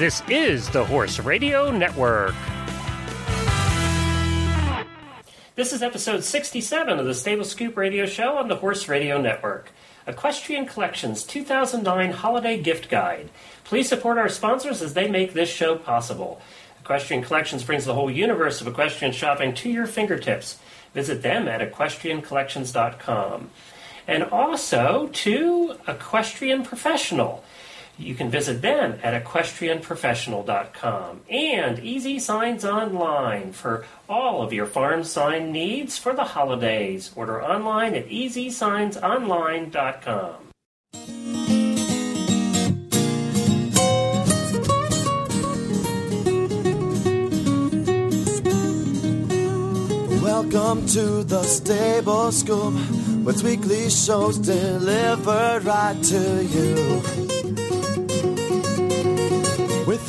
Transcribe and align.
This 0.00 0.22
is 0.30 0.66
the 0.70 0.82
Horse 0.82 1.18
Radio 1.18 1.70
Network. 1.70 2.34
This 5.56 5.74
is 5.74 5.82
episode 5.82 6.24
67 6.24 6.98
of 6.98 7.04
the 7.04 7.12
Stable 7.12 7.44
Scoop 7.44 7.76
Radio 7.76 8.06
Show 8.06 8.38
on 8.38 8.48
the 8.48 8.56
Horse 8.56 8.88
Radio 8.88 9.20
Network. 9.20 9.70
Equestrian 10.06 10.64
Collections 10.64 11.22
2009 11.24 12.12
Holiday 12.12 12.58
Gift 12.62 12.88
Guide. 12.88 13.28
Please 13.64 13.90
support 13.90 14.16
our 14.16 14.30
sponsors 14.30 14.80
as 14.80 14.94
they 14.94 15.06
make 15.06 15.34
this 15.34 15.50
show 15.50 15.76
possible. 15.76 16.40
Equestrian 16.80 17.22
Collections 17.22 17.62
brings 17.62 17.84
the 17.84 17.92
whole 17.92 18.10
universe 18.10 18.62
of 18.62 18.68
equestrian 18.68 19.12
shopping 19.12 19.52
to 19.52 19.68
your 19.68 19.86
fingertips. 19.86 20.58
Visit 20.94 21.20
them 21.20 21.46
at 21.46 21.60
equestriancollections.com. 21.60 23.50
And 24.08 24.24
also 24.24 25.10
to 25.12 25.76
Equestrian 25.86 26.62
Professional. 26.62 27.44
You 28.00 28.14
can 28.14 28.30
visit 28.30 28.62
them 28.62 28.98
at 29.02 29.22
equestrianprofessional.com 29.22 31.20
and 31.28 31.78
Easy 31.80 32.18
Signs 32.18 32.64
Online 32.64 33.52
for 33.52 33.84
all 34.08 34.40
of 34.42 34.54
your 34.54 34.66
farm 34.66 35.04
sign 35.04 35.52
needs 35.52 35.98
for 35.98 36.14
the 36.14 36.24
holidays. 36.24 37.12
Order 37.14 37.44
online 37.44 37.94
at 37.94 38.08
easysignsonline.com. 38.08 40.36
Welcome 50.22 50.86
to 50.86 51.22
the 51.24 51.42
Stable 51.42 52.32
Scoop, 52.32 52.72
with 53.24 53.42
weekly 53.42 53.90
shows 53.90 54.38
delivered 54.38 55.64
right 55.64 56.02
to 56.02 56.44
you. 56.44 57.02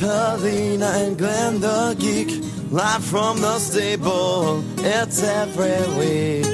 Helena 0.02 0.88
and 0.96 1.16
Glenn 1.16 1.60
the 1.60 1.96
Geek, 2.00 2.44
live 2.72 3.06
from 3.06 3.40
the 3.40 3.60
stable, 3.60 4.64
it's 4.80 5.22
every 5.22 5.78
week. 5.96 6.48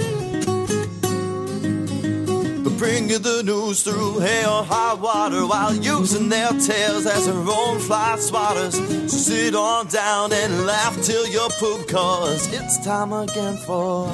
They 2.66 2.78
bring 2.78 3.10
you 3.10 3.20
the 3.20 3.44
news 3.46 3.84
through 3.84 4.20
hail 4.20 4.50
or 4.50 4.64
high 4.66 4.96
water 4.96 5.48
while 5.48 5.74
using 5.74 6.28
their 6.28 6.50
tails 6.50 7.06
as 7.06 7.26
their 7.26 7.36
own 7.36 7.80
fly 7.80 8.18
swatters. 8.20 8.74
So 9.10 9.18
sit 9.18 9.56
on 9.56 9.88
down 9.88 10.34
and 10.34 10.66
laugh 10.66 11.02
till 11.02 11.26
you 11.26 11.48
poop, 11.58 11.88
cause 11.88 12.52
it's 12.52 12.84
time 12.84 13.14
again 13.14 13.56
for 13.66 14.14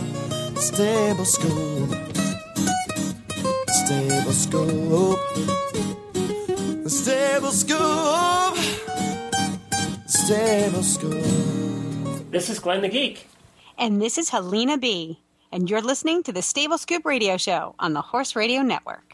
Stable 0.58 1.26
Scoop. 1.26 1.90
Stable 3.68 4.32
Scoop. 4.32 5.20
Stable 6.88 7.52
Scoop. 7.52 8.63
This 12.32 12.50
is 12.50 12.60
Glenn 12.60 12.82
the 12.82 12.88
Geek. 12.88 13.28
And 13.78 14.02
this 14.02 14.18
is 14.18 14.30
Helena 14.30 14.78
B. 14.78 15.20
And 15.52 15.70
you're 15.70 15.82
listening 15.82 16.24
to 16.24 16.32
the 16.32 16.42
Stable 16.42 16.78
Scoop 16.78 17.04
Radio 17.04 17.36
Show 17.36 17.76
on 17.78 17.92
the 17.92 18.02
Horse 18.02 18.34
Radio 18.34 18.62
Network. 18.62 19.13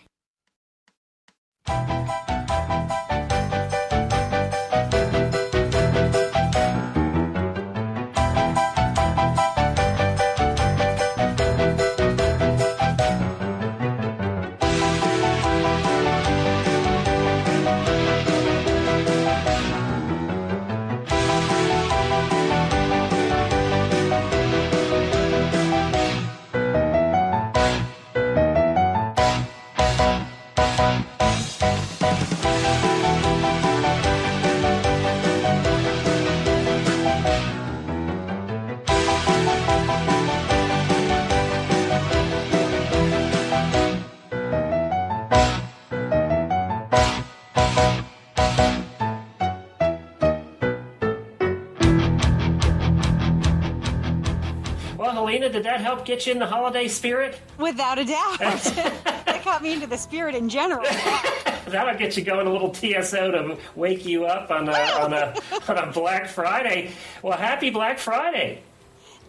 Did 55.59 55.65
that 55.65 55.81
help 55.81 56.05
get 56.05 56.25
you 56.25 56.31
in 56.31 56.39
the 56.39 56.45
holiday 56.45 56.87
spirit? 56.87 57.37
Without 57.57 57.99
a 57.99 58.05
doubt. 58.05 58.39
that 58.39 59.41
got 59.43 59.61
me 59.61 59.73
into 59.73 59.87
the 59.87 59.97
spirit 59.97 60.33
in 60.33 60.47
general. 60.47 60.83
That'll 61.67 61.99
get 61.99 62.15
you 62.15 62.23
going 62.23 62.47
a 62.47 62.49
little 62.49 62.71
TSO 62.71 63.31
to 63.31 63.57
wake 63.75 64.05
you 64.05 64.25
up 64.25 64.51
on 64.51 64.69
a, 64.69 64.71
on 64.71 65.11
a, 65.11 65.35
on 65.67 65.77
a 65.77 65.91
Black 65.91 66.29
Friday. 66.29 66.91
Well, 67.21 67.37
happy 67.37 67.71
Black 67.71 67.99
Friday. 67.99 68.61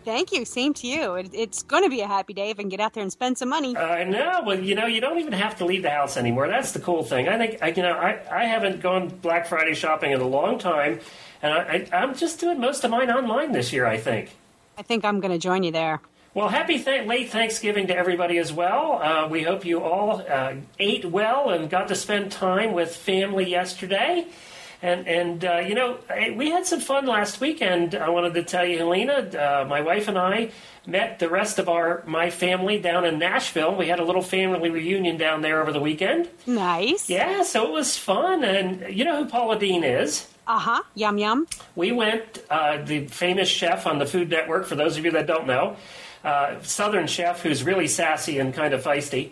Thank 0.05 0.31
you. 0.31 0.45
Same 0.45 0.73
to 0.75 0.87
you. 0.87 1.15
It, 1.15 1.31
it's 1.33 1.65
going 1.65 1.83
to 1.83 1.91
be 1.91 2.01
a 2.01 2.07
happy 2.07 2.33
day 2.33 2.51
if 2.51 2.61
I 2.61 2.63
can 2.63 2.69
get 2.69 2.79
out 2.79 2.95
there 2.95 3.03
and 3.03 3.11
spend 3.11 3.37
some 3.37 3.49
money. 3.49 3.77
Uh, 3.77 3.81
I 3.81 4.05
know. 4.05 4.43
Well, 4.47 4.61
you 4.61 4.77
know, 4.77 4.87
you 4.87 5.01
don't 5.01 5.19
even 5.19 5.33
have 5.33 5.59
to 5.59 5.65
leave 5.65 5.83
the 5.83 5.91
house 5.91 6.17
anymore. 6.17 6.47
That's 6.47 6.71
the 6.71 6.81
cool 6.81 7.03
thing. 7.03 7.29
I 7.29 7.39
think, 7.39 7.61
I, 7.61 7.71
you 7.71 7.83
know, 7.83 7.95
I, 7.95 8.21
I 8.31 8.45
haven't 8.45 8.83
gone 8.83 9.09
Black 9.09 9.49
Friday 9.49 9.75
shopping 9.75 10.13
in 10.13 10.21
a 10.21 10.29
long 10.29 10.61
time, 10.61 11.01
and 11.43 11.53
I, 11.53 11.59
I, 11.59 11.89
I'm 11.93 12.15
just 12.15 12.39
doing 12.39 12.61
most 12.61 12.85
of 12.85 12.93
mine 12.93 13.11
online 13.11 13.51
this 13.51 13.73
year, 13.73 13.85
I 13.85 13.97
think. 13.97 14.31
I 14.79 14.83
think 14.83 15.05
I'm 15.05 15.19
going 15.19 15.33
to 15.33 15.39
join 15.39 15.65
you 15.65 15.73
there. 15.73 16.01
Well, 16.33 16.49
happy 16.49 16.79
th- 16.79 17.09
late 17.09 17.31
Thanksgiving 17.31 17.89
to 17.89 17.97
everybody 17.97 18.39
as 18.39 18.53
well. 18.53 19.01
Uh, 19.03 19.27
we 19.29 19.43
hope 19.43 19.65
you 19.65 19.83
all 19.83 20.23
uh, 20.29 20.55
ate 20.79 21.05
well 21.05 21.51
and 21.51 21.69
got 21.69 21.89
to 21.89 21.97
spend 21.97 22.31
time 22.31 22.73
with 22.73 22.95
family 22.95 23.51
yesterday. 23.51 24.29
And, 24.81 25.09
and 25.09 25.45
uh, 25.45 25.57
you 25.59 25.75
know, 25.75 25.99
we 26.37 26.51
had 26.51 26.67
some 26.67 26.79
fun 26.81 27.07
last 27.07 27.41
weekend. 27.41 27.97
I 27.97 28.11
wanted 28.11 28.35
to 28.35 28.45
tell 28.45 28.65
you, 28.65 28.79
Helena, 28.79 29.15
uh, 29.15 29.67
my 29.69 29.81
wife 29.81 30.07
and 30.07 30.17
I 30.17 30.53
met 30.87 31.19
the 31.19 31.29
rest 31.29 31.59
of 31.59 31.69
our 31.69 32.03
my 32.07 32.31
family 32.31 32.79
down 32.79 33.05
in 33.05 33.19
Nashville. 33.19 33.75
We 33.75 33.89
had 33.89 33.99
a 33.99 34.05
little 34.05 34.23
family 34.23 34.71
reunion 34.71 35.17
down 35.19 35.43
there 35.43 35.61
over 35.61 35.73
the 35.73 35.81
weekend. 35.81 36.29
Nice. 36.47 37.11
Yeah, 37.11 37.43
so 37.43 37.67
it 37.67 37.73
was 37.73 37.99
fun. 37.99 38.45
And 38.45 38.97
you 38.97 39.05
know 39.05 39.25
who 39.25 39.29
Paula 39.29 39.59
Deen 39.59 39.83
is? 39.85 40.29
Uh 40.47 40.59
huh. 40.61 40.83
Yum 40.95 41.19
yum. 41.19 41.47
We 41.75 41.93
went, 41.93 42.43
uh, 42.49 42.83
the 42.83 43.07
famous 43.09 43.49
chef 43.49 43.87
on 43.87 43.99
the 43.99 44.07
Food 44.07 44.31
Network, 44.31 44.65
for 44.67 44.77
those 44.77 44.97
of 44.97 45.05
you 45.05 45.11
that 45.11 45.27
don't 45.27 45.47
know, 45.47 45.77
uh, 46.25 46.61
Southern 46.63 47.07
chef 47.07 47.43
who's 47.43 47.63
really 47.63 47.87
sassy 47.89 48.39
and 48.39 48.53
kind 48.55 48.75
of 48.75 48.83
feisty. 48.83 49.31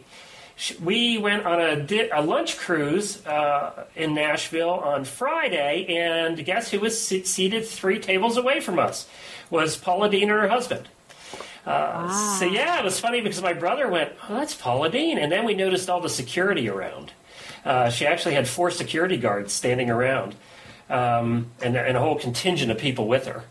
We 0.82 1.18
went 1.18 1.46
on 1.46 1.60
a, 1.60 1.76
di- 1.80 2.08
a 2.10 2.20
lunch 2.20 2.56
cruise 2.58 3.24
uh, 3.26 3.84
in 3.94 4.14
Nashville 4.14 4.70
on 4.70 5.04
Friday, 5.04 5.86
and 5.88 6.44
guess 6.44 6.70
who 6.72 6.80
was 6.80 7.00
se- 7.00 7.22
seated 7.24 7.64
three 7.64 8.00
tables 8.00 8.36
away 8.36 8.58
from 8.60 8.78
us? 8.78 9.06
Was 9.50 9.76
Paula 9.76 10.10
Deen 10.10 10.24
and 10.24 10.32
her 10.32 10.48
husband. 10.48 10.88
Uh, 11.64 12.08
So 12.38 12.44
yeah, 12.46 12.78
it 12.78 12.84
was 12.84 12.98
funny 12.98 13.20
because 13.20 13.40
my 13.42 13.52
brother 13.52 13.88
went, 13.88 14.12
"Oh, 14.28 14.34
that's 14.34 14.54
Paula 14.54 14.90
Deen," 14.90 15.16
and 15.18 15.30
then 15.30 15.44
we 15.44 15.54
noticed 15.54 15.88
all 15.88 16.00
the 16.00 16.08
security 16.08 16.68
around. 16.68 17.12
Uh, 17.64 17.90
she 17.90 18.06
actually 18.06 18.34
had 18.34 18.48
four 18.48 18.70
security 18.70 19.16
guards 19.16 19.52
standing 19.52 19.90
around, 19.90 20.34
um, 20.90 21.50
and, 21.62 21.76
and 21.76 21.96
a 21.96 22.00
whole 22.00 22.16
contingent 22.16 22.70
of 22.72 22.78
people 22.78 23.06
with 23.06 23.26
her. 23.26 23.44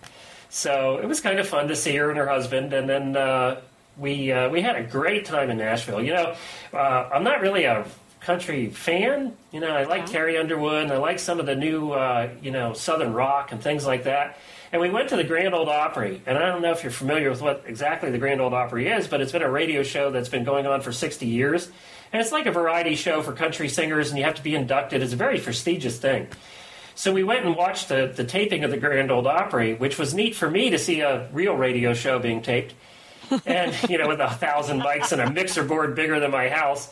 So 0.57 0.97
it 0.97 1.05
was 1.05 1.21
kind 1.21 1.37
of 1.37 1.47
fun 1.47 1.67
to 1.67 1.75
see 1.75 1.95
her 1.97 2.09
and 2.09 2.17
her 2.17 2.25
husband, 2.25 2.73
and 2.73 2.89
then 2.89 3.15
uh, 3.15 3.61
we 3.95 4.31
uh, 4.31 4.49
we 4.49 4.59
had 4.63 4.75
a 4.75 4.81
great 4.81 5.25
time 5.25 5.51
in 5.51 5.57
Nashville. 5.57 6.01
You 6.01 6.13
know, 6.13 6.35
uh, 6.73 7.09
I'm 7.13 7.23
not 7.23 7.41
really 7.41 7.65
a 7.65 7.85
country 8.21 8.71
fan. 8.71 9.37
You 9.51 9.59
know, 9.59 9.69
I 9.69 9.83
like 9.83 10.07
Yeah. 10.07 10.13
Carrie 10.13 10.37
Underwood, 10.39 10.85
and 10.85 10.91
I 10.91 10.97
like 10.97 11.19
some 11.19 11.39
of 11.39 11.45
the 11.45 11.55
new 11.55 11.91
uh, 11.91 12.29
you 12.41 12.49
know 12.49 12.73
Southern 12.73 13.13
rock 13.13 13.51
and 13.51 13.61
things 13.61 13.85
like 13.85 14.05
that. 14.05 14.39
And 14.71 14.81
we 14.81 14.89
went 14.89 15.09
to 15.09 15.15
the 15.15 15.23
Grand 15.23 15.53
Ole 15.53 15.69
Opry, 15.69 16.23
and 16.25 16.39
I 16.39 16.47
don't 16.47 16.63
know 16.63 16.71
if 16.71 16.81
you're 16.81 16.91
familiar 16.91 17.29
with 17.29 17.43
what 17.43 17.65
exactly 17.67 18.09
the 18.09 18.17
Grand 18.17 18.41
Ole 18.41 18.55
Opry 18.55 18.87
is, 18.87 19.07
but 19.07 19.21
it's 19.21 19.31
been 19.31 19.43
a 19.43 19.51
radio 19.51 19.83
show 19.83 20.09
that's 20.09 20.27
been 20.27 20.43
going 20.43 20.65
on 20.65 20.81
for 20.81 20.91
60 20.91 21.27
years, 21.27 21.69
and 22.11 22.19
it's 22.19 22.31
like 22.31 22.47
a 22.47 22.51
variety 22.51 22.95
show 22.95 23.21
for 23.21 23.31
country 23.31 23.69
singers, 23.69 24.09
and 24.09 24.17
you 24.17 24.25
have 24.25 24.35
to 24.35 24.43
be 24.43 24.55
inducted. 24.55 25.03
It's 25.03 25.13
a 25.13 25.17
very 25.17 25.39
prestigious 25.39 25.99
thing. 25.99 26.27
So 26.97 27.13
we 27.13 27.23
went 27.23 27.45
and 27.45 27.55
watched 27.55 27.89
the, 27.89 28.11
the 28.13 28.23
taping 28.23 28.63
of 28.63 28.71
the 28.71 28.77
Grand 28.77 29.11
Ole 29.11 29.27
Opry, 29.27 29.75
which 29.75 29.99
was 29.99 30.15
neat 30.15 30.35
for 30.35 30.49
me 30.49 30.71
to 30.71 30.79
see 30.79 31.01
a 31.01 31.29
real 31.31 31.53
radio 31.53 31.93
show 31.93 32.17
being 32.17 32.41
taped. 32.41 32.73
and 33.45 33.75
you 33.87 33.99
know, 33.99 34.07
with 34.07 34.19
a 34.19 34.31
thousand 34.31 34.81
mics 34.81 35.11
and 35.11 35.21
a 35.21 35.29
mixer 35.29 35.63
board 35.63 35.93
bigger 35.93 36.19
than 36.19 36.31
my 36.31 36.49
house, 36.49 36.91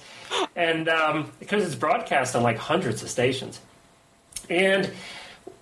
and 0.56 0.88
um, 0.90 1.32
because 1.40 1.66
it's 1.66 1.74
broadcast 1.74 2.36
on 2.36 2.44
like 2.44 2.58
hundreds 2.58 3.02
of 3.02 3.10
stations. 3.10 3.60
And 4.48 4.92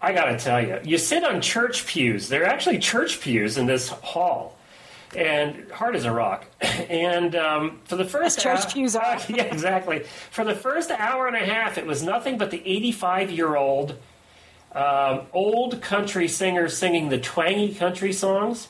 I 0.01 0.11
got 0.11 0.25
to 0.25 0.37
tell 0.37 0.61
you, 0.61 0.79
you 0.83 0.97
sit 0.97 1.23
on 1.23 1.39
church 1.39 1.87
pews. 1.87 2.27
There 2.27 2.43
are 2.43 2.47
actually 2.47 2.79
church 2.79 3.21
pews 3.21 3.57
in 3.57 3.65
this 3.65 3.87
hall, 3.87 4.57
and 5.15 5.71
hard 5.71 5.95
as 5.95 6.03
a 6.03 6.11
rock. 6.11 6.45
And 6.89 7.35
um, 7.35 7.79
for 7.85 7.95
the 7.95 8.03
first 8.03 8.39
As 8.39 8.43
church 8.43 8.65
hour- 8.65 8.71
pews 8.71 8.95
are. 8.95 9.17
yeah, 9.29 9.43
exactly. 9.43 9.99
For 10.31 10.43
the 10.43 10.55
first 10.55 10.91
hour 10.91 11.27
and 11.27 11.35
a 11.35 11.45
half, 11.45 11.77
it 11.77 11.85
was 11.85 12.03
nothing 12.03 12.37
but 12.37 12.51
the 12.51 12.61
85 12.65 13.31
year 13.31 13.55
old 13.55 13.95
um, 14.73 15.21
old 15.33 15.81
country 15.81 16.27
singers 16.27 16.77
singing 16.77 17.09
the 17.09 17.19
twangy 17.19 17.73
country 17.73 18.13
songs. 18.13 18.69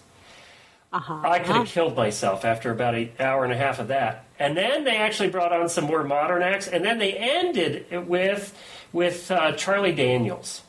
Uh-huh. 0.91 1.21
I 1.23 1.39
could 1.39 1.55
have 1.55 1.67
killed 1.67 1.95
myself 1.95 2.45
after 2.45 2.69
about 2.69 2.93
an 2.93 3.11
hour 3.19 3.43
and 3.43 3.51
a 3.51 3.57
half 3.57 3.79
of 3.79 3.87
that. 3.87 4.25
And 4.37 4.55
then 4.55 4.83
they 4.83 4.97
actually 4.97 5.29
brought 5.29 5.51
on 5.51 5.67
some 5.67 5.85
more 5.85 6.03
modern 6.03 6.43
acts, 6.43 6.67
and 6.67 6.85
then 6.85 6.99
they 6.99 7.13
ended 7.13 7.87
it 7.89 8.05
with 8.05 8.55
with 8.91 9.31
uh, 9.31 9.53
Charlie 9.53 9.95
Daniels. 9.95 10.61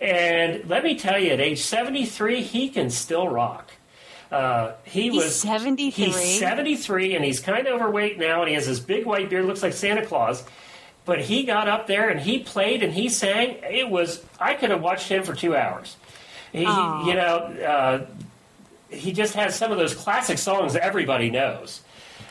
And 0.00 0.68
let 0.68 0.84
me 0.84 0.96
tell 0.96 1.18
you, 1.18 1.30
at 1.30 1.40
age 1.40 1.62
73, 1.62 2.42
he 2.42 2.68
can 2.68 2.90
still 2.90 3.28
rock. 3.28 3.72
Uh, 4.30 4.72
he 4.84 5.10
He's 5.10 5.14
was 5.14 5.40
73? 5.40 6.04
He's 6.04 6.38
73, 6.38 7.16
and 7.16 7.24
he's 7.24 7.40
kind 7.40 7.66
of 7.66 7.80
overweight 7.80 8.18
now, 8.18 8.40
and 8.40 8.48
he 8.48 8.54
has 8.54 8.66
this 8.66 8.80
big 8.80 9.04
white 9.04 9.28
beard, 9.28 9.44
looks 9.44 9.62
like 9.62 9.72
Santa 9.72 10.04
Claus. 10.04 10.44
But 11.04 11.20
he 11.20 11.44
got 11.44 11.68
up 11.68 11.86
there 11.86 12.08
and 12.08 12.20
he 12.20 12.40
played 12.40 12.82
and 12.82 12.92
he 12.92 13.08
sang. 13.08 13.58
It 13.62 13.88
was 13.88 14.24
I 14.38 14.54
could 14.54 14.70
have 14.70 14.82
watched 14.82 15.08
him 15.08 15.22
for 15.22 15.34
two 15.34 15.56
hours. 15.56 15.96
He, 16.52 16.60
you 16.60 17.14
know, 17.14 17.36
uh, 17.66 18.06
he 18.90 19.12
just 19.12 19.34
has 19.34 19.54
some 19.54 19.72
of 19.72 19.78
those 19.78 19.94
classic 19.94 20.38
songs 20.38 20.74
that 20.74 20.82
everybody 20.82 21.30
knows. 21.30 21.80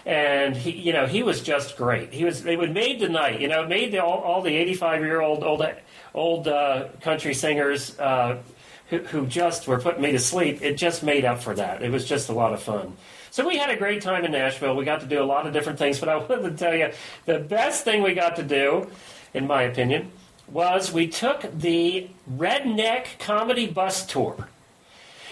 And 0.06 0.56
he, 0.56 0.71
you 0.71 0.94
know, 0.94 1.07
he 1.07 1.24
was 1.24 1.42
just 1.42 1.77
great. 1.77 2.13
He 2.13 2.24
was. 2.25 2.45
It 2.45 2.57
would 2.57 2.74
made 2.74 3.00
the 3.00 3.10
night. 3.10 3.42
You 3.42 3.48
know, 3.48 3.68
made 3.68 3.92
the, 3.92 4.00
all, 4.00 4.19
all 4.19 4.42
the 4.42 4.56
eighty-five 4.56 5.01
year 5.01 5.22
old 5.22 5.44
old 5.44 5.65
old 6.13 6.48
uh, 6.48 6.88
country 7.01 7.33
singers 7.33 8.00
uh, 8.00 8.38
who, 8.89 9.00
who 9.00 9.27
just 9.27 9.68
were 9.68 9.80
putting 9.80 10.01
me 10.01 10.13
to 10.13 10.19
sleep. 10.19 10.62
It 10.62 10.75
just 10.75 11.04
made 11.04 11.25
up 11.25 11.44
for 11.44 11.54
that. 11.54 11.81
It 11.81 11.92
was 11.92 12.06
just 12.06 12.30
a 12.30 12.33
lot 12.33 12.54
of 12.54 12.62
fun. 12.62 12.95
So 13.31 13.48
we 13.48 13.58
had 13.58 13.70
a 13.70 13.76
great 13.78 14.02
time 14.02 14.26
in 14.26 14.31
Nashville. 14.31 14.76
We 14.76 14.86
got 14.86 15.02
to 15.02 15.06
do 15.06 15.22
a 15.22 15.26
lot 15.26 15.46
of 15.48 15.54
different 15.54 15.80
things. 15.80 16.00
But 16.00 16.10
I 16.10 16.16
wanted 16.18 16.44
to 16.44 16.52
tell 16.52 16.76
you, 16.76 16.92
the 17.26 17.40
best 17.40 17.84
thing 17.84 18.02
we 18.02 18.14
got 18.14 18.36
to 18.38 18.44
do, 18.44 18.88
in 19.34 19.48
my 19.48 19.64
opinion, 19.64 20.12
was 20.48 20.92
we 20.92 21.08
took 21.08 21.42
the 21.60 22.10
Redneck 22.31 23.20
Comedy 23.20 23.68
Bus 23.68 24.06
Tour. 24.06 24.48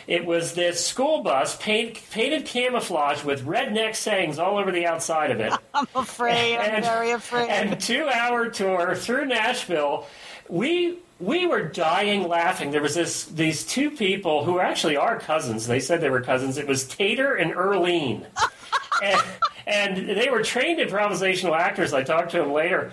It 0.06 0.26
was 0.26 0.54
this 0.54 0.86
school 0.86 1.22
bus 1.22 1.58
paint, 1.58 2.00
painted 2.12 2.46
camouflage 2.46 3.26
with 3.26 3.44
redneck 3.46 3.94
sayings 3.96 4.40
all 4.40 4.58
over 4.58 4.72
the 4.72 4.86
outside 4.86 5.32
of 5.32 5.42
it. 5.42 5.52
I'm 5.74 5.88
afraid. 5.96 6.56
I'm 6.58 6.76
And- 6.76 6.86
very 6.86 7.12
afraid. 7.12 7.50
And 7.50 7.82
two 7.82 8.08
hour 8.08 8.48
tour 8.50 8.96
through 8.96 9.26
Nashville. 9.26 10.06
We 10.48 11.00
we 11.20 11.48
were 11.48 11.64
dying 11.64 12.28
laughing. 12.28 12.72
There 12.72 12.82
was 12.82 12.96
this 12.96 13.26
these 13.26 13.66
two 13.66 13.92
people 13.92 14.46
who 14.46 14.60
actually 14.60 14.98
are 14.98 15.20
cousins. 15.20 15.68
They 15.68 15.80
said 15.80 16.02
they 16.02 16.10
were 16.10 16.22
cousins. 16.22 16.58
It 16.58 16.68
was 16.68 16.86
Tater 16.86 17.36
and 17.36 17.54
Earlene. 17.54 18.26
and, 19.04 19.22
and 19.66 20.10
they 20.10 20.30
were 20.30 20.44
trained 20.44 20.80
improvisational 20.80 21.58
actors. 21.58 21.94
I 21.94 22.04
talked 22.04 22.32
to 22.32 22.38
them 22.38 22.52
later. 22.52 22.92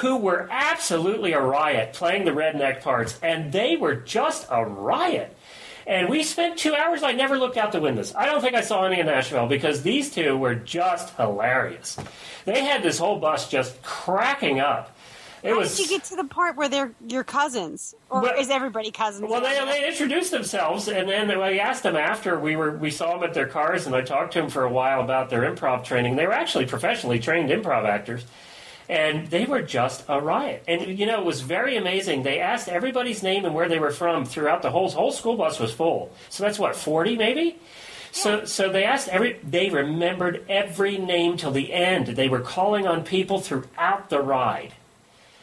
Who 0.00 0.16
were 0.16 0.48
absolutely 0.50 1.32
a 1.32 1.40
riot 1.40 1.92
playing 1.92 2.24
the 2.24 2.32
redneck 2.32 2.82
parts, 2.82 3.18
and 3.22 3.52
they 3.52 3.76
were 3.76 3.94
just 3.94 4.48
a 4.50 4.64
riot. 4.64 5.36
And 5.86 6.08
we 6.08 6.24
spent 6.24 6.58
two 6.58 6.74
hours. 6.74 7.04
I 7.04 7.12
never 7.12 7.38
looked 7.38 7.56
out 7.56 7.70
the 7.70 7.80
windows. 7.80 8.12
I 8.12 8.26
don't 8.26 8.40
think 8.40 8.54
I 8.56 8.62
saw 8.62 8.84
any 8.84 8.98
in 8.98 9.06
Nashville 9.06 9.46
because 9.46 9.82
these 9.82 10.12
two 10.12 10.36
were 10.36 10.56
just 10.56 11.14
hilarious. 11.14 11.96
They 12.44 12.64
had 12.64 12.82
this 12.82 12.98
whole 12.98 13.20
bus 13.20 13.48
just 13.48 13.80
cracking 13.84 14.58
up. 14.58 14.95
It 15.42 15.50
How 15.50 15.58
was 15.58 15.76
did 15.76 15.90
you 15.90 15.96
get 15.98 16.04
to 16.06 16.16
the 16.16 16.24
part 16.24 16.56
where 16.56 16.68
they're 16.68 16.92
your 17.06 17.24
cousins, 17.24 17.94
or 18.10 18.22
Well- 18.22 18.38
is 18.38 18.50
everybody 18.50 18.90
cousins? 18.90 19.28
well, 19.30 19.40
they, 19.40 19.58
they 19.64 19.86
introduced 19.88 20.30
themselves, 20.30 20.88
and 20.88 21.08
then 21.08 21.30
I 21.30 21.58
asked 21.58 21.82
them 21.82 21.96
after 21.96 22.38
we 22.38 22.56
were 22.56 22.72
we 22.72 22.90
saw 22.90 23.12
them 23.14 23.22
at 23.24 23.34
their 23.34 23.46
cars, 23.46 23.86
and 23.86 23.94
I 23.94 24.02
talked 24.02 24.32
to 24.32 24.40
them 24.40 24.50
for 24.50 24.64
a 24.64 24.70
while 24.70 25.00
about 25.00 25.30
their 25.30 25.42
improv 25.42 25.84
training. 25.84 26.16
They 26.16 26.26
were 26.26 26.32
actually 26.32 26.66
professionally 26.66 27.18
trained 27.18 27.50
improv 27.50 27.84
actors, 27.86 28.24
and 28.88 29.26
they 29.28 29.44
were 29.44 29.62
just 29.62 30.04
a 30.08 30.20
riot. 30.20 30.64
And 30.66 30.98
you 30.98 31.06
know, 31.06 31.20
it 31.20 31.26
was 31.26 31.42
very 31.42 31.76
amazing. 31.76 32.22
They 32.22 32.40
asked 32.40 32.68
everybody's 32.68 33.22
name 33.22 33.44
and 33.44 33.54
where 33.54 33.68
they 33.68 33.78
were 33.78 33.90
from 33.92 34.24
throughout 34.24 34.62
the 34.62 34.70
whole 34.70 34.90
whole 34.90 35.12
school 35.12 35.36
bus 35.36 35.58
was 35.60 35.72
full. 35.72 36.12
So 36.30 36.44
that's 36.44 36.58
what 36.58 36.74
forty 36.76 37.16
maybe. 37.16 37.58
So, 38.12 38.46
so 38.46 38.70
they 38.72 38.84
asked 38.84 39.08
every. 39.08 39.38
They 39.44 39.68
remembered 39.68 40.46
every 40.48 40.96
name 40.96 41.36
till 41.36 41.50
the 41.50 41.74
end. 41.74 42.06
They 42.08 42.28
were 42.28 42.40
calling 42.40 42.86
on 42.86 43.04
people 43.04 43.40
throughout 43.40 44.08
the 44.08 44.22
ride. 44.22 44.72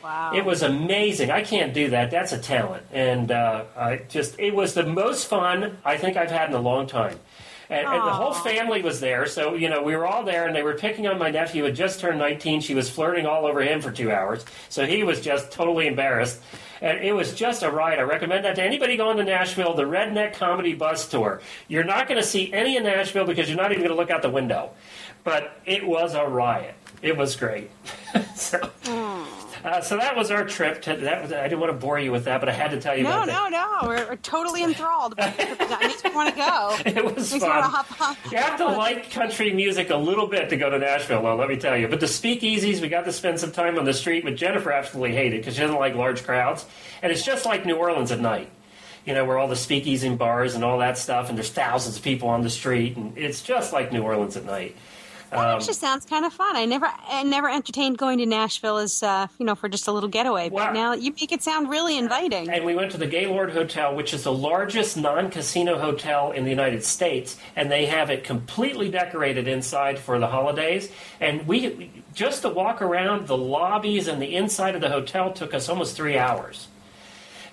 Wow. 0.03 0.31
It 0.33 0.45
was 0.45 0.61
amazing. 0.61 1.31
I 1.31 1.41
can't 1.41 1.73
do 1.73 1.89
that. 1.89 2.11
That's 2.11 2.33
a 2.33 2.37
talent, 2.37 2.85
and 2.91 3.31
uh, 3.31 3.65
I 3.75 3.97
just 4.09 4.39
it 4.39 4.53
was 4.53 4.73
the 4.73 4.85
most 4.85 5.27
fun 5.27 5.77
I 5.83 5.97
think 5.97 6.17
I've 6.17 6.31
had 6.31 6.49
in 6.49 6.55
a 6.55 6.61
long 6.61 6.87
time. 6.87 7.19
And, 7.69 7.87
and 7.87 8.05
the 8.05 8.11
whole 8.11 8.33
family 8.33 8.81
was 8.81 8.99
there, 8.99 9.25
so 9.25 9.55
you 9.55 9.69
know 9.69 9.81
we 9.81 9.95
were 9.95 10.05
all 10.05 10.23
there, 10.23 10.45
and 10.45 10.55
they 10.55 10.63
were 10.63 10.75
picking 10.75 11.07
on 11.07 11.17
my 11.17 11.31
nephew 11.31 11.61
who 11.61 11.67
had 11.67 11.75
just 11.75 11.99
turned 11.99 12.19
19. 12.19 12.61
She 12.61 12.75
was 12.75 12.89
flirting 12.89 13.25
all 13.25 13.45
over 13.45 13.61
him 13.61 13.81
for 13.81 13.91
two 13.91 14.11
hours, 14.11 14.45
so 14.69 14.85
he 14.85 15.03
was 15.03 15.21
just 15.21 15.51
totally 15.51 15.87
embarrassed. 15.87 16.41
And 16.81 16.99
it 16.99 17.13
was 17.13 17.33
just 17.33 17.63
a 17.63 17.71
riot. 17.71 17.99
I 17.99 18.01
recommend 18.01 18.43
that 18.43 18.55
to 18.55 18.63
anybody 18.63 18.97
going 18.97 19.15
to 19.15 19.23
Nashville, 19.23 19.73
the 19.73 19.83
Redneck 19.83 20.33
Comedy 20.33 20.73
Bus 20.73 21.07
Tour. 21.07 21.41
You're 21.69 21.85
not 21.85 22.09
going 22.09 22.19
to 22.19 22.27
see 22.27 22.51
any 22.51 22.75
in 22.75 22.83
Nashville 22.83 23.25
because 23.25 23.47
you're 23.47 23.57
not 23.57 23.71
even 23.71 23.85
going 23.85 23.95
to 23.95 23.99
look 23.99 24.11
out 24.11 24.21
the 24.21 24.29
window. 24.29 24.71
But 25.23 25.57
it 25.65 25.87
was 25.87 26.13
a 26.13 26.25
riot. 26.25 26.75
It 27.03 27.17
was 27.17 27.35
great. 27.35 27.69
so, 28.35 28.59
uh, 29.63 29.81
so 29.81 29.97
that 29.97 30.15
was 30.15 30.31
our 30.31 30.45
trip. 30.45 30.81
To, 30.83 30.95
that 30.95 31.21
was, 31.21 31.33
I 31.33 31.43
didn't 31.43 31.59
want 31.59 31.71
to 31.71 31.77
bore 31.77 31.99
you 31.99 32.11
with 32.11 32.25
that, 32.25 32.39
but 32.39 32.49
I 32.49 32.53
had 32.53 32.71
to 32.71 32.79
tell 32.79 32.95
you 32.97 33.03
no, 33.03 33.23
about 33.23 33.27
no, 33.27 33.49
no. 33.49 33.87
We're, 33.87 34.07
we're 34.07 34.15
totally 34.17 34.63
enthralled. 34.63 35.15
it 35.17 35.79
makes 35.81 36.03
me 36.03 36.11
want 36.11 36.29
to 36.29 36.35
go. 36.35 36.75
that. 36.77 36.87
It 36.87 37.03
was 37.03 37.31
Makes 37.31 37.43
me 37.43 37.49
want 37.49 37.65
to 37.65 37.71
fun. 37.71 37.85
hop 37.85 38.01
on. 38.01 38.31
You 38.31 38.37
have 38.37 38.57
to 38.57 38.65
like 38.65 39.11
country 39.11 39.53
music 39.53 39.89
a 39.89 39.97
little 39.97 40.27
bit 40.27 40.49
to 40.49 40.57
go 40.57 40.69
to 40.69 40.79
Nashville, 40.79 41.21
though, 41.21 41.35
let 41.35 41.49
me 41.49 41.57
tell 41.57 41.77
you. 41.77 41.87
But 41.89 41.99
the 41.99 42.05
speakeasies, 42.05 42.81
we 42.81 42.87
got 42.87 43.03
to 43.05 43.11
spend 43.11 43.39
some 43.39 43.51
time 43.51 43.77
on 43.77 43.85
the 43.85 43.93
street, 43.93 44.23
but 44.23 44.35
Jennifer 44.35 44.71
absolutely 44.71 45.15
hated 45.15 45.41
because 45.41 45.55
she 45.55 45.61
doesn't 45.61 45.77
like 45.77 45.95
large 45.95 46.23
crowds. 46.23 46.65
And 47.01 47.11
it's 47.11 47.25
just 47.25 47.45
like 47.45 47.65
New 47.65 47.75
Orleans 47.75 48.11
at 48.11 48.19
night. 48.21 48.49
You 49.05 49.13
know, 49.13 49.25
where 49.25 49.37
all 49.37 49.49
the 49.49 49.57
speakeasy 49.57 50.07
and 50.07 50.17
bars 50.17 50.55
and 50.55 50.63
all 50.63 50.79
that 50.79 50.97
stuff, 50.97 51.27
and 51.27 51.37
there's 51.37 51.49
thousands 51.49 51.97
of 51.97 52.03
people 52.03 52.29
on 52.29 52.41
the 52.41 52.49
street, 52.49 52.95
and 52.95 53.17
it's 53.17 53.41
just 53.41 53.73
like 53.73 53.91
New 53.91 54.01
Orleans 54.01 54.37
at 54.37 54.45
night. 54.45 54.77
That 55.35 55.55
actually 55.55 55.73
sounds 55.73 56.05
kind 56.05 56.25
of 56.25 56.33
fun. 56.33 56.55
I 56.55 56.65
never, 56.65 56.89
I 57.09 57.23
never 57.23 57.49
entertained 57.49 57.97
going 57.97 58.19
to 58.19 58.25
Nashville 58.25 58.77
as, 58.77 59.01
uh, 59.03 59.27
you 59.39 59.45
know, 59.45 59.55
for 59.55 59.69
just 59.69 59.87
a 59.87 59.91
little 59.91 60.09
getaway. 60.09 60.49
But 60.49 60.55
Wow. 60.55 60.71
now 60.73 60.93
you 60.93 61.11
make 61.11 61.31
it 61.31 61.41
sound 61.43 61.69
really 61.69 61.97
inviting. 61.97 62.49
And 62.49 62.65
we 62.65 62.75
went 62.75 62.91
to 62.91 62.97
the 62.97 63.07
Gaylord 63.07 63.51
Hotel, 63.51 63.95
which 63.95 64.13
is 64.13 64.23
the 64.23 64.33
largest 64.33 64.97
non 64.97 65.29
casino 65.29 65.79
hotel 65.79 66.31
in 66.31 66.43
the 66.43 66.49
United 66.49 66.83
States, 66.83 67.37
and 67.55 67.71
they 67.71 67.85
have 67.87 68.09
it 68.09 68.23
completely 68.23 68.89
decorated 68.89 69.47
inside 69.47 69.99
for 69.99 70.19
the 70.19 70.27
holidays. 70.27 70.89
And 71.19 71.47
we 71.47 71.91
just 72.13 72.41
to 72.43 72.49
walk 72.49 72.81
around 72.81 73.27
the 73.27 73.37
lobbies 73.37 74.07
and 74.07 74.21
the 74.21 74.35
inside 74.35 74.75
of 74.75 74.81
the 74.81 74.89
hotel 74.89 75.31
took 75.33 75.53
us 75.53 75.69
almost 75.69 75.95
three 75.95 76.17
hours. 76.17 76.67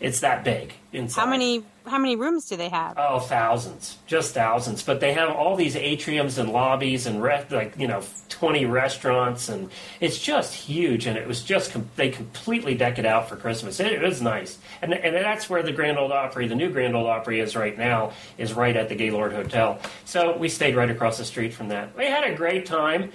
It's 0.00 0.20
that 0.20 0.44
big 0.44 0.72
inside. 0.92 1.20
How 1.20 1.26
many, 1.26 1.62
how 1.90 1.98
many 1.98 2.16
rooms 2.16 2.46
do 2.46 2.56
they 2.56 2.68
have? 2.68 2.94
Oh, 2.96 3.18
thousands, 3.18 3.98
just 4.06 4.32
thousands. 4.32 4.82
But 4.82 5.00
they 5.00 5.12
have 5.12 5.28
all 5.30 5.56
these 5.56 5.74
atriums 5.74 6.38
and 6.38 6.50
lobbies 6.50 7.06
and 7.06 7.22
re- 7.22 7.44
like 7.50 7.74
you 7.78 7.86
know 7.86 8.02
twenty 8.28 8.64
restaurants, 8.64 9.48
and 9.48 9.70
it's 10.00 10.18
just 10.18 10.54
huge. 10.54 11.06
And 11.06 11.18
it 11.18 11.26
was 11.26 11.42
just 11.42 11.72
com- 11.72 11.90
they 11.96 12.08
completely 12.08 12.74
deck 12.74 12.98
it 12.98 13.04
out 13.06 13.28
for 13.28 13.36
Christmas. 13.36 13.80
It, 13.80 13.92
it 13.92 14.00
was 14.02 14.22
nice, 14.22 14.58
and 14.80 14.94
and 14.94 15.14
that's 15.14 15.50
where 15.50 15.62
the 15.62 15.72
Grand 15.72 15.98
Ole 15.98 16.12
Opry, 16.12 16.46
the 16.48 16.54
new 16.54 16.70
Grand 16.70 16.96
Ole 16.96 17.06
Opry, 17.06 17.40
is 17.40 17.54
right 17.56 17.76
now. 17.76 18.12
Is 18.38 18.54
right 18.54 18.76
at 18.76 18.88
the 18.88 18.94
Gaylord 18.94 19.32
Hotel. 19.32 19.78
So 20.04 20.36
we 20.36 20.48
stayed 20.48 20.76
right 20.76 20.90
across 20.90 21.18
the 21.18 21.24
street 21.24 21.52
from 21.52 21.68
that. 21.68 21.96
We 21.96 22.06
had 22.06 22.24
a 22.24 22.34
great 22.34 22.64
time. 22.66 23.10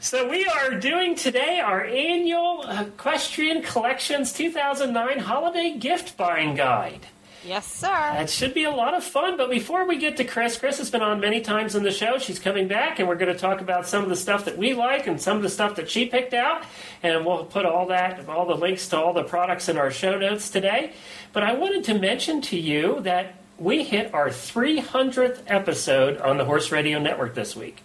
So 0.00 0.28
we 0.28 0.44
are 0.46 0.74
doing 0.78 1.14
today 1.14 1.58
our 1.58 1.82
annual 1.84 2.62
Equestrian 2.68 3.62
Collections 3.62 4.32
2009 4.32 5.18
Holiday 5.18 5.76
Gift 5.78 6.16
Buying 6.16 6.54
Guide. 6.54 7.06
Yes, 7.46 7.66
sir. 7.66 7.86
That 7.86 8.28
should 8.28 8.54
be 8.54 8.64
a 8.64 8.70
lot 8.70 8.94
of 8.94 9.04
fun. 9.04 9.36
But 9.36 9.50
before 9.50 9.86
we 9.86 9.98
get 9.98 10.16
to 10.16 10.24
Chris, 10.24 10.58
Chris 10.58 10.78
has 10.78 10.90
been 10.90 11.02
on 11.02 11.20
many 11.20 11.40
times 11.40 11.76
on 11.76 11.82
the 11.82 11.90
show. 11.90 12.18
She's 12.18 12.38
coming 12.38 12.68
back, 12.68 12.98
and 12.98 13.08
we're 13.08 13.16
going 13.16 13.32
to 13.32 13.38
talk 13.38 13.60
about 13.60 13.86
some 13.86 14.02
of 14.02 14.08
the 14.08 14.16
stuff 14.16 14.44
that 14.46 14.58
we 14.58 14.74
like 14.74 15.06
and 15.06 15.20
some 15.20 15.36
of 15.36 15.42
the 15.42 15.48
stuff 15.48 15.76
that 15.76 15.88
she 15.88 16.06
picked 16.06 16.34
out. 16.34 16.64
And 17.02 17.24
we'll 17.24 17.44
put 17.44 17.64
all 17.64 17.86
that, 17.86 18.28
all 18.28 18.46
the 18.46 18.54
links 18.56 18.88
to 18.88 18.98
all 18.98 19.12
the 19.12 19.24
products 19.24 19.68
in 19.68 19.78
our 19.78 19.90
show 19.90 20.18
notes 20.18 20.50
today. 20.50 20.92
But 21.32 21.42
I 21.42 21.54
wanted 21.54 21.84
to 21.84 21.94
mention 21.98 22.40
to 22.42 22.58
you 22.58 23.00
that 23.02 23.34
we 23.58 23.84
hit 23.84 24.12
our 24.12 24.28
300th 24.28 25.42
episode 25.46 26.18
on 26.18 26.38
the 26.38 26.44
Horse 26.44 26.72
Radio 26.72 26.98
Network 26.98 27.34
this 27.34 27.54
week. 27.54 27.82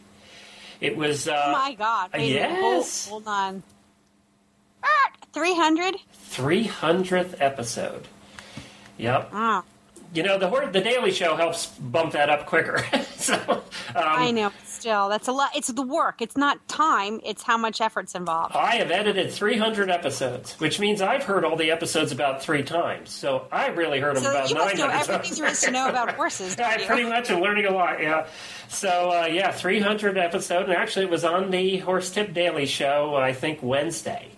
It 0.79 0.97
was. 0.97 1.27
Uh, 1.27 1.43
oh 1.45 1.51
my 1.51 1.73
God. 1.75 2.09
Wait 2.13 2.33
minute. 2.33 2.59
Hold, 2.59 2.83
yes. 2.83 3.07
hold 3.07 3.27
on. 3.27 3.63
Three 5.33 5.55
hundred. 5.55 5.95
300th 6.29 7.35
episode. 7.39 8.07
Yep. 8.97 9.29
Ah, 9.33 9.63
You 10.13 10.23
know, 10.23 10.37
the 10.37 10.69
the 10.71 10.81
Daily 10.81 11.11
Show 11.11 11.35
helps 11.35 11.67
bump 11.67 12.13
that 12.13 12.29
up 12.29 12.45
quicker. 12.45 12.83
so, 13.15 13.35
um, 13.47 13.61
I 13.95 14.31
know. 14.31 14.51
Still, 14.65 15.09
that's 15.09 15.27
a 15.27 15.31
lot. 15.31 15.51
It's 15.55 15.67
the 15.67 15.83
work. 15.83 16.21
It's 16.23 16.35
not 16.35 16.67
time. 16.67 17.21
It's 17.23 17.43
how 17.43 17.55
much 17.55 17.81
effort's 17.81 18.15
involved. 18.15 18.55
I 18.55 18.77
have 18.77 18.89
edited 18.89 19.31
300 19.31 19.91
episodes, 19.91 20.53
which 20.59 20.79
means 20.79 21.01
I've 21.03 21.23
heard 21.23 21.45
all 21.45 21.55
the 21.55 21.69
episodes 21.69 22.11
about 22.11 22.41
three 22.41 22.63
times. 22.63 23.11
So 23.11 23.47
I 23.51 23.67
really 23.67 23.99
heard 23.99 24.15
them 24.15 24.23
So 24.23 24.31
about 24.31 24.49
you 24.49 24.55
must 24.55 24.75
know 24.77 24.87
900 24.87 25.13
everything 25.15 25.37
there 25.43 25.51
is 25.51 25.61
to 25.61 25.71
know 25.71 25.87
about 25.87 26.11
horses. 26.15 26.57
I 26.59 26.83
pretty 26.85 27.03
much 27.07 27.29
am 27.29 27.41
learning 27.41 27.67
a 27.67 27.71
lot, 27.71 28.01
yeah. 28.01 28.25
So, 28.69 29.11
uh, 29.11 29.27
yeah, 29.27 29.51
300 29.51 30.17
episode, 30.17 30.63
and 30.63 30.73
actually 30.73 31.05
it 31.05 31.11
was 31.11 31.23
on 31.23 31.51
the 31.51 31.77
Horse 31.77 32.09
Tip 32.09 32.33
Daily 32.33 32.65
Show, 32.65 33.15
I 33.15 33.33
think 33.33 33.59
Wednesday 33.61 34.29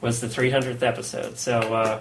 was 0.00 0.20
the 0.22 0.28
300th 0.28 0.82
episode. 0.82 1.36
So, 1.38 1.58
uh, 1.60 2.00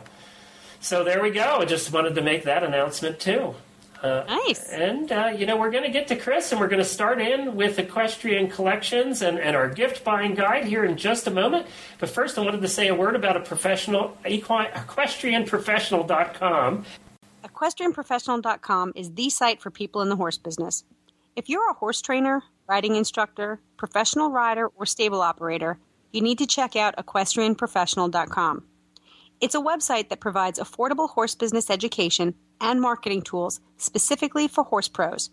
So 0.84 1.04
there 1.06 1.24
we 1.24 1.32
go. 1.32 1.60
I 1.62 1.66
just 1.66 1.94
wanted 1.94 2.16
to 2.16 2.22
make 2.22 2.44
that 2.44 2.62
announcement 2.62 3.18
too. 3.18 3.56
Uh, 4.02 4.26
nice. 4.28 4.68
And, 4.68 5.10
uh, 5.14 5.32
you 5.34 5.46
know, 5.46 5.56
we're 5.56 5.72
going 5.72 5.86
to 5.86 5.90
get 5.90 6.10
to 6.10 6.18
Chris 6.18 6.52
and 6.52 6.60
we're 6.60 6.68
going 6.68 6.84
to 6.84 6.86
start 6.86 7.22
in 7.22 7.56
with 7.56 7.80
equestrian 7.80 8.50
collections 8.50 9.22
and, 9.22 9.40
and 9.40 9.56
our 9.56 9.70
gift 9.70 10.04
buying 10.04 10.36
guide 10.36 10.66
here 10.66 10.84
in 10.84 10.98
just 10.98 11.26
a 11.26 11.32
moment. 11.32 11.68
But 12.00 12.10
first, 12.10 12.38
I 12.38 12.42
wanted 12.42 12.60
to 12.62 12.68
say 12.68 12.90
a 12.90 12.96
word 12.96 13.16
about 13.16 13.38
a 13.38 13.40
professional, 13.40 14.18
equestrianprofessional.com. 14.26 16.86
Equestrianprofessional.com 17.46 18.92
is 18.94 19.14
the 19.14 19.30
site 19.30 19.62
for 19.62 19.72
people 19.72 20.02
in 20.02 20.10
the 20.10 20.18
horse 20.18 20.38
business. 20.38 20.84
If 21.38 21.48
you're 21.48 21.70
a 21.70 21.76
horse 21.76 22.02
trainer, 22.02 22.44
riding 22.68 22.98
instructor, 22.98 23.62
professional 23.78 24.32
rider, 24.32 24.68
or 24.76 24.86
stable 24.86 25.22
operator, 25.22 25.78
you 26.12 26.20
need 26.20 26.40
to 26.40 26.46
check 26.46 26.76
out 26.76 26.98
equestrianprofessional.com. 26.98 28.66
It's 29.44 29.56
a 29.56 29.60
website 29.60 30.08
that 30.08 30.22
provides 30.22 30.58
affordable 30.58 31.10
horse 31.10 31.36
business 31.36 31.70
education 31.70 32.34
and 32.62 32.80
marketing 32.80 33.24
tools 33.24 33.60
specifically 33.76 34.48
for 34.48 34.64
horse 34.64 34.88
pros. 34.88 35.32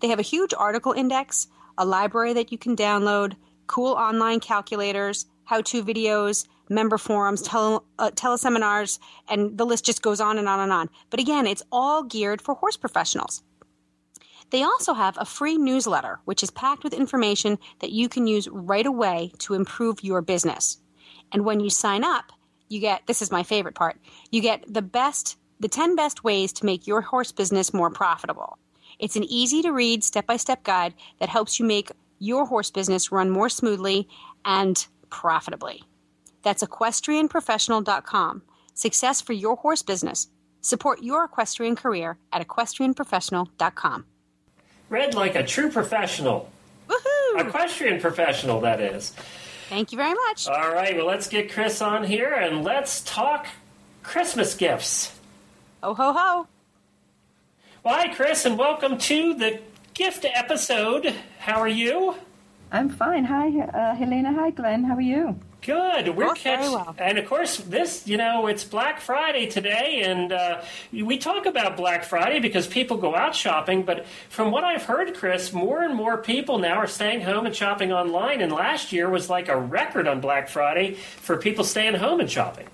They 0.00 0.08
have 0.08 0.18
a 0.18 0.22
huge 0.22 0.54
article 0.56 0.92
index, 0.92 1.48
a 1.76 1.84
library 1.84 2.32
that 2.32 2.50
you 2.50 2.56
can 2.56 2.74
download, 2.74 3.36
cool 3.66 3.92
online 3.92 4.40
calculators, 4.40 5.26
how 5.44 5.60
to 5.60 5.84
videos, 5.84 6.46
member 6.70 6.96
forums, 6.96 7.42
tele, 7.42 7.82
uh, 7.98 8.10
teleseminars, 8.12 8.98
and 9.28 9.58
the 9.58 9.66
list 9.66 9.84
just 9.84 10.00
goes 10.00 10.18
on 10.18 10.38
and 10.38 10.48
on 10.48 10.60
and 10.60 10.72
on. 10.72 10.88
But 11.10 11.20
again, 11.20 11.46
it's 11.46 11.62
all 11.70 12.04
geared 12.04 12.40
for 12.40 12.54
horse 12.54 12.78
professionals. 12.78 13.42
They 14.48 14.62
also 14.62 14.94
have 14.94 15.18
a 15.20 15.26
free 15.26 15.58
newsletter, 15.58 16.20
which 16.24 16.42
is 16.42 16.50
packed 16.50 16.84
with 16.84 16.94
information 16.94 17.58
that 17.80 17.92
you 17.92 18.08
can 18.08 18.26
use 18.26 18.48
right 18.48 18.86
away 18.86 19.30
to 19.40 19.52
improve 19.52 20.02
your 20.02 20.22
business. 20.22 20.78
And 21.30 21.44
when 21.44 21.60
you 21.60 21.68
sign 21.68 22.02
up, 22.02 22.32
you 22.72 22.80
get 22.80 23.06
this 23.06 23.22
is 23.22 23.30
my 23.30 23.42
favorite 23.42 23.74
part 23.74 23.96
you 24.30 24.40
get 24.40 24.64
the 24.66 24.82
best 24.82 25.36
the 25.62 25.68
10 25.68 25.94
best 25.94 26.24
ways 26.24 26.52
to 26.52 26.66
make 26.66 26.88
your 26.88 27.00
horse 27.00 27.30
business 27.30 27.72
more 27.72 27.88
profitable. 27.88 28.58
It's 28.98 29.14
an 29.14 29.22
easy 29.24 29.62
to 29.62 29.70
read 29.70 30.02
step 30.02 30.26
by 30.26 30.36
step 30.36 30.64
guide 30.64 30.92
that 31.20 31.28
helps 31.28 31.60
you 31.60 31.64
make 31.64 31.92
your 32.18 32.46
horse 32.46 32.70
business 32.70 33.12
run 33.12 33.30
more 33.30 33.48
smoothly 33.48 34.08
and 34.44 34.84
profitably. 35.08 35.84
That's 36.42 36.64
equestrianprofessional.com. 36.64 38.42
Success 38.74 39.20
for 39.20 39.34
your 39.34 39.56
horse 39.56 39.82
business. 39.82 40.28
Support 40.62 41.02
your 41.02 41.24
equestrian 41.24 41.76
career 41.76 42.18
at 42.32 42.46
equestrianprofessional.com. 42.46 44.04
Read 44.90 45.14
like 45.14 45.36
a 45.36 45.46
true 45.46 45.70
professional. 45.70 46.50
Woohoo! 46.88 47.46
Equestrian 47.46 48.00
professional, 48.00 48.60
that 48.60 48.80
is. 48.80 49.14
Thank 49.72 49.90
you 49.90 49.96
very 49.96 50.12
much. 50.12 50.48
All 50.48 50.70
right, 50.70 50.94
well, 50.94 51.06
let's 51.06 51.28
get 51.28 51.50
Chris 51.50 51.80
on 51.80 52.04
here 52.04 52.34
and 52.34 52.62
let's 52.62 53.00
talk 53.00 53.46
Christmas 54.02 54.54
gifts. 54.54 55.18
Oh, 55.82 55.94
ho, 55.94 56.12
ho. 56.12 56.46
Well, 57.82 57.94
hi, 57.94 58.12
Chris, 58.12 58.44
and 58.44 58.58
welcome 58.58 58.98
to 58.98 59.32
the 59.32 59.60
gift 59.94 60.26
episode. 60.34 61.14
How 61.38 61.58
are 61.58 61.68
you? 61.68 62.16
I'm 62.70 62.90
fine. 62.90 63.24
Hi, 63.24 63.48
uh, 63.60 63.94
Helena. 63.94 64.34
Hi, 64.34 64.50
Glenn. 64.50 64.84
How 64.84 64.96
are 64.96 65.00
you? 65.00 65.40
Good. 65.62 66.16
We're 66.16 66.26
Both 66.26 66.42
very 66.42 66.68
well. 66.68 66.94
and 66.98 67.18
of 67.18 67.26
course, 67.26 67.58
this 67.58 68.08
you 68.08 68.16
know 68.16 68.48
it's 68.48 68.64
Black 68.64 69.00
Friday 69.00 69.46
today, 69.46 70.02
and 70.04 70.32
uh, 70.32 70.62
we 70.92 71.18
talk 71.18 71.46
about 71.46 71.76
Black 71.76 72.02
Friday 72.02 72.40
because 72.40 72.66
people 72.66 72.96
go 72.96 73.14
out 73.14 73.36
shopping. 73.36 73.84
But 73.84 74.04
from 74.28 74.50
what 74.50 74.64
I've 74.64 74.82
heard, 74.82 75.14
Chris, 75.14 75.52
more 75.52 75.82
and 75.82 75.94
more 75.94 76.18
people 76.18 76.58
now 76.58 76.74
are 76.74 76.88
staying 76.88 77.20
home 77.20 77.46
and 77.46 77.54
shopping 77.54 77.92
online. 77.92 78.40
And 78.40 78.50
last 78.50 78.92
year 78.92 79.08
was 79.08 79.30
like 79.30 79.48
a 79.48 79.56
record 79.56 80.08
on 80.08 80.20
Black 80.20 80.48
Friday 80.48 80.94
for 80.94 81.36
people 81.36 81.62
staying 81.62 81.94
home 81.94 82.18
and 82.18 82.28
shopping. 82.28 82.66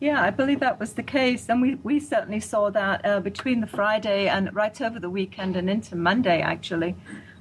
Yeah, 0.00 0.22
I 0.22 0.30
believe 0.30 0.60
that 0.60 0.80
was 0.80 0.94
the 0.94 1.02
case, 1.02 1.48
and 1.50 1.60
we, 1.60 1.76
we 1.76 2.00
certainly 2.00 2.40
saw 2.40 2.70
that 2.70 3.04
uh, 3.04 3.20
between 3.20 3.60
the 3.60 3.66
Friday 3.66 4.28
and 4.28 4.54
right 4.54 4.78
over 4.80 4.98
the 4.98 5.10
weekend 5.10 5.56
and 5.56 5.68
into 5.68 5.94
Monday, 5.94 6.40
actually. 6.40 6.96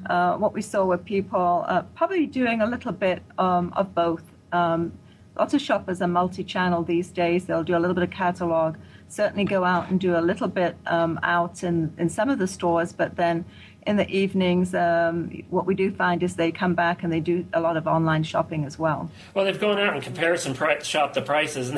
Uh, 0.09 0.35
what 0.35 0.53
we 0.53 0.61
saw 0.61 0.83
were 0.83 0.97
people 0.97 1.63
uh, 1.67 1.83
probably 1.95 2.25
doing 2.25 2.61
a 2.61 2.65
little 2.65 2.91
bit 2.91 3.23
um, 3.37 3.71
of 3.77 3.95
both. 3.95 4.23
Um, 4.53 4.93
lots 5.35 5.53
of 5.53 5.61
shoppers 5.61 6.01
are 6.01 6.07
multi 6.07 6.43
channel 6.43 6.83
these 6.83 7.09
days, 7.09 7.45
they'll 7.45 7.63
do 7.63 7.75
a 7.75 7.79
little 7.79 7.95
bit 7.95 8.03
of 8.03 8.11
catalog, 8.11 8.77
certainly 9.07 9.43
go 9.43 9.63
out 9.63 9.89
and 9.89 9.99
do 9.99 10.15
a 10.15 10.21
little 10.21 10.47
bit 10.47 10.77
um, 10.85 11.19
out 11.23 11.63
in, 11.63 11.93
in 11.97 12.09
some 12.09 12.29
of 12.29 12.39
the 12.39 12.47
stores, 12.47 12.93
but 12.93 13.15
then 13.15 13.45
in 13.85 13.97
the 13.97 14.09
evenings, 14.09 14.73
um, 14.73 15.43
what 15.49 15.65
we 15.65 15.75
do 15.75 15.91
find 15.91 16.23
is 16.23 16.35
they 16.35 16.51
come 16.51 16.73
back 16.73 17.03
and 17.03 17.11
they 17.11 17.19
do 17.19 17.45
a 17.53 17.59
lot 17.59 17.75
of 17.75 17.85
online 17.85 18.23
shopping 18.23 18.65
as 18.65 18.79
well. 18.79 19.11
Well, 19.33 19.45
they've 19.45 19.59
gone 19.59 19.77
out 19.77 19.93
and 19.93 20.01
comparison 20.01 20.53
price, 20.53 20.85
shop 20.85 21.13
the 21.13 21.21
prices. 21.21 21.71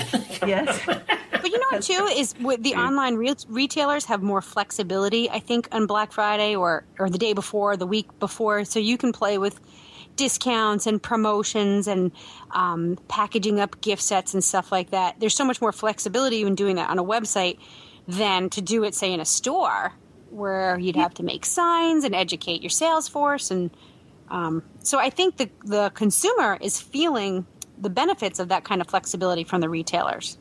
yes. 0.45 0.79
but 0.85 1.51
you 1.51 1.57
know 1.57 1.65
what, 1.71 1.81
too, 1.81 2.07
is 2.15 2.35
with 2.39 2.61
the 2.63 2.75
online 2.75 3.15
re- 3.15 3.33
retailers 3.47 4.05
have 4.05 4.21
more 4.21 4.41
flexibility, 4.41 5.29
I 5.29 5.39
think, 5.39 5.67
on 5.71 5.87
Black 5.87 6.11
Friday 6.11 6.55
or, 6.55 6.83
or 6.99 7.09
the 7.09 7.17
day 7.17 7.33
before, 7.33 7.75
the 7.75 7.87
week 7.87 8.07
before. 8.19 8.65
So 8.65 8.79
you 8.79 8.97
can 8.97 9.11
play 9.11 9.37
with 9.37 9.59
discounts 10.15 10.87
and 10.87 11.01
promotions 11.01 11.87
and 11.87 12.11
um, 12.51 12.97
packaging 13.07 13.59
up 13.59 13.81
gift 13.81 14.01
sets 14.01 14.33
and 14.33 14.43
stuff 14.43 14.71
like 14.71 14.91
that. 14.91 15.19
There's 15.19 15.35
so 15.35 15.45
much 15.45 15.61
more 15.61 15.71
flexibility 15.71 16.41
in 16.41 16.55
doing 16.55 16.75
that 16.77 16.89
on 16.89 16.99
a 16.99 17.03
website 17.03 17.59
than 18.07 18.49
to 18.51 18.61
do 18.61 18.83
it, 18.83 18.95
say, 18.95 19.11
in 19.13 19.19
a 19.19 19.25
store 19.25 19.93
where 20.29 20.77
you'd 20.77 20.95
have 20.95 21.13
to 21.15 21.23
make 21.23 21.45
signs 21.45 22.03
and 22.03 22.13
educate 22.13 22.61
your 22.61 22.69
sales 22.69 23.07
force 23.07 23.51
and 23.51 23.71
um, 24.29 24.63
so 24.79 24.99
I 24.99 25.09
think 25.09 25.37
the 25.37 25.49
the 25.63 25.91
consumer 25.91 26.57
is 26.61 26.81
feeling 26.81 27.45
the 27.77 27.89
benefits 27.89 28.39
of 28.39 28.49
that 28.49 28.63
kind 28.63 28.81
of 28.81 28.87
flexibility 28.87 29.43
from 29.43 29.61
the 29.61 29.69
retailers. 29.69 30.37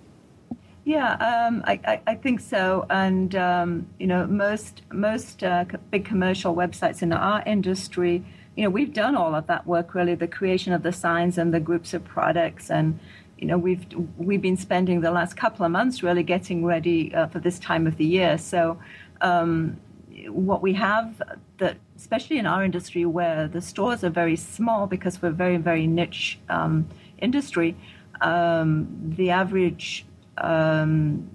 Yeah, 0.84 1.12
um, 1.14 1.62
I, 1.66 1.80
I, 1.86 2.00
I, 2.08 2.14
think 2.14 2.40
so. 2.40 2.86
And 2.90 3.34
um, 3.34 3.86
you 3.98 4.06
know, 4.06 4.26
most 4.26 4.82
most 4.92 5.42
uh, 5.42 5.64
big 5.90 6.04
commercial 6.04 6.54
websites 6.54 7.02
in 7.02 7.12
our 7.12 7.42
industry, 7.46 8.24
you 8.56 8.62
know, 8.62 8.70
we've 8.70 8.92
done 8.92 9.16
all 9.16 9.34
of 9.34 9.46
that 9.46 9.66
work. 9.66 9.94
Really, 9.94 10.14
the 10.14 10.28
creation 10.28 10.72
of 10.72 10.82
the 10.82 10.92
signs 10.92 11.38
and 11.38 11.52
the 11.52 11.60
groups 11.60 11.92
of 11.94 12.04
products, 12.04 12.70
and 12.70 12.98
you 13.38 13.46
know, 13.46 13.58
we've 13.58 13.84
we've 14.16 14.42
been 14.42 14.56
spending 14.56 15.00
the 15.00 15.10
last 15.10 15.36
couple 15.36 15.64
of 15.66 15.72
months 15.72 16.02
really 16.02 16.22
getting 16.22 16.64
ready 16.64 17.14
uh, 17.14 17.26
for 17.26 17.40
this 17.40 17.58
time 17.58 17.86
of 17.86 17.96
the 17.96 18.04
year. 18.04 18.38
So 18.38 18.78
um, 19.20 19.80
what 20.28 20.62
we 20.62 20.74
have 20.74 21.20
that, 21.58 21.76
especially 21.96 22.38
in 22.38 22.46
our 22.46 22.64
industry 22.64 23.04
where 23.04 23.48
the 23.48 23.60
stores 23.60 24.04
are 24.04 24.10
very 24.10 24.36
small 24.36 24.86
because 24.86 25.20
we're 25.20 25.30
very, 25.30 25.56
very 25.56 25.86
niche 25.86 26.38
um, 26.48 26.88
industry, 27.18 27.76
um, 28.20 28.86
the 29.16 29.30
average 29.30 30.06
um, 30.38 31.28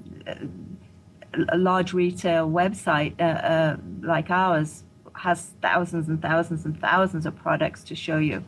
large 1.53 1.93
retail 1.93 2.49
website 2.49 3.13
uh, 3.19 3.23
uh, 3.23 3.77
like 4.01 4.29
ours 4.29 4.83
has 5.19 5.51
thousands 5.61 6.07
and 6.07 6.21
thousands 6.21 6.65
and 6.65 6.79
thousands 6.79 7.25
of 7.25 7.35
products 7.35 7.83
to 7.83 7.95
show 7.95 8.17
you. 8.17 8.43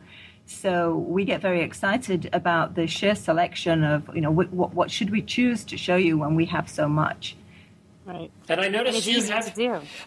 So 0.46 0.96
we 0.96 1.24
get 1.24 1.40
very 1.40 1.62
excited 1.62 2.28
about 2.32 2.74
the 2.74 2.86
sheer 2.86 3.14
selection 3.14 3.84
of, 3.84 4.14
you 4.14 4.20
know, 4.20 4.30
what, 4.30 4.74
what 4.74 4.90
should 4.90 5.10
we 5.10 5.22
choose 5.22 5.64
to 5.64 5.76
show 5.76 5.96
you 5.96 6.18
when 6.18 6.34
we 6.34 6.46
have 6.46 6.68
so 6.68 6.88
much. 6.88 7.36
Right. 8.04 8.32
And 8.48 8.60
I 8.60 8.68
noticed 8.68 9.06
and 9.06 9.16
you 9.16 9.22
have, 9.30 9.56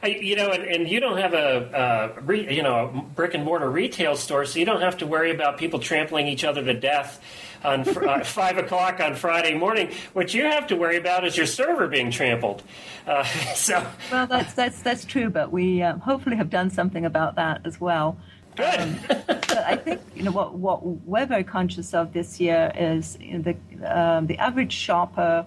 you 0.03 0.35
know, 0.35 0.49
and, 0.49 0.63
and, 0.63 0.89
you 0.89 0.99
don't 0.99 1.17
have 1.17 1.33
a, 1.33 2.11
a 2.17 2.21
re, 2.21 2.53
you 2.53 2.61
know, 2.61 2.89
a 2.89 3.01
brick 3.01 3.33
and 3.33 3.45
mortar 3.45 3.71
retail 3.71 4.17
store, 4.17 4.43
so 4.45 4.59
you 4.59 4.65
don't 4.65 4.81
have 4.81 4.97
to 4.97 5.07
worry 5.07 5.31
about 5.31 5.57
people 5.57 5.79
trampling 5.79 6.27
each 6.27 6.43
other 6.43 6.61
to 6.61 6.73
death 6.73 7.21
on 7.65 7.81
uh, 7.87 8.23
five 8.23 8.57
o'clock 8.57 8.99
on 8.99 9.15
Friday 9.15 9.55
morning. 9.55 9.91
What 10.13 10.33
you 10.33 10.43
have 10.43 10.67
to 10.67 10.75
worry 10.75 10.97
about 10.97 11.25
is 11.25 11.35
your 11.35 11.45
server 11.45 11.87
being 11.87 12.11
trampled. 12.11 12.63
Uh, 13.07 13.23
so. 13.55 13.85
Well, 14.11 14.27
that's 14.27 14.53
that's 14.53 14.81
that's 14.81 15.05
true, 15.05 15.29
but 15.29 15.51
we 15.51 15.81
uh, 15.81 15.97
hopefully 15.97 16.35
have 16.37 16.49
done 16.49 16.69
something 16.69 17.05
about 17.05 17.35
that 17.35 17.61
as 17.65 17.81
well. 17.81 18.17
Good. 18.55 18.79
Um, 18.79 18.97
but 19.27 19.51
I 19.51 19.75
think 19.75 20.01
you 20.15 20.23
know 20.23 20.31
what 20.31 20.55
what 20.55 20.85
we're 20.85 21.25
very 21.25 21.43
conscious 21.43 21.93
of 21.93 22.13
this 22.13 22.39
year 22.39 22.71
is 22.75 23.17
you 23.19 23.39
know, 23.39 23.53
the 23.53 23.99
um, 23.99 24.27
the 24.27 24.37
average 24.37 24.71
shopper 24.71 25.45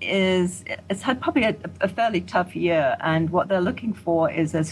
is 0.00 0.64
it's 0.88 1.02
had 1.02 1.20
probably 1.20 1.44
a, 1.44 1.56
a, 1.80 1.88
fairly 1.88 2.20
tough 2.20 2.56
year, 2.56 2.96
and 3.00 3.30
what 3.30 3.48
they're 3.48 3.60
looking 3.60 3.92
for 3.92 4.30
is 4.30 4.54
a, 4.54 4.64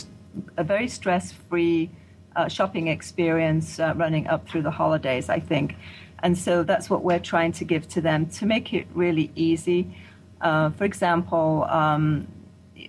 a 0.57 0.65
very 0.65 0.89
stress-free 0.89 1.91
uh, 2.37 2.49
shopping 2.49 2.89
experience 2.89 3.79
uh, 3.79 3.93
running 3.97 4.27
up 4.27 4.49
through 4.49 4.62
the 4.62 4.71
holidays. 4.71 5.29
I 5.29 5.41
think, 5.41 5.77
and 6.23 6.37
so 6.37 6.62
that's 6.62 6.91
what 6.91 7.03
we're 7.03 7.19
trying 7.19 7.53
to 7.53 7.65
give 7.65 7.89
to 7.89 8.00
them 8.00 8.27
to 8.27 8.47
make 8.47 8.73
it 8.73 8.87
really 8.95 9.31
easy. 9.35 9.97
Uh, 10.41 10.71
for 10.71 10.85
example, 10.85 11.65
um, 11.69 12.27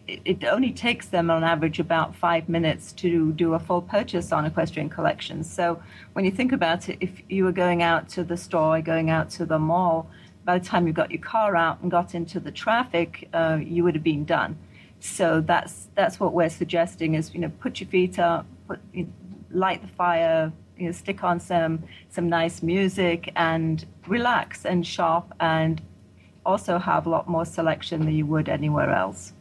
it, 0.08 0.44
only 0.44 0.72
takes 0.72 1.08
them 1.08 1.30
on 1.30 1.44
average 1.44 1.80
about 1.80 2.16
five 2.16 2.48
minutes 2.50 2.92
to 2.94 3.32
do 3.34 3.54
a 3.54 3.60
full 3.60 3.82
purchase 3.82 4.32
on 4.32 4.46
equestrian 4.46 4.90
collections. 4.90 5.52
So 5.52 5.82
when 6.14 6.26
you 6.26 6.32
think 6.32 6.52
about 6.52 6.90
it, 6.90 6.98
if 7.02 7.22
you 7.30 7.44
were 7.44 7.52
going 7.52 7.84
out 7.84 8.10
to 8.10 8.24
the 8.24 8.38
store, 8.38 8.82
going 8.82 9.10
out 9.10 9.30
to 9.32 9.46
the 9.46 9.60
mall 9.60 10.10
by 10.44 10.58
the 10.58 10.66
time 10.66 10.88
you 10.88 10.94
got 10.94 11.12
your 11.12 11.22
car 11.22 11.56
out 11.56 11.82
and 11.82 11.92
got 11.92 12.16
into 12.16 12.40
the 12.40 12.52
traffic, 12.52 13.30
uh, 13.34 13.60
you 13.62 13.84
would 13.84 13.96
have 13.96 14.04
been 14.04 14.26
done. 14.26 14.58
So 15.00 15.42
that's 15.42 15.88
that's 15.96 16.20
what 16.20 16.34
we're 16.34 16.50
suggesting 16.50 17.16
is 17.16 17.34
you 17.34 17.40
know 17.40 17.52
put 17.60 17.80
your 17.80 17.90
feet 17.90 18.20
up, 18.20 18.46
put, 18.68 18.80
light 19.50 19.82
the 19.82 19.88
fire, 19.88 20.52
you 20.82 20.88
know, 20.88 20.92
stick 20.92 21.24
on 21.24 21.40
some 21.40 21.84
some 22.10 22.28
nice 22.28 22.64
music 22.64 23.32
and 23.36 23.86
relax 24.08 24.66
and 24.66 24.86
shop 24.86 25.34
and 25.40 25.82
also 26.44 26.80
have 26.80 27.06
a 27.06 27.10
lot 27.10 27.30
more 27.30 27.46
selection 27.46 28.00
than 28.06 28.16
you 28.16 28.26
would 28.26 28.50
anywhere 28.50 28.90
else. 28.90 29.34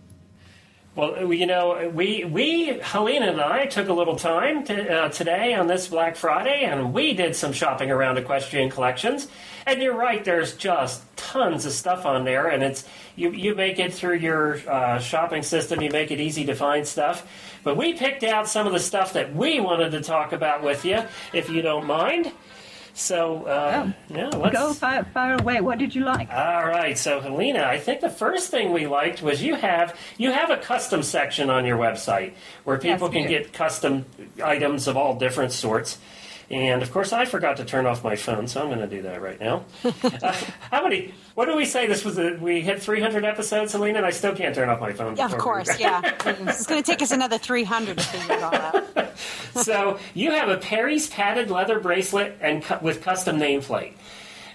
Well, 1.00 1.32
you 1.32 1.46
know, 1.46 1.90
we 1.94 2.24
we 2.24 2.78
Helena 2.82 3.28
and 3.28 3.40
I 3.40 3.64
took 3.64 3.88
a 3.88 3.92
little 3.94 4.16
time 4.16 4.64
to, 4.64 5.04
uh, 5.04 5.08
today 5.08 5.54
on 5.54 5.66
this 5.66 5.88
Black 5.88 6.14
Friday, 6.14 6.64
and 6.64 6.92
we 6.92 7.14
did 7.14 7.34
some 7.34 7.54
shopping 7.54 7.90
around 7.90 8.18
Equestrian 8.18 8.68
Collections. 8.68 9.26
And 9.64 9.80
you're 9.80 9.96
right, 9.96 10.22
there's 10.22 10.54
just 10.56 11.00
tons 11.16 11.64
of 11.64 11.72
stuff 11.72 12.04
on 12.04 12.26
there, 12.26 12.48
and 12.48 12.62
it's 12.62 12.86
you 13.16 13.30
you 13.30 13.54
make 13.54 13.78
it 13.78 13.94
through 13.94 14.16
your 14.16 14.56
uh, 14.68 14.98
shopping 14.98 15.42
system, 15.42 15.80
you 15.80 15.88
make 15.88 16.10
it 16.10 16.20
easy 16.20 16.44
to 16.44 16.54
find 16.54 16.86
stuff. 16.86 17.26
But 17.64 17.78
we 17.78 17.94
picked 17.94 18.22
out 18.22 18.46
some 18.46 18.66
of 18.66 18.74
the 18.74 18.78
stuff 18.78 19.14
that 19.14 19.34
we 19.34 19.58
wanted 19.58 19.92
to 19.92 20.02
talk 20.02 20.34
about 20.34 20.62
with 20.62 20.84
you, 20.84 21.02
if 21.32 21.48
you 21.48 21.62
don't 21.62 21.86
mind. 21.86 22.30
So, 22.94 23.44
uh, 23.44 23.92
yeah, 24.08 24.28
let's 24.28 24.54
go 24.56 24.72
far, 24.74 25.04
fire 25.04 25.36
away. 25.36 25.60
What 25.60 25.78
did 25.78 25.94
you 25.94 26.04
like? 26.04 26.30
All 26.30 26.66
right, 26.66 26.98
so 26.98 27.20
Helena, 27.20 27.62
I 27.64 27.78
think 27.78 28.00
the 28.00 28.10
first 28.10 28.50
thing 28.50 28.72
we 28.72 28.86
liked 28.86 29.22
was 29.22 29.42
you 29.42 29.54
have 29.54 29.96
you 30.18 30.32
have 30.32 30.50
a 30.50 30.56
custom 30.56 31.02
section 31.02 31.50
on 31.50 31.64
your 31.64 31.78
website 31.78 32.34
where 32.64 32.78
people 32.78 33.08
Yes, 33.08 33.12
can 33.12 33.22
do. 33.22 33.28
get 33.28 33.52
custom 33.52 34.04
items 34.42 34.88
of 34.88 34.96
all 34.96 35.14
different 35.14 35.52
sorts. 35.52 35.98
And 36.50 36.82
of 36.82 36.90
course, 36.90 37.12
I 37.12 37.26
forgot 37.26 37.58
to 37.58 37.64
turn 37.64 37.86
off 37.86 38.02
my 38.02 38.16
phone, 38.16 38.48
so 38.48 38.60
I'm 38.60 38.66
going 38.66 38.80
to 38.80 38.88
do 38.88 39.02
that 39.02 39.22
right 39.22 39.38
now. 39.40 39.64
uh, 39.84 40.34
how 40.72 40.82
many? 40.82 41.14
What 41.34 41.44
do 41.46 41.56
we 41.56 41.64
say? 41.64 41.86
This 41.86 42.04
was 42.04 42.18
a, 42.18 42.34
we 42.40 42.60
hit 42.60 42.82
300 42.82 43.24
episodes, 43.24 43.70
Selena, 43.70 43.98
and 43.98 44.06
I 44.06 44.10
still 44.10 44.34
can't 44.34 44.52
turn 44.52 44.68
off 44.68 44.80
my 44.80 44.92
phone. 44.92 45.14
Yeah, 45.16 45.26
of 45.26 45.30
before 45.30 45.58
we- 45.58 45.64
course. 45.64 45.78
Yeah, 45.78 46.00
it's 46.26 46.66
going 46.66 46.82
to 46.82 46.90
take 46.90 47.02
us 47.02 47.12
another 47.12 47.38
300 47.38 47.98
to 47.98 48.04
figure 48.04 48.36
it 48.36 48.42
all 48.42 48.54
out. 48.54 49.16
so 49.64 50.00
you 50.12 50.32
have 50.32 50.48
a 50.48 50.56
Perri's 50.56 51.08
padded 51.08 51.52
leather 51.52 51.78
bracelet 51.78 52.36
and 52.40 52.64
cu- 52.64 52.78
with 52.84 53.00
custom 53.00 53.38
nameplate. 53.38 53.92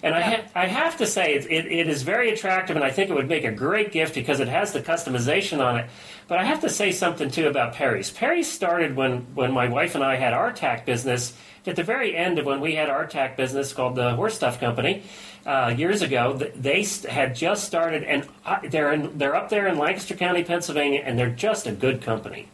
And 0.06 0.14
I, 0.14 0.22
ha- 0.22 0.44
I 0.54 0.68
have 0.68 0.98
to 0.98 1.08
say, 1.08 1.34
it, 1.34 1.48
it, 1.50 1.66
it 1.66 1.88
is 1.90 2.04
very 2.04 2.30
attractive, 2.30 2.76
and 2.76 2.86
I 2.86 2.92
think 2.92 3.10
it 3.10 3.16
would 3.16 3.28
make 3.28 3.44
a 3.44 3.52
great 3.52 3.92
gift 3.92 4.14
because 4.14 4.40
it 4.40 4.48
has 4.48 4.72
the 4.72 4.80
customization 4.80 5.66
on 5.66 5.80
it. 5.80 5.90
But 6.28 6.38
I 6.38 6.44
have 6.44 6.62
to 6.62 6.70
say 6.70 6.92
something 6.92 7.32
too 7.32 7.48
about 7.48 7.74
Perri's. 7.74 8.12
Perri's 8.12 8.48
started 8.48 8.96
when, 8.96 9.22
when 9.34 9.52
my 9.52 9.68
wife 9.68 9.96
and 9.96 10.04
I 10.04 10.18
had 10.18 10.32
our 10.32 10.54
tack 10.54 10.86
business. 10.86 11.34
At 11.66 11.76
the 11.76 11.84
very 11.84 12.16
end 12.16 12.38
of 12.38 12.46
when 12.46 12.62
we 12.62 12.76
had 12.76 12.88
our 12.88 13.08
tack 13.08 13.36
business 13.36 13.74
called 13.74 13.96
the 13.96 14.14
Horse 14.14 14.36
Stuff 14.36 14.60
Company 14.60 15.02
uh, 15.44 15.74
years 15.76 16.04
ago, 16.04 16.34
they 16.34 16.86
had 17.10 17.34
just 17.34 17.64
started, 17.66 18.04
and 18.04 18.28
they're 18.70 18.94
in, 18.94 19.18
they're 19.18 19.36
up 19.36 19.50
there 19.50 19.66
in 19.66 19.80
Lancaster 19.80 20.14
County, 20.14 20.44
Pennsylvania, 20.44 21.02
and 21.04 21.18
they're 21.18 21.32
just 21.32 21.66
a 21.66 21.72
good 21.72 22.04
company. 22.04 22.48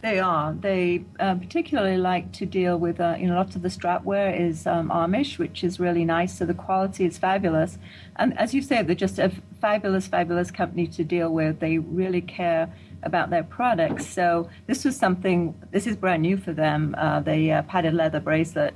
They 0.00 0.20
are. 0.20 0.52
They 0.52 1.04
uh, 1.18 1.34
particularly 1.34 1.96
like 1.98 2.30
to 2.34 2.46
deal 2.46 2.78
with, 2.78 3.00
uh, 3.00 3.16
you 3.18 3.26
know, 3.26 3.34
lots 3.34 3.56
of 3.56 3.62
the 3.62 3.68
strapware 3.68 4.38
is 4.38 4.64
um, 4.64 4.90
Amish, 4.90 5.38
which 5.38 5.64
is 5.64 5.80
really 5.80 6.04
nice. 6.04 6.38
So 6.38 6.46
the 6.46 6.54
quality 6.54 7.04
is 7.04 7.18
fabulous. 7.18 7.78
And 8.14 8.38
as 8.38 8.54
you 8.54 8.62
say, 8.62 8.82
they're 8.82 8.94
just 8.94 9.18
a 9.18 9.32
fabulous, 9.60 10.06
fabulous 10.06 10.52
company 10.52 10.86
to 10.86 11.02
deal 11.02 11.32
with. 11.32 11.58
They 11.58 11.78
really 11.78 12.20
care 12.20 12.72
about 13.02 13.30
their 13.30 13.42
products. 13.42 14.06
So 14.06 14.48
this 14.66 14.84
was 14.84 14.96
something, 14.96 15.54
this 15.72 15.86
is 15.86 15.96
brand 15.96 16.22
new 16.22 16.36
for 16.36 16.52
them, 16.52 16.94
uh, 16.96 17.20
the 17.20 17.52
uh, 17.52 17.62
padded 17.62 17.94
leather 17.94 18.20
bracelet. 18.20 18.74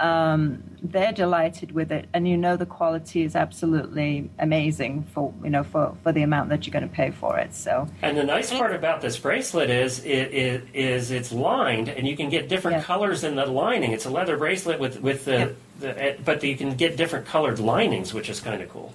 Um, 0.00 0.62
they're 0.80 1.12
delighted 1.12 1.72
with 1.72 1.90
it, 1.90 2.06
and 2.14 2.28
you 2.28 2.36
know 2.36 2.56
the 2.56 2.66
quality 2.66 3.22
is 3.24 3.34
absolutely 3.34 4.30
amazing 4.38 5.02
for 5.12 5.34
you 5.42 5.50
know 5.50 5.64
for, 5.64 5.96
for 6.04 6.12
the 6.12 6.22
amount 6.22 6.50
that 6.50 6.66
you're 6.66 6.72
going 6.72 6.88
to 6.88 6.94
pay 6.94 7.10
for 7.10 7.36
it. 7.38 7.52
So 7.54 7.88
And 8.02 8.16
the 8.16 8.22
nice 8.22 8.52
part 8.52 8.72
about 8.74 9.00
this 9.00 9.18
bracelet 9.18 9.70
is 9.70 10.04
it, 10.04 10.32
it 10.32 10.68
is 10.72 11.10
it's 11.10 11.32
lined, 11.32 11.88
and 11.88 12.06
you 12.06 12.16
can 12.16 12.28
get 12.30 12.48
different 12.48 12.76
Yeah. 12.78 12.82
colors 12.84 13.24
in 13.24 13.34
the 13.34 13.46
lining. 13.46 13.90
It's 13.92 14.04
a 14.04 14.10
leather 14.10 14.36
bracelet 14.36 14.78
with 14.78 15.00
with 15.00 15.24
the, 15.24 15.32
Yeah. 15.32 15.48
the 15.80 16.02
eh, 16.04 16.16
but 16.24 16.44
you 16.44 16.56
can 16.56 16.76
get 16.76 16.96
different 16.96 17.26
colored 17.26 17.58
linings, 17.58 18.14
which 18.14 18.28
is 18.28 18.38
kind 18.38 18.62
of 18.62 18.68
cool. 18.68 18.92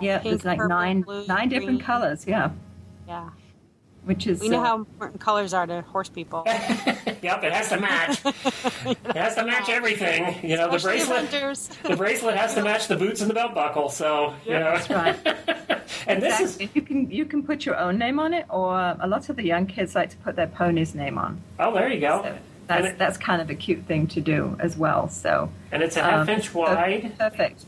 yeah, 0.00 0.18
Pink, 0.18 0.30
there's 0.32 0.44
like 0.44 0.58
purple, 0.58 0.76
nine 0.76 1.02
blue, 1.02 1.24
nine 1.28 1.48
different 1.50 1.78
green. 1.78 1.86
colors. 1.86 2.24
Yeah. 2.26 2.50
Yeah. 3.06 3.28
Which 4.04 4.26
is 4.26 4.40
We 4.40 4.48
know 4.48 4.60
uh, 4.60 4.64
how 4.64 4.76
important 4.78 5.20
colors 5.20 5.54
are 5.54 5.66
to 5.66 5.82
horse 5.82 6.08
people. 6.08 6.46
Yep, 7.22 7.44
it 7.44 7.52
has 7.52 7.68
to 7.68 7.80
match. 7.80 8.20
it 8.24 9.16
has 9.16 9.36
to 9.36 9.44
match 9.44 9.68
everything. 9.68 10.40
You 10.42 10.56
know, 10.56 10.68
the 10.72 10.78
bracelet. 10.78 11.30
hunters. 11.30 11.68
The 11.84 11.94
bracelet 11.96 12.36
has 12.36 12.54
to 12.54 12.64
match 12.64 12.88
the 12.88 12.96
boots 12.96 13.20
and 13.20 13.30
the 13.30 13.34
belt 13.34 13.54
buckle. 13.54 13.88
So 13.90 14.34
you 14.44 14.54
know, 14.54 14.76
that's 14.76 14.90
right. 14.90 15.16
and 16.08 16.20
this 16.20 16.40
is 16.40 16.68
You 16.74 16.82
can 16.82 17.08
you 17.12 17.24
can 17.24 17.44
put 17.44 17.64
your 17.64 17.76
own 17.76 17.96
name 17.96 18.18
on 18.18 18.34
it, 18.34 18.46
or 18.50 18.96
a 19.00 19.06
lot 19.06 19.28
of 19.28 19.36
the 19.36 19.44
young 19.44 19.66
kids 19.66 19.94
like 19.94 20.10
to 20.10 20.16
put 20.16 20.34
their 20.34 20.48
pony's 20.48 20.96
name 20.96 21.16
on. 21.16 21.40
oh, 21.60 21.72
there 21.72 21.88
you 21.92 22.00
go. 22.00 22.22
So 22.24 22.38
that's 22.66 22.86
it- 22.86 22.98
that's 22.98 23.18
kind 23.18 23.40
of 23.40 23.50
a 23.50 23.54
cute 23.54 23.84
thing 23.86 24.08
to 24.08 24.20
do 24.20 24.56
as 24.58 24.76
well. 24.76 25.08
So 25.08 25.48
and 25.70 25.80
it's 25.80 25.96
a 25.96 26.02
half 26.02 26.28
um, 26.28 26.28
inch 26.28 26.48
so- 26.50 26.58
wide. 26.58 27.16
Perfect. 27.20 27.66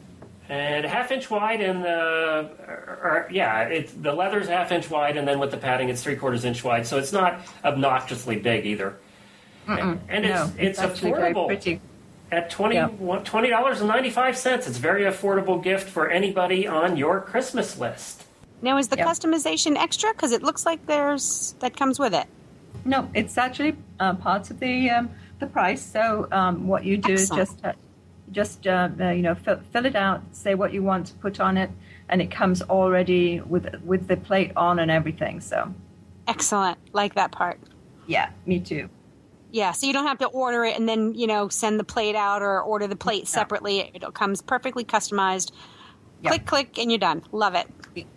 And 0.48 0.84
a 0.84 0.88
half 0.88 1.10
inch 1.10 1.30
wide, 1.30 1.60
and 1.62 1.82
the 1.82 2.50
or, 2.68 2.98
or- 3.02 3.28
yeah, 3.30 3.62
it's 3.62 3.92
the 3.92 4.12
leather's 4.12 4.46
half 4.48 4.72
inch 4.72 4.90
wide, 4.90 5.16
and 5.16 5.26
then 5.26 5.38
with 5.38 5.50
the 5.50 5.56
padding, 5.56 5.88
it's 5.88 6.02
three 6.02 6.16
quarters 6.16 6.44
inch 6.44 6.62
wide. 6.62 6.86
So 6.86 6.98
it's 6.98 7.12
not 7.12 7.40
obnoxiously 7.64 8.36
big 8.36 8.66
either. 8.66 8.96
And, 9.66 10.00
and 10.10 10.26
it's 10.26 10.34
no, 10.34 10.52
it's, 10.58 10.78
actually 10.78 11.12
very 11.12 11.32
affordable 11.32 11.80
at 12.30 12.50
twenty 12.50 12.74
Yeah. 12.74 12.88
twenty 13.24 13.48
dollars 13.48 13.80
and 13.80 13.88
ninety 13.88 14.10
five 14.10 14.36
cents. 14.36 14.66
It's 14.66 14.76
a 14.76 14.80
very 14.80 15.04
affordable 15.04 15.62
gift 15.62 15.88
for 15.88 16.10
anybody 16.10 16.66
on 16.66 16.98
your 16.98 17.22
Christmas 17.22 17.78
list. 17.78 18.24
Now, 18.60 18.76
is 18.76 18.88
the 18.88 18.96
Yeah. 18.96 19.06
customization 19.06 19.76
extra? 19.76 20.12
Because 20.12 20.32
it 20.32 20.42
looks 20.42 20.66
like 20.66 20.84
there's 20.86 21.54
that 21.60 21.74
comes 21.76 21.98
with 21.98 22.14
it. 22.14 22.26
No, 22.84 23.08
it's 23.14 23.38
actually 23.38 23.76
uh, 23.98 24.12
part 24.14 24.50
of 24.50 24.60
the 24.60 24.90
um, 24.90 25.10
the 25.38 25.46
price. 25.46 25.82
So 25.82 26.28
um, 26.30 26.66
what 26.66 26.84
you 26.84 26.98
do 26.98 27.14
Excellent. 27.14 27.42
is 27.42 27.48
just 27.48 27.64
uh, 27.64 27.72
just 28.30 28.66
uh, 28.66 28.88
uh, 29.00 29.10
you 29.10 29.22
know 29.22 29.34
fill, 29.34 29.60
fill 29.72 29.86
it 29.86 29.96
out, 29.96 30.22
say 30.32 30.54
what 30.54 30.72
you 30.72 30.82
want 30.82 31.06
to 31.08 31.14
put 31.14 31.40
on 31.40 31.56
it, 31.56 31.70
and 32.08 32.20
it 32.22 32.30
comes 32.30 32.62
already 32.62 33.40
with 33.40 33.74
with 33.82 34.08
the 34.08 34.16
plate 34.16 34.52
on 34.56 34.78
and 34.78 34.90
everything. 34.90 35.40
So 35.40 35.72
Excellent. 36.26 36.78
Like 36.92 37.14
that 37.14 37.32
part. 37.32 37.60
yeah, 38.06 38.30
me 38.46 38.60
too. 38.60 38.88
Yeah, 39.50 39.70
so 39.70 39.86
you 39.86 39.92
don't 39.92 40.06
have 40.06 40.18
to 40.18 40.26
order 40.26 40.64
it 40.64 40.76
and 40.76 40.88
then, 40.88 41.14
you 41.14 41.28
know, 41.28 41.48
send 41.48 41.78
the 41.78 41.84
plate 41.84 42.16
out 42.16 42.42
or 42.42 42.60
order 42.60 42.88
the 42.88 42.96
plate 42.96 43.28
separately. 43.28 43.88
It 43.94 44.02
comes 44.12 44.42
perfectly 44.42 44.84
customized. 44.84 45.52
Yep. 46.22 46.32
Click, 46.32 46.46
click, 46.46 46.78
and 46.78 46.90
you're 46.90 46.98
done. 46.98 47.22
Love 47.30 47.54
it. 47.54 47.68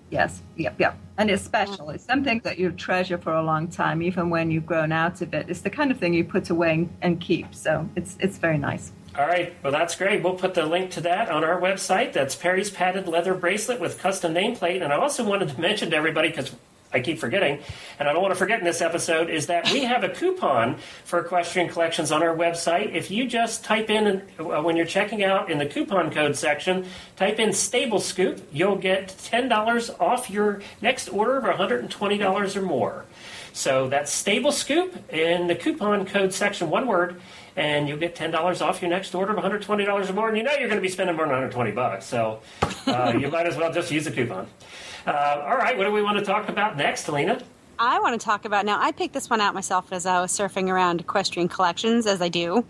Yes, 0.10 0.42
yep, 0.56 0.80
yep. 0.80 0.98
And 1.18 1.30
it's 1.30 1.44
special. 1.44 1.92
It's 1.92 2.06
something 2.06 2.40
that 2.44 2.58
you 2.58 2.72
treasure 2.72 3.20
for 3.20 3.34
a 3.34 3.44
long 3.44 3.68
time, 3.68 4.02
even 4.02 4.32
when 4.32 4.50
you've 4.50 4.66
grown 4.66 4.92
out 4.92 5.22
of 5.22 5.34
it. 5.34 5.48
It's 5.48 5.62
the 5.62 5.70
kind 5.70 5.92
of 5.92 6.00
thing 6.00 6.16
you 6.16 6.24
put 6.24 6.50
away 6.50 6.90
and 7.04 7.20
keep. 7.22 7.54
So 7.54 7.88
it's 7.96 8.18
it's 8.20 8.38
very 8.38 8.58
nice. 8.58 8.92
All 9.18 9.26
right, 9.26 9.56
well 9.64 9.72
that's 9.72 9.96
great. 9.96 10.24
We'll 10.24 10.36
put 10.36 10.54
the 10.54 10.66
link 10.66 10.92
to 10.92 11.02
that 11.02 11.30
on 11.30 11.44
our 11.44 11.60
website. 11.60 12.14
That's 12.14 12.36
Perri's 12.36 12.70
padded 12.70 13.08
leather 13.08 13.34
bracelet 13.34 13.80
with 13.80 14.00
custom 14.00 14.36
nameplate. 14.36 14.84
And 14.84 14.94
I 14.94 14.98
also 14.98 15.24
wanted 15.24 15.50
to 15.50 15.60
mention 15.60 15.90
to 15.90 15.96
everybody 15.96 16.30
because 16.30 16.54
I 16.94 17.02
keep 17.02 17.20
forgetting, 17.20 17.60
and 18.00 18.08
I 18.08 18.14
don't 18.14 18.22
want 18.22 18.34
to 18.34 18.38
forget 18.38 18.60
in 18.60 18.66
this 18.66 18.80
episode, 18.80 19.30
is 19.30 19.48
that 19.48 19.72
we 19.72 19.84
have 19.84 20.04
a 20.04 20.10
coupon 20.10 20.78
for 21.04 21.20
equestrian 21.20 21.68
collections 21.68 22.12
on 22.12 22.24
our 22.24 22.34
website. 22.34 22.94
If 22.94 23.12
you 23.12 23.28
just 23.28 23.64
type 23.64 23.90
in 23.90 24.22
uh, 24.40 24.62
when 24.62 24.78
you're 24.78 24.86
checking 24.86 25.24
out 25.24 25.52
in 25.52 25.58
the 25.58 25.66
coupon 25.66 26.12
code 26.12 26.38
section, 26.38 26.86
type 27.18 27.40
in 27.40 27.52
Stable 27.52 28.00
Scoop, 28.00 28.48
you'll 28.54 28.78
get 28.78 29.10
ten 29.24 29.50
dollars 29.50 29.90
off 30.00 30.30
your 30.30 30.62
next 30.82 31.10
order 31.10 31.38
of 31.38 31.44
$120 31.44 32.56
or 32.56 32.62
more. 32.62 33.06
So 33.52 33.90
that's 33.90 34.14
Stable 34.14 34.52
Scoop 34.52 35.12
in 35.12 35.48
the 35.48 35.56
coupon 35.56 36.06
code 36.06 36.32
section, 36.32 36.70
one 36.70 36.86
word, 36.86 37.20
and 37.58 37.90
you'll 37.90 37.98
get 37.98 38.16
ten 38.16 38.32
dollars 38.32 38.62
off 38.62 38.82
your 38.82 38.90
next 38.90 39.14
order 39.14 39.32
of 39.32 39.36
one 39.36 39.44
hundred 39.44 39.64
twenty 39.64 39.84
dollars 39.84 40.10
or 40.10 40.14
more. 40.14 40.30
And 40.30 40.38
you 40.38 40.44
know 40.44 40.52
you're 40.52 40.70
going 40.70 40.80
to 40.80 40.82
be 40.82 40.88
spending 40.88 41.16
more 41.16 41.26
than 41.26 41.34
one 41.34 41.42
hundred 41.42 41.54
twenty 41.54 41.72
bucks, 41.72 42.06
so 42.06 42.40
uh, 42.86 43.14
you 43.20 43.28
might 43.32 43.48
as 43.48 43.58
well 43.58 43.74
just 43.74 43.92
use 43.92 44.06
the 44.06 44.12
coupon. 44.12 44.48
Uh, 45.06 45.44
all 45.46 45.58
right, 45.58 45.78
what 45.78 45.86
do 45.86 45.92
we 45.92 46.02
want 46.02 46.18
to 46.18 46.24
talk 46.24 46.48
about 46.48 46.78
next, 46.78 47.06
Helena? 47.06 47.42
I 47.80 48.00
want 48.00 48.20
to 48.20 48.24
talk 48.24 48.46
about 48.46 48.66
now. 48.66 48.80
I 48.82 48.92
picked 48.92 49.14
this 49.14 49.30
one 49.30 49.40
out 49.40 49.54
myself 49.54 49.92
as 49.92 50.06
I 50.06 50.20
was 50.20 50.32
surfing 50.32 50.70
around 50.70 51.02
equestrian 51.02 51.48
collections, 51.48 52.08
as 52.08 52.22
I 52.22 52.30
do. 52.30 52.66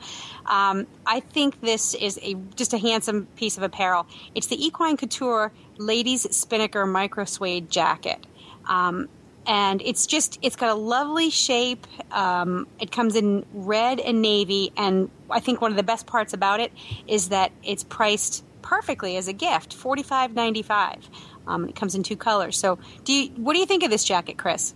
Um, 0.46 0.86
I 1.06 1.22
think 1.22 1.62
this 1.62 1.94
is 1.94 2.20
a 2.22 2.36
just 2.56 2.74
a 2.74 2.78
handsome 2.78 3.26
piece 3.36 3.58
of 3.58 3.64
apparel. 3.64 4.06
It's 4.36 4.48
the 4.48 4.64
Equine 4.66 4.98
Couture 4.98 5.52
Ladies 5.78 6.36
Spinnaker 6.36 6.86
Micro 6.86 7.26
Suede 7.26 7.70
Jacket. 7.70 8.26
Um, 8.66 9.08
and 9.48 9.82
it's 9.84 10.06
just 10.06 10.38
it's 10.42 10.56
got 10.56 10.70
a 10.70 10.80
lovely 10.80 11.30
shape 11.30 11.88
um, 12.12 12.68
it 12.80 12.92
comes 12.92 13.16
in 13.16 13.46
red 13.54 14.00
and 14.00 14.22
navy 14.22 14.72
and 14.78 15.10
i 15.32 15.40
think 15.40 15.62
one 15.62 15.72
of 15.72 15.78
the 15.78 15.84
best 15.84 16.06
parts 16.06 16.34
about 16.34 16.60
it 16.60 16.72
is 17.08 17.30
that 17.30 17.52
it's 17.64 17.84
priced 17.86 18.44
perfectly 18.62 19.16
as 19.18 19.28
a 19.28 19.34
gift 19.34 19.74
forty 19.74 20.04
five 20.04 20.34
ninety 20.34 20.62
five 20.62 21.10
um, 21.48 21.70
it 21.70 21.76
comes 21.76 21.96
in 21.96 22.04
two 22.04 22.18
colors 22.18 22.58
so 22.58 22.78
do 23.06 23.14
you 23.14 23.30
what 23.38 23.54
do 23.54 23.60
you 23.60 23.66
think 23.66 23.84
of 23.84 23.90
this 23.90 24.04
jacket 24.04 24.38
chris 24.38 24.74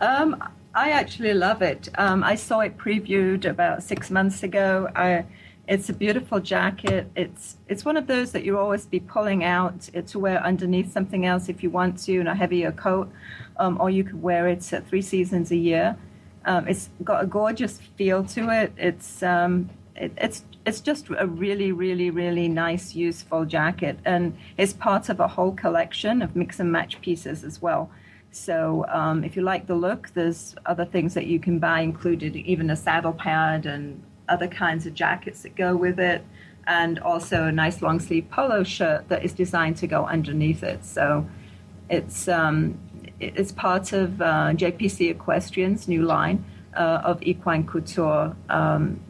Um, 0.00 0.42
I 0.74 0.90
actually 0.90 1.34
love 1.34 1.60
it. 1.62 1.88
Um, 1.98 2.24
I 2.24 2.34
saw 2.34 2.60
it 2.60 2.78
previewed 2.78 3.44
about 3.44 3.82
six 3.82 4.10
months 4.10 4.42
ago. 4.42 4.88
I, 4.96 5.24
it's 5.68 5.88
a 5.88 5.92
beautiful 5.92 6.40
jacket. 6.40 7.10
It's 7.14 7.56
it's 7.68 7.84
one 7.84 7.96
of 7.96 8.06
those 8.06 8.32
that 8.32 8.44
you 8.44 8.58
always 8.58 8.84
be 8.86 9.00
pulling 9.00 9.44
out 9.44 9.80
to 10.06 10.18
wear 10.18 10.42
underneath 10.42 10.92
something 10.92 11.24
else 11.24 11.48
if 11.48 11.62
you 11.62 11.70
want 11.70 11.98
to, 12.04 12.20
in 12.20 12.26
a 12.26 12.34
heavier 12.34 12.72
coat, 12.72 13.10
um, 13.58 13.80
or 13.80 13.88
you 13.88 14.04
could 14.04 14.20
wear 14.20 14.48
it 14.48 14.62
three 14.62 15.02
seasons 15.02 15.50
a 15.50 15.56
year. 15.56 15.96
Um, 16.44 16.66
it's 16.66 16.90
got 17.04 17.22
a 17.22 17.26
gorgeous 17.26 17.78
feel 17.96 18.24
to 18.24 18.50
it. 18.50 18.72
It's 18.76 19.22
um, 19.22 19.70
it, 19.94 20.12
it's 20.16 20.44
it's 20.66 20.80
just 20.80 21.08
a 21.16 21.26
really, 21.26 21.72
really, 21.72 22.10
really 22.10 22.48
nice, 22.48 22.94
useful 22.94 23.44
jacket, 23.44 23.98
and 24.04 24.36
it's 24.58 24.72
part 24.72 25.08
of 25.08 25.20
a 25.20 25.28
whole 25.28 25.52
collection 25.52 26.22
of 26.22 26.34
mix 26.34 26.58
and 26.58 26.72
match 26.72 27.00
pieces 27.00 27.44
as 27.44 27.62
well. 27.62 27.90
So 28.32 28.86
um, 28.88 29.24
if 29.24 29.36
you 29.36 29.42
like 29.42 29.66
the 29.66 29.74
look, 29.74 30.10
there's 30.14 30.56
other 30.66 30.86
things 30.86 31.14
that 31.14 31.26
you 31.26 31.38
can 31.38 31.58
buy, 31.58 31.80
included 31.80 32.34
even 32.34 32.70
a 32.70 32.76
saddle 32.76 33.12
pad 33.12 33.66
and 33.66 34.02
other 34.32 34.48
kinds 34.48 34.86
of 34.86 34.94
jackets 34.94 35.42
that 35.42 35.54
go 35.54 35.76
with 35.76 35.98
it, 36.00 36.24
and 36.66 36.98
also 36.98 37.44
a 37.44 37.52
nice 37.52 37.82
long 37.82 38.00
sleeve 38.00 38.26
polo 38.30 38.62
shirt 38.64 39.08
that 39.08 39.24
is 39.24 39.32
designed 39.32 39.76
to 39.76 39.86
go 39.86 40.06
underneath 40.06 40.62
it. 40.62 40.84
So 40.84 41.26
it's 41.88 42.28
um, 42.28 42.78
it's 43.20 43.52
part 43.52 43.92
of 43.92 44.20
uh, 44.20 44.52
JPC 44.54 45.10
Equestrian's 45.10 45.86
new 45.86 46.02
line 46.02 46.44
uh, 46.76 47.02
of 47.04 47.22
equine 47.22 47.66
couture. 47.66 48.34
Um, 48.48 49.00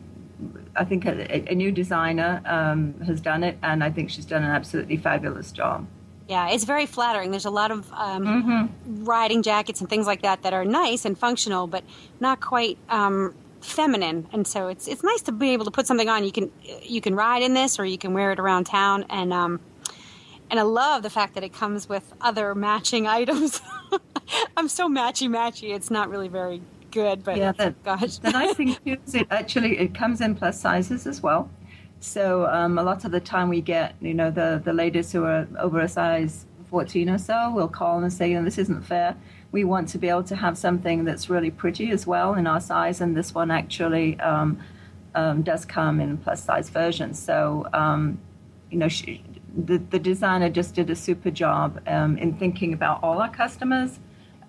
I 0.75 0.85
think 0.85 1.07
a, 1.07 1.51
a 1.51 1.55
new 1.55 1.71
designer 1.71 2.43
um, 2.47 2.95
has 3.07 3.21
done 3.21 3.45
it, 3.45 3.59
and 3.63 3.85
I 3.85 3.91
think 3.91 4.11
she's 4.11 4.27
done 4.27 4.43
an 4.43 4.51
absolutely 4.51 4.97
fabulous 4.97 5.53
job. 5.53 5.87
Yeah, 6.29 6.51
it's 6.51 6.65
very 6.65 6.87
flattering. 6.87 7.31
There's 7.31 7.45
a 7.45 7.51
lot 7.51 7.71
of 7.71 7.93
um, 7.93 8.25
mm-hmm. 8.25 9.05
riding 9.05 9.43
jackets 9.43 9.81
and 9.81 9.91
things 9.91 10.07
like 10.07 10.23
that 10.23 10.43
that 10.43 10.53
are 10.53 10.65
nice 10.65 11.05
and 11.05 11.19
functional, 11.19 11.67
but 11.67 11.85
not 12.21 12.41
quite 12.41 12.79
um, 12.89 13.35
feminine. 13.63 14.29
And 14.33 14.47
so 14.47 14.69
it's 14.69 14.89
it's 14.89 15.03
nice 15.03 15.23
to 15.23 15.33
be 15.33 15.51
able 15.51 15.65
to 15.65 15.71
put 15.71 15.87
something 15.87 16.09
on. 16.09 16.25
You 16.25 16.33
can 16.33 16.51
you 16.83 17.01
can 17.01 17.15
ride 17.15 17.43
in 17.43 17.55
this, 17.55 17.79
or 17.79 17.85
you 17.85 17.99
can 17.99 18.13
wear 18.13 18.33
it 18.33 18.39
around 18.39 18.65
town. 18.65 19.05
And 19.09 19.33
um, 19.33 19.61
and 20.51 20.61
I 20.61 20.63
love 20.63 21.03
the 21.03 21.11
fact 21.11 21.35
that 21.35 21.45
it 21.45 21.53
comes 21.53 21.89
with 21.89 22.13
other 22.21 22.55
matching 22.55 23.07
items. 23.19 23.61
I'm 24.57 24.69
so 24.69 24.89
matchy 24.89 25.29
matchy. 25.29 25.75
It's 25.75 25.91
not 25.91 26.09
really 26.09 26.29
very 26.29 26.63
good, 26.91 27.25
but 27.25 27.37
yeah, 27.37 27.53
the, 27.53 27.75
gosh. 27.85 28.19
the 28.19 28.31
nice 28.31 28.55
thing 28.55 28.77
is 28.85 29.15
it 29.15 29.27
actually 29.31 29.79
it 29.79 29.95
comes 29.95 30.21
in 30.21 30.35
plus 30.35 30.61
sizes 30.61 31.07
as 31.07 31.23
well. 31.23 31.51
So 32.01 32.47
um, 32.47 32.79
a 32.79 32.83
lot 32.83 33.05
of 33.05 33.13
the 33.13 33.21
time 33.21 33.49
we 33.49 33.61
get, 33.61 33.95
you 34.01 34.13
know, 34.13 34.31
the, 34.31 34.61
the 34.63 34.73
ladies 34.73 35.13
who 35.13 35.25
are 35.25 35.47
over 35.61 35.81
a 35.81 35.89
size 35.89 36.47
14 36.69 37.09
or 37.09 37.19
so 37.19 37.51
will 37.51 37.69
call 37.69 38.03
and 38.03 38.13
say, 38.13 38.31
you 38.31 38.37
know, 38.37 38.45
this 38.45 38.59
isn't 38.59 38.83
fair. 38.83 39.17
We 39.53 39.65
want 39.65 39.89
to 39.91 39.99
be 39.99 40.09
able 40.09 40.25
to 40.25 40.37
have 40.37 40.57
something 40.59 41.05
that's 41.05 41.31
really 41.31 41.51
pretty 41.51 41.91
as 41.91 42.07
well 42.07 42.35
in 42.35 42.47
our 42.47 42.61
size, 42.61 43.01
and 43.01 43.17
this 43.17 43.35
one 43.35 43.51
actually 43.51 44.19
um, 44.21 44.59
um, 45.15 45.43
does 45.43 45.65
come 45.65 46.01
in 46.01 46.17
plus 46.17 46.43
size 46.43 46.71
versions. 46.71 47.23
So, 47.23 47.69
um, 47.73 48.19
you 48.71 48.79
know, 48.79 48.89
she, 48.89 49.23
the, 49.55 49.77
the 49.79 49.99
designer 49.99 50.49
just 50.49 50.75
did 50.75 50.89
a 50.91 50.97
super 50.97 51.31
job 51.31 51.81
um, 51.87 52.17
in 52.17 52.35
thinking 52.39 52.73
about 52.73 53.03
all 53.03 53.21
our 53.21 53.31
customers. 53.31 54.01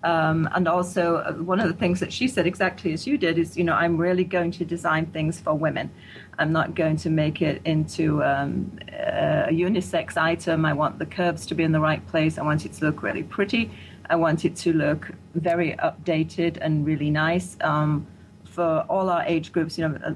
Um, 0.03 0.49
and 0.53 0.67
also, 0.67 1.17
uh, 1.17 1.33
one 1.33 1.61
of 1.61 1.67
the 1.69 1.73
things 1.73 2.01
that 2.01 2.11
she 2.11 2.27
said 2.27 2.45
exactly 2.45 2.91
as 2.91 3.07
you 3.07 3.17
did 3.17 3.37
is, 3.37 3.55
you 3.55 3.63
know, 3.63 3.73
I'm 3.73 3.95
really 3.95 4.25
going 4.25 4.51
to 4.51 4.65
design 4.65 5.05
things 5.07 5.39
for 5.39 5.53
women. 5.53 5.89
I'm 6.37 6.51
not 6.51 6.75
going 6.75 6.97
to 6.97 7.09
make 7.09 7.41
it 7.41 7.61
into 7.63 8.21
um, 8.21 8.77
a 8.89 9.47
unisex 9.51 10.17
item. 10.17 10.65
I 10.65 10.73
want 10.73 10.99
the 10.99 11.05
curves 11.05 11.45
to 11.47 11.55
be 11.55 11.63
in 11.63 11.71
the 11.71 11.79
right 11.79 12.05
place. 12.07 12.37
I 12.37 12.41
want 12.43 12.65
it 12.65 12.73
to 12.73 12.85
look 12.85 13.01
really 13.01 13.23
pretty. 13.23 13.71
I 14.09 14.15
want 14.15 14.45
it 14.45 14.55
to 14.57 14.73
look 14.73 15.11
very 15.35 15.75
updated 15.83 16.57
and 16.61 16.85
really 16.85 17.09
nice. 17.09 17.57
Um, 17.61 18.07
for 18.43 18.85
all 18.89 19.09
our 19.09 19.23
age 19.23 19.51
groups, 19.51 19.77
you 19.77 19.87
know, 19.87 19.97
uh, 20.05 20.13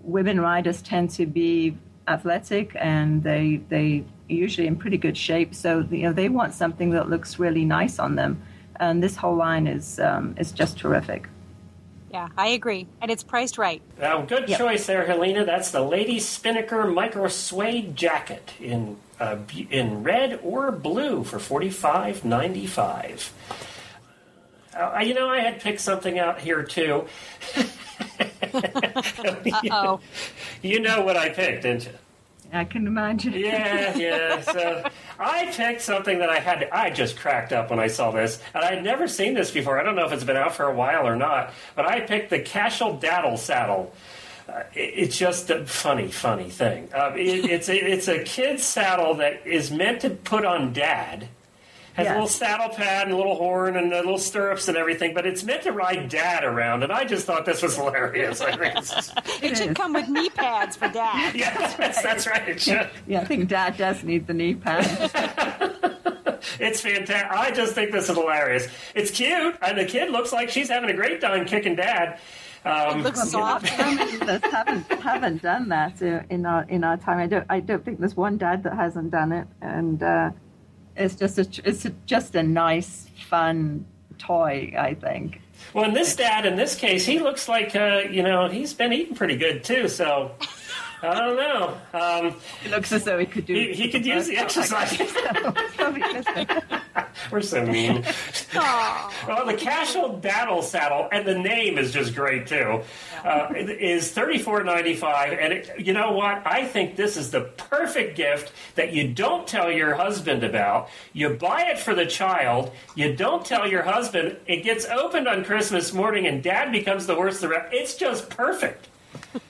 women 0.00 0.40
riders 0.40 0.82
tend 0.82 1.10
to 1.10 1.26
be 1.26 1.76
athletic 2.08 2.72
and 2.76 3.22
they 3.22 3.60
they 3.68 4.04
usually 4.28 4.66
in 4.66 4.76
pretty 4.76 4.98
good 4.98 5.16
shape. 5.16 5.54
So 5.54 5.86
you 5.90 6.02
know 6.02 6.12
they 6.12 6.28
want 6.28 6.54
something 6.54 6.90
that 6.90 7.08
looks 7.08 7.38
really 7.38 7.64
nice 7.64 7.98
on 7.98 8.16
them, 8.16 8.42
and 8.80 9.02
this 9.02 9.16
whole 9.16 9.36
line 9.36 9.66
is 9.66 9.98
um, 10.00 10.34
is 10.38 10.52
just 10.52 10.78
terrific. 10.78 11.28
Yeah, 12.14 12.28
I 12.38 12.50
agree, 12.50 12.86
and 13.00 13.10
it's 13.10 13.24
priced 13.24 13.58
right. 13.58 13.82
Now, 13.98 14.22
good 14.22 14.48
yep. 14.48 14.56
choice 14.56 14.86
there, 14.86 15.04
Helena. 15.04 15.44
That's 15.44 15.72
the 15.72 15.82
Lady 15.82 16.20
Spinnaker 16.20 16.86
Micro 16.86 17.26
Suede 17.26 17.96
Jacket 17.96 18.52
in 18.60 18.98
uh, 19.18 19.38
in 19.68 20.04
red 20.04 20.38
or 20.44 20.70
blue 20.70 21.24
for 21.24 21.40
forty 21.40 21.70
five 21.70 22.24
ninety 22.24 22.68
five. 22.68 23.32
Uh, 24.72 25.00
you 25.04 25.12
know, 25.12 25.28
I 25.28 25.40
had 25.40 25.60
picked 25.60 25.80
something 25.80 26.16
out 26.20 26.40
here 26.40 26.62
too. 26.62 27.06
oh. 29.72 29.98
You 30.62 30.78
know 30.78 31.02
what 31.02 31.16
I 31.16 31.30
picked, 31.30 31.62
didn't 31.62 31.86
you? 31.86 31.92
I 32.54 32.64
can 32.64 32.86
imagine. 32.86 33.32
yeah, 33.34 33.96
yeah. 33.96 34.40
So 34.40 34.88
I 35.18 35.46
picked 35.52 35.82
something 35.82 36.18
that 36.20 36.30
I 36.30 36.38
had. 36.38 36.68
I 36.70 36.90
just 36.90 37.16
cracked 37.18 37.52
up 37.52 37.70
when 37.70 37.80
I 37.80 37.88
saw 37.88 38.10
this, 38.10 38.40
and 38.54 38.64
I 38.64 38.74
had 38.74 38.84
never 38.84 39.08
seen 39.08 39.34
this 39.34 39.50
before. 39.50 39.78
I 39.78 39.82
don't 39.82 39.96
know 39.96 40.06
if 40.06 40.12
it's 40.12 40.24
been 40.24 40.36
out 40.36 40.54
for 40.54 40.66
a 40.66 40.74
while 40.74 41.06
or 41.06 41.16
not, 41.16 41.52
but 41.74 41.86
I 41.86 42.00
picked 42.00 42.30
the 42.30 42.38
Cashel 42.38 42.96
Daddle 42.98 43.36
saddle. 43.36 43.92
Uh, 44.48 44.62
it, 44.74 44.92
it's 44.96 45.18
just 45.18 45.50
a 45.50 45.66
funny, 45.66 46.08
funny 46.08 46.50
thing. 46.50 46.88
Uh, 46.94 47.12
it, 47.16 47.50
it's 47.50 47.68
a, 47.68 47.76
it's 47.76 48.08
a 48.08 48.22
kid's 48.22 48.62
saddle 48.62 49.14
that 49.14 49.46
is 49.46 49.70
meant 49.70 50.00
to 50.02 50.10
put 50.10 50.44
on 50.44 50.72
dad 50.72 51.28
has 51.94 52.04
yes. 52.04 52.10
a 52.10 52.14
little 52.14 52.28
saddle 52.28 52.68
pad 52.70 53.06
and 53.06 53.12
a 53.12 53.16
little 53.16 53.36
horn 53.36 53.76
and 53.76 53.92
a 53.92 53.96
little 53.96 54.18
stirrups 54.18 54.66
and 54.66 54.76
everything, 54.76 55.14
but 55.14 55.26
it's 55.26 55.44
meant 55.44 55.62
to 55.62 55.70
ride 55.70 56.08
dad 56.08 56.42
around, 56.42 56.82
and 56.82 56.92
I 56.92 57.04
just 57.04 57.24
thought 57.24 57.46
this 57.46 57.62
was 57.62 57.76
hilarious. 57.76 58.40
it 59.42 59.56
should 59.56 59.76
come 59.76 59.92
with 59.92 60.08
knee 60.08 60.28
pads 60.30 60.74
for 60.76 60.88
dad. 60.88 61.34
yes, 61.36 61.76
that's, 61.76 62.02
that's 62.02 62.26
right. 62.26 62.48
It 62.48 62.60
should. 62.60 62.90
Yeah, 63.06 63.20
I 63.20 63.24
think 63.24 63.48
dad 63.48 63.76
does 63.76 64.02
need 64.02 64.26
the 64.26 64.34
knee 64.34 64.56
pads. 64.56 64.88
it's 66.58 66.80
fantastic. 66.80 67.30
I 67.30 67.52
just 67.52 67.74
think 67.74 67.92
this 67.92 68.08
is 68.08 68.16
hilarious. 68.16 68.66
It's 68.96 69.12
cute, 69.12 69.56
and 69.62 69.78
the 69.78 69.84
kid 69.84 70.10
looks 70.10 70.32
like 70.32 70.50
she's 70.50 70.68
having 70.68 70.90
a 70.90 70.94
great 70.94 71.20
time 71.20 71.44
kicking 71.44 71.76
dad. 71.76 72.18
Um, 72.64 73.00
it 73.00 73.02
looks 73.02 73.30
soft. 73.30 73.68
haven't 73.68 74.90
haven't 75.00 75.42
done 75.42 75.68
that 75.68 76.02
in 76.02 76.44
our 76.44 76.64
in 76.64 76.82
our 76.82 76.96
time. 76.96 77.18
I 77.18 77.26
don't 77.28 77.46
I 77.48 77.60
don't 77.60 77.84
think 77.84 78.00
there's 78.00 78.16
one 78.16 78.36
dad 78.36 78.64
that 78.64 78.74
hasn't 78.74 79.10
done 79.10 79.30
it, 79.30 79.46
and 79.60 80.02
uh, 80.02 80.30
it's 80.96 81.14
just 81.14 81.38
a, 81.38 81.68
it's 81.68 81.84
a, 81.84 81.90
just 82.06 82.34
a 82.34 82.42
nice, 82.42 83.08
fun 83.28 83.84
toy. 84.18 84.74
I 84.78 84.94
think. 84.94 85.40
Well, 85.72 85.84
in 85.84 85.94
this 85.94 86.14
dad, 86.16 86.46
in 86.46 86.56
this 86.56 86.74
case, 86.74 87.06
he 87.06 87.18
looks 87.18 87.48
like 87.48 87.74
uh, 87.74 88.02
you 88.10 88.22
know 88.22 88.48
he's 88.48 88.74
been 88.74 88.92
eating 88.92 89.14
pretty 89.14 89.36
good 89.36 89.64
too. 89.64 89.88
So 89.88 90.32
I 91.04 91.20
don't 91.20 91.36
know. 91.36 91.76
Um, 91.92 92.36
it 92.64 92.70
looks 92.70 92.92
as 92.92 93.04
though 93.04 93.18
he 93.18 93.26
could 93.26 93.46
do. 93.46 93.54
He, 93.54 93.74
he 93.74 93.90
could 93.90 94.06
use 94.06 94.26
the 94.26 94.36
exercise. 94.38 94.98
We're 97.30 97.42
so 97.42 97.64
mean. 97.64 98.04
well, 98.54 99.46
the 99.46 99.54
Cashel 99.54 100.18
Daddle 100.18 100.62
saddle, 100.62 101.08
and 101.12 101.26
the 101.26 101.38
name 101.38 101.78
is 101.78 101.92
just 101.92 102.14
great 102.14 102.46
too. 102.46 102.82
Uh, 103.24 103.48
is 103.54 104.12
thirty 104.12 104.38
four 104.38 104.62
ninety 104.64 104.94
five, 104.94 105.32
and 105.32 105.52
it, 105.52 105.70
you 105.78 105.92
know 105.92 106.12
what? 106.12 106.46
I 106.46 106.66
think 106.66 106.96
this 106.96 107.16
is 107.16 107.30
the 107.30 107.42
perfect 107.42 108.16
gift 108.16 108.52
that 108.74 108.92
you 108.92 109.12
don't 109.12 109.46
tell 109.46 109.70
your 109.70 109.94
husband 109.94 110.44
about. 110.44 110.88
You 111.12 111.30
buy 111.30 111.70
it 111.70 111.78
for 111.78 111.94
the 111.94 112.06
child. 112.06 112.72
You 112.94 113.14
don't 113.14 113.44
tell 113.44 113.68
your 113.68 113.82
husband. 113.82 114.36
It 114.46 114.62
gets 114.62 114.86
opened 114.86 115.28
on 115.28 115.44
Christmas 115.44 115.92
morning, 115.92 116.26
and 116.26 116.42
Dad 116.42 116.72
becomes 116.72 117.06
the 117.06 117.16
worst. 117.16 117.40
The 117.40 117.48
rest. 117.48 117.68
It's 117.72 117.94
just 117.94 118.30
perfect. 118.30 118.88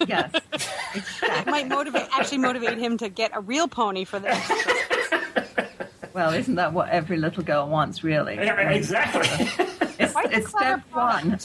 Yes, 0.07 0.33
exactly. 0.95 1.51
might 1.51 1.69
motivate 1.69 2.07
actually 2.13 2.39
motivate 2.39 2.79
him 2.79 2.97
to 2.99 3.09
get 3.09 3.31
a 3.35 3.41
real 3.41 3.69
pony 3.69 4.05
for 4.05 4.19
this. 4.19 4.53
well, 6.13 6.33
isn't 6.33 6.55
that 6.55 6.73
what 6.73 6.89
every 6.91 7.17
little 7.17 7.43
girl 7.43 7.69
wants, 7.69 8.05
really? 8.05 8.37
Yeah, 8.37 8.71
exactly. 8.71 9.29
it's, 9.99 10.15
it's 10.17 10.49
step 10.51 10.81
one. 10.93 11.39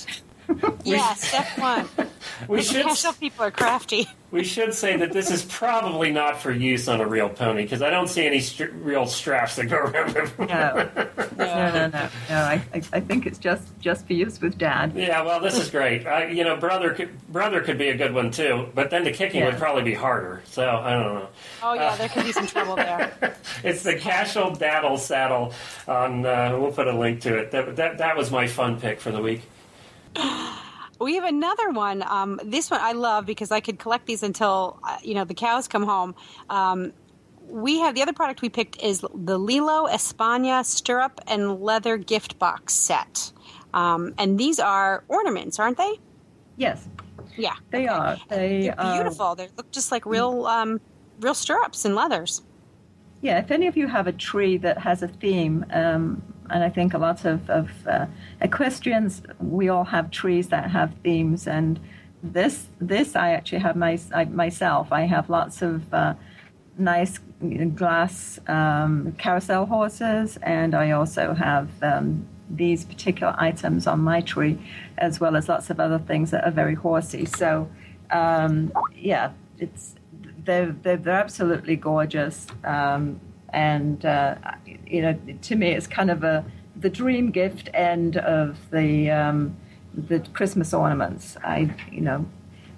Yeah, 0.84 1.14
step 1.14 1.58
one. 1.58 1.88
We 2.48 2.62
should. 2.62 2.86
Cashel 2.86 3.14
people 3.14 3.46
are 3.46 3.52
crafty. 3.52 4.08
We 4.32 4.44
should 4.44 4.74
say 4.74 4.98
that 4.98 5.12
this 5.12 5.32
is 5.32 5.44
probably 5.44 6.12
not 6.12 6.40
for 6.40 6.52
use 6.52 6.88
on 6.88 7.02
a 7.02 7.08
real 7.08 7.30
pony 7.30 7.64
because 7.64 7.82
I 7.82 7.90
don't 7.90 8.08
see 8.08 8.26
any 8.26 8.44
real 8.82 9.08
straps 9.08 9.56
that 9.56 9.66
go 9.66 9.78
around 9.78 10.16
it. 10.16 10.40
no. 10.40 10.46
no, 10.46 10.90
no, 11.38 11.88
no, 11.94 12.10
no. 12.30 12.36
I, 12.36 12.64
I 12.74 13.00
think 13.00 13.26
it's 13.26 13.40
just 13.40 13.68
just 13.80 14.06
for 14.06 14.14
use 14.14 14.40
with 14.40 14.58
dad. 14.58 14.94
Yeah, 14.96 15.24
well, 15.24 15.40
this 15.40 15.58
is 15.58 15.70
great. 15.70 16.06
Uh, 16.06 16.28
you 16.28 16.44
know, 16.44 16.56
brother 16.58 16.94
could, 16.94 17.10
brother 17.32 17.62
could 17.62 17.78
be 17.78 17.90
a 17.90 17.98
good 17.98 18.14
one 18.14 18.32
too, 18.32 18.70
but 18.76 18.90
then 18.90 19.04
the 19.04 19.12
kicking 19.12 19.42
yeah. 19.42 19.48
would 19.48 19.58
probably 19.58 19.84
be 19.84 19.96
harder. 19.96 20.44
So 20.46 20.70
I 20.70 20.94
don't 20.94 21.16
know. 21.16 21.30
Oh 21.64 21.74
yeah, 21.74 21.88
uh, 21.88 21.96
there 21.96 22.10
could 22.10 22.26
be 22.26 22.32
some 22.32 22.48
trouble 22.48 22.76
there. 22.76 23.36
it's 23.64 23.84
the 23.84 23.96
Cashel 23.96 24.52
Daddle 24.52 24.98
saddle. 24.98 25.54
On 25.88 26.26
uh, 26.26 26.58
we'll 26.60 26.72
put 26.72 26.88
a 26.88 26.98
link 26.98 27.22
to 27.22 27.38
it. 27.38 27.52
That, 27.52 27.76
that 27.78 27.98
that 27.98 28.18
was 28.18 28.32
my 28.32 28.48
fun 28.48 28.80
pick 28.80 29.00
for 29.00 29.12
the 29.12 29.22
week. 29.22 29.42
We 31.00 31.16
have 31.16 31.24
another 31.24 31.72
one. 31.72 32.04
Um, 32.04 32.42
this 32.44 32.70
one 32.70 32.82
I 32.82 32.92
love 32.92 33.26
because 33.26 33.52
I 33.52 33.62
could 33.62 33.80
collect 33.80 34.06
these 34.06 34.22
until 34.22 34.80
uh, 34.84 34.98
you 35.02 35.14
know 35.14 35.24
the 35.24 35.34
cows 35.34 35.68
come 35.68 35.84
home. 35.84 36.14
Um, 36.50 36.92
we 37.48 37.80
have 37.80 37.96
the 37.96 38.02
other 38.02 38.12
product 38.12 38.42
we 38.42 38.50
picked 38.50 38.82
is 38.84 39.00
the 39.16 39.38
Lilo 39.38 39.88
España 39.88 40.64
stirrup 40.66 41.22
and 41.26 41.62
leather 41.62 41.96
gift 41.98 42.38
box 42.38 42.74
set, 42.74 43.32
um, 43.74 44.14
and 44.18 44.38
these 44.38 44.60
are 44.60 45.06
ornaments, 45.08 45.58
aren't 45.58 45.78
they? 45.78 46.00
Yes. 46.58 46.88
Yeah, 47.38 47.56
they 47.72 47.86
okay. 47.86 47.88
are. 47.88 48.18
They 48.28 48.70
are 48.70 48.96
beautiful. 48.96 49.36
They 49.36 49.48
look 49.56 49.72
just 49.72 49.92
like 49.94 50.06
real, 50.06 50.46
um, 50.46 50.82
real 51.22 51.34
stirrups 51.34 51.86
and 51.86 51.96
leathers. 51.96 52.42
Yeah, 53.22 53.40
if 53.40 53.52
any 53.52 53.68
of 53.68 53.78
you 53.78 53.88
have 53.88 54.08
a 54.08 54.12
tree 54.12 54.58
that 54.58 54.78
has 54.78 55.02
a 55.02 55.08
theme, 55.08 55.66
um, 55.72 56.22
and 56.50 56.64
I 56.64 56.70
think 56.70 56.94
a 56.94 56.98
lot 56.98 57.26
of, 57.26 57.50
of 57.50 57.70
uh, 57.88 58.06
equestrians, 58.42 59.22
we 59.40 59.70
all 59.70 59.86
have 59.86 60.12
trees 60.12 60.48
that 60.50 60.72
have 60.72 60.94
themes, 61.04 61.48
and 61.48 61.80
this 62.22 62.68
this 62.80 63.16
I 63.16 63.32
actually 63.32 63.60
have 63.60 63.76
my 63.76 64.00
I, 64.14 64.26
myself. 64.26 64.92
I 64.92 65.02
have 65.02 65.30
lots 65.30 65.62
of 65.62 65.94
uh, 65.94 66.14
nice 66.78 67.20
glass 67.76 68.40
um, 68.48 69.16
carousel 69.18 69.66
horses, 69.66 70.38
and 70.44 70.76
I 70.76 70.92
also 70.92 71.34
have 71.34 71.70
um, 71.82 72.28
these 72.50 72.84
particular 72.86 73.36
items 73.38 73.88
on 73.88 74.00
my 74.02 74.22
tree, 74.22 74.58
as 74.98 75.20
well 75.20 75.36
as 75.36 75.48
lots 75.48 75.70
of 75.70 75.80
other 75.80 76.00
things 76.00 76.32
that 76.32 76.44
are 76.44 76.52
very 76.52 76.76
horsey. 76.76 77.26
So, 77.26 77.70
um, 78.12 78.72
yeah, 78.96 79.32
it's 79.58 79.96
they're, 80.44 80.72
they're, 80.72 80.98
they're 80.98 81.14
absolutely 81.14 81.76
gorgeous, 81.76 82.48
um, 82.64 83.20
and 83.54 84.06
uh, 84.06 84.36
you 84.86 85.02
know, 85.02 85.20
to 85.42 85.56
me, 85.56 85.72
it's 85.72 85.88
kind 85.88 86.12
of 86.12 86.24
a 86.24 86.46
the 86.76 86.90
dream 86.90 87.32
gift 87.32 87.70
end 87.74 88.18
of 88.18 88.58
the 88.72 89.12
um, 89.12 89.56
the 89.94 90.20
Christmas 90.34 90.74
ornaments. 90.74 91.38
I, 91.44 91.76
you 91.92 92.02
know, 92.02 92.26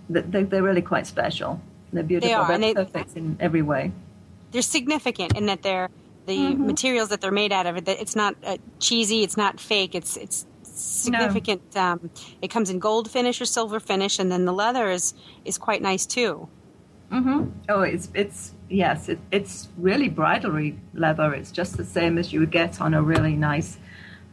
they're, 0.10 0.44
they're 0.44 0.64
really 0.64 0.82
quite 0.82 1.08
special. 1.08 1.62
They're 1.94 2.04
beautiful. 2.04 2.30
They 2.30 2.34
are, 2.34 2.48
they're 2.48 2.56
and 2.56 2.64
they, 2.64 2.74
perfect 2.74 3.16
in 3.16 3.38
every 3.40 3.62
way. 3.62 3.92
They're 4.52 4.62
significant 4.62 5.38
in 5.38 5.46
that 5.48 5.62
they're 5.62 5.90
the 6.26 6.38
mm-hmm. 6.38 6.68
materials 6.68 7.10
that 7.10 7.22
they're 7.22 7.32
made 7.32 7.52
out 7.52 7.66
of. 7.66 7.78
It's 7.88 8.16
not 8.16 8.36
uh, 8.44 8.58
cheesy. 8.80 9.24
It's 9.24 9.38
not 9.38 9.60
fake. 9.60 9.96
It's 9.96 10.18
it's 10.18 10.46
significant. 10.64 11.62
No. 11.76 11.82
Um, 11.82 12.10
it 12.42 12.50
comes 12.50 12.70
in 12.70 12.80
gold 12.80 13.10
finish 13.10 13.42
or 13.42 13.46
silver 13.46 13.80
finish, 13.80 14.20
and 14.20 14.32
then 14.32 14.46
the 14.46 14.54
leather 14.54 14.90
is 14.90 15.14
is 15.46 15.58
quite 15.58 15.82
nice 15.82 16.06
too. 16.06 16.48
Mm-hmm. 17.12 17.50
Oh, 17.70 17.82
it's 17.82 18.10
it's 18.14 18.54
yes, 18.72 19.10
it, 19.10 19.20
it's 19.32 19.68
really 19.78 20.10
bridlery 20.10 20.78
leather. 20.94 21.34
It's 21.34 21.52
just 21.52 21.78
the 21.78 21.86
same 21.86 22.18
as 22.18 22.32
you 22.32 22.40
would 22.40 22.52
get 22.52 22.82
on 22.82 22.94
a 22.94 23.02
really 23.02 23.36
nice 23.36 23.78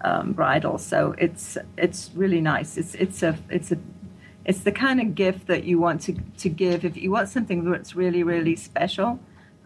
um, 0.02 0.32
bridle. 0.32 0.78
So 0.78 1.14
it's 1.18 1.58
it's 1.76 2.10
really 2.14 2.40
nice. 2.40 2.76
It's 2.76 2.94
it's 2.94 3.22
a 3.22 3.36
it's 3.50 3.72
a 3.72 3.78
it's 4.44 4.60
the 4.60 4.72
kind 4.72 5.00
of 5.00 5.14
gift 5.14 5.46
that 5.48 5.64
you 5.64 5.78
want 5.78 6.00
to 6.02 6.14
to 6.38 6.48
give 6.48 6.84
if 6.84 6.96
you 6.96 7.10
want 7.10 7.28
something 7.28 7.70
that's 7.70 7.94
really 7.94 8.22
really 8.22 8.56
special 8.56 9.18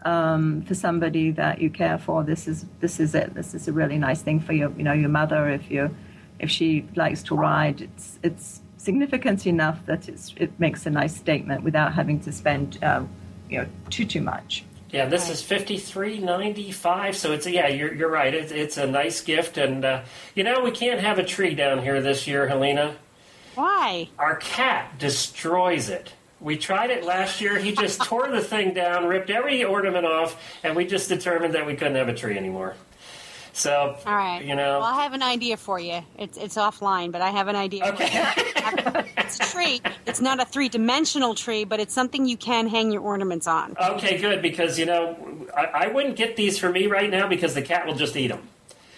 um, 0.05 0.63
for 0.63 0.75
somebody 0.75 1.31
that 1.31 1.61
you 1.61 1.69
care 1.69 1.97
for. 1.97 2.23
This 2.23 2.47
is 2.47 2.65
this 2.79 2.99
is 2.99 3.15
it. 3.15 3.33
This 3.35 3.53
is 3.53 3.67
a 3.67 3.71
really 3.71 3.97
nice 3.97 4.21
thing 4.21 4.39
for 4.39 4.53
your 4.53 4.71
you 4.71 4.83
know 4.83 4.93
your 4.93 5.09
mother 5.09 5.49
if 5.49 5.69
you 5.69 5.95
if 6.39 6.49
she 6.49 6.87
likes 6.95 7.21
to 7.23 7.35
ride. 7.35 7.81
It's 7.81 8.19
it's 8.23 8.61
significant 8.77 9.47
enough 9.47 9.85
that 9.85 10.09
it's 10.09 10.33
it 10.37 10.59
makes 10.59 10.85
a 10.85 10.89
nice 10.89 11.15
statement 11.15 11.63
without 11.63 11.93
having 11.93 12.19
to 12.21 12.31
spend 12.31 12.83
um, 12.83 13.07
you 13.53 13.59
know 13.59 13.67
too 13.89 14.05
too 14.05 14.21
much. 14.21 14.65
Yeah, 14.89 15.05
this 15.05 15.29
is 15.29 15.41
fifty 15.41 15.77
three 15.77 16.19
ninety 16.19 16.71
five. 16.71 17.15
So 17.15 17.31
it's 17.31 17.47
yeah, 17.47 17.67
you're 17.67 17.93
you're 17.93 18.09
right. 18.09 18.33
It's 18.33 18.51
it's 18.51 18.77
a 18.77 18.87
nice 18.87 19.21
gift, 19.21 19.57
and 19.57 19.85
uh, 19.85 20.03
you 20.35 20.43
know 20.43 20.61
we 20.61 20.71
can't 20.71 20.99
have 20.99 21.19
a 21.19 21.23
tree 21.23 21.55
down 21.55 21.81
here 21.81 22.01
this 22.01 22.27
year, 22.27 22.47
Helena. 22.47 22.95
Why? 23.55 24.09
Our 24.17 24.37
cat 24.37 24.97
destroys 24.97 25.89
it. 25.89 26.11
We 26.39 26.57
tried 26.57 26.89
it 26.89 27.05
last 27.05 27.39
year. 27.39 27.57
He 27.57 27.71
just 27.71 28.01
tore 28.03 28.29
the 28.29 28.41
thing 28.41 28.73
down, 28.73 29.05
ripped 29.05 29.29
every 29.29 29.63
ornament 29.63 30.05
off, 30.05 30.41
and 30.63 30.75
we 30.75 30.85
just 30.85 31.09
determined 31.09 31.53
that 31.53 31.65
we 31.65 31.75
couldn't 31.75 31.95
have 31.95 32.09
a 32.09 32.15
tree 32.15 32.37
anymore. 32.37 32.75
So, 33.53 33.95
all 34.05 34.15
right, 34.15 34.43
you 34.43 34.55
know, 34.55 34.79
well, 34.79 34.83
I 34.83 35.03
have 35.03 35.13
an 35.13 35.21
idea 35.21 35.57
for 35.57 35.79
you. 35.79 36.01
It's 36.17 36.37
it's 36.37 36.55
offline, 36.55 37.11
but 37.11 37.21
I 37.21 37.29
have 37.29 37.47
an 37.47 37.55
idea. 37.55 37.85
Okay, 37.85 38.09
it's 39.17 39.39
a 39.39 39.51
tree. 39.51 39.79
It's 40.07 40.19
not 40.21 40.41
a 40.41 40.45
three 40.45 40.69
dimensional 40.69 41.35
tree, 41.35 41.63
but 41.63 41.79
it's 41.79 41.93
something 41.93 42.25
you 42.25 42.35
can 42.35 42.67
hang 42.67 42.91
your 42.91 43.03
ornaments 43.03 43.45
on. 43.45 43.75
Okay, 43.79 44.17
good 44.19 44.41
because 44.41 44.79
you 44.79 44.87
know 44.87 45.47
I, 45.55 45.65
I 45.65 45.87
wouldn't 45.87 46.15
get 46.15 46.35
these 46.35 46.57
for 46.57 46.69
me 46.69 46.87
right 46.87 47.11
now 47.11 47.27
because 47.27 47.53
the 47.53 47.61
cat 47.61 47.85
will 47.85 47.95
just 47.95 48.17
eat 48.17 48.29
them. 48.29 48.41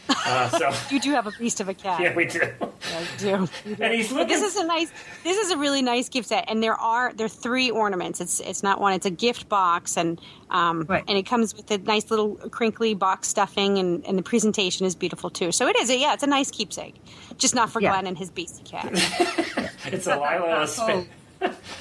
Uh, 0.10 0.50
so 0.50 0.74
you 0.94 1.00
do 1.00 1.12
have 1.12 1.28
a 1.28 1.32
beast 1.32 1.60
of 1.60 1.70
a 1.70 1.74
cat. 1.74 2.02
Yeah, 2.02 2.16
we 2.16 2.26
do. 2.26 2.40
Yeah, 2.40 3.06
do. 3.18 3.26
do. 3.64 3.84
And 3.84 3.94
he's 3.94 4.12
looking. 4.12 4.28
But 4.28 4.28
this 4.28 4.42
is 4.42 4.56
a 4.56 4.66
nice. 4.66 4.92
This 5.24 5.38
is 5.38 5.52
a 5.52 5.58
really 5.58 5.82
nice 5.82 6.10
gift 6.10 6.30
set, 6.30 6.46
and 6.48 6.62
there 6.62 6.76
are 6.76 7.14
there 7.14 7.26
are 7.26 7.30
three 7.30 7.72
ornaments. 7.72 8.22
It's 8.22 8.40
it's 8.40 8.64
not 8.64 8.80
one. 8.80 8.94
It's 8.94 9.06
a 9.06 9.12
gift 9.12 9.50
box, 9.50 9.98
and 9.98 10.20
um, 10.50 10.86
right. 10.88 11.04
and 11.08 11.18
it 11.18 11.26
comes 11.26 11.56
with 11.56 11.70
a 11.72 11.78
nice 11.80 12.10
little 12.10 12.36
crinkly 12.36 12.94
box 12.94 13.28
stuffing, 13.28 13.78
and, 13.78 14.06
and 14.06 14.18
the 14.18 14.24
presentation 14.24 14.86
is 14.86 14.96
beautiful 14.96 15.30
too. 15.30 15.52
So 15.52 15.68
it 15.68 15.78
is. 15.78 15.90
A, 15.90 15.98
yeah, 15.98 16.14
it's 16.14 16.24
a 16.24 16.28
nice 16.28 16.52
keepsake. 16.52 16.96
Just 17.38 17.56
not 17.56 17.70
for 17.70 17.82
yeah. 17.82 17.92
Glenn 17.92 18.08
and 18.08 18.18
his 18.18 18.30
beastie 18.30 18.64
cat. 18.64 18.90
it's 19.86 20.08
a 20.08 20.16
Lila. 20.16 20.66
the, 20.66 20.82
whole, 20.82 21.06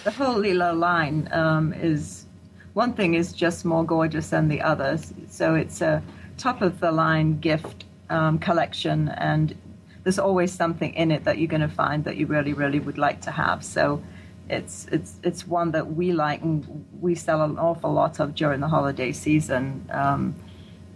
the 0.05 0.11
whole 0.11 0.39
Lila 0.39 0.73
line 0.73 1.29
um, 1.33 1.73
is 1.75 2.27
one 2.75 2.93
thing 2.93 3.15
is 3.15 3.33
just 3.33 3.65
more 3.65 3.85
gorgeous 3.85 4.31
than 4.31 4.49
the 4.49 4.61
others. 4.61 5.13
So 5.29 5.55
it's 5.55 5.81
a 5.81 6.03
top 6.37 6.61
of 6.61 6.81
the 6.81 6.91
line 6.91 7.39
gift 7.39 7.85
um, 8.11 8.39
collection, 8.39 9.09
and 9.09 9.55
there's 10.03 10.19
always 10.19 10.53
something 10.53 10.95
in 10.95 11.11
it 11.11 11.25
that 11.25 11.39
you're 11.39 11.49
going 11.49 11.61
to 11.61 11.69
find 11.69 12.05
that 12.05 12.17
you 12.17 12.27
really, 12.27 12.53
really 12.53 12.81
would 12.81 12.99
like 12.99 13.23
to 13.23 13.31
have. 13.31 13.65
So 13.65 14.03
it's 14.49 14.87
it's 14.93 15.15
it's 15.23 15.47
one 15.47 15.71
that 15.71 15.95
we 15.95 16.13
like 16.13 16.43
and 16.43 16.85
we 17.01 17.15
sell 17.15 17.43
an 17.43 17.59
awful 17.59 17.93
lot 17.93 18.21
of 18.21 18.35
during 18.35 18.61
the 18.61 18.69
holiday 18.69 19.13
season. 19.13 19.89
Um, 19.91 20.35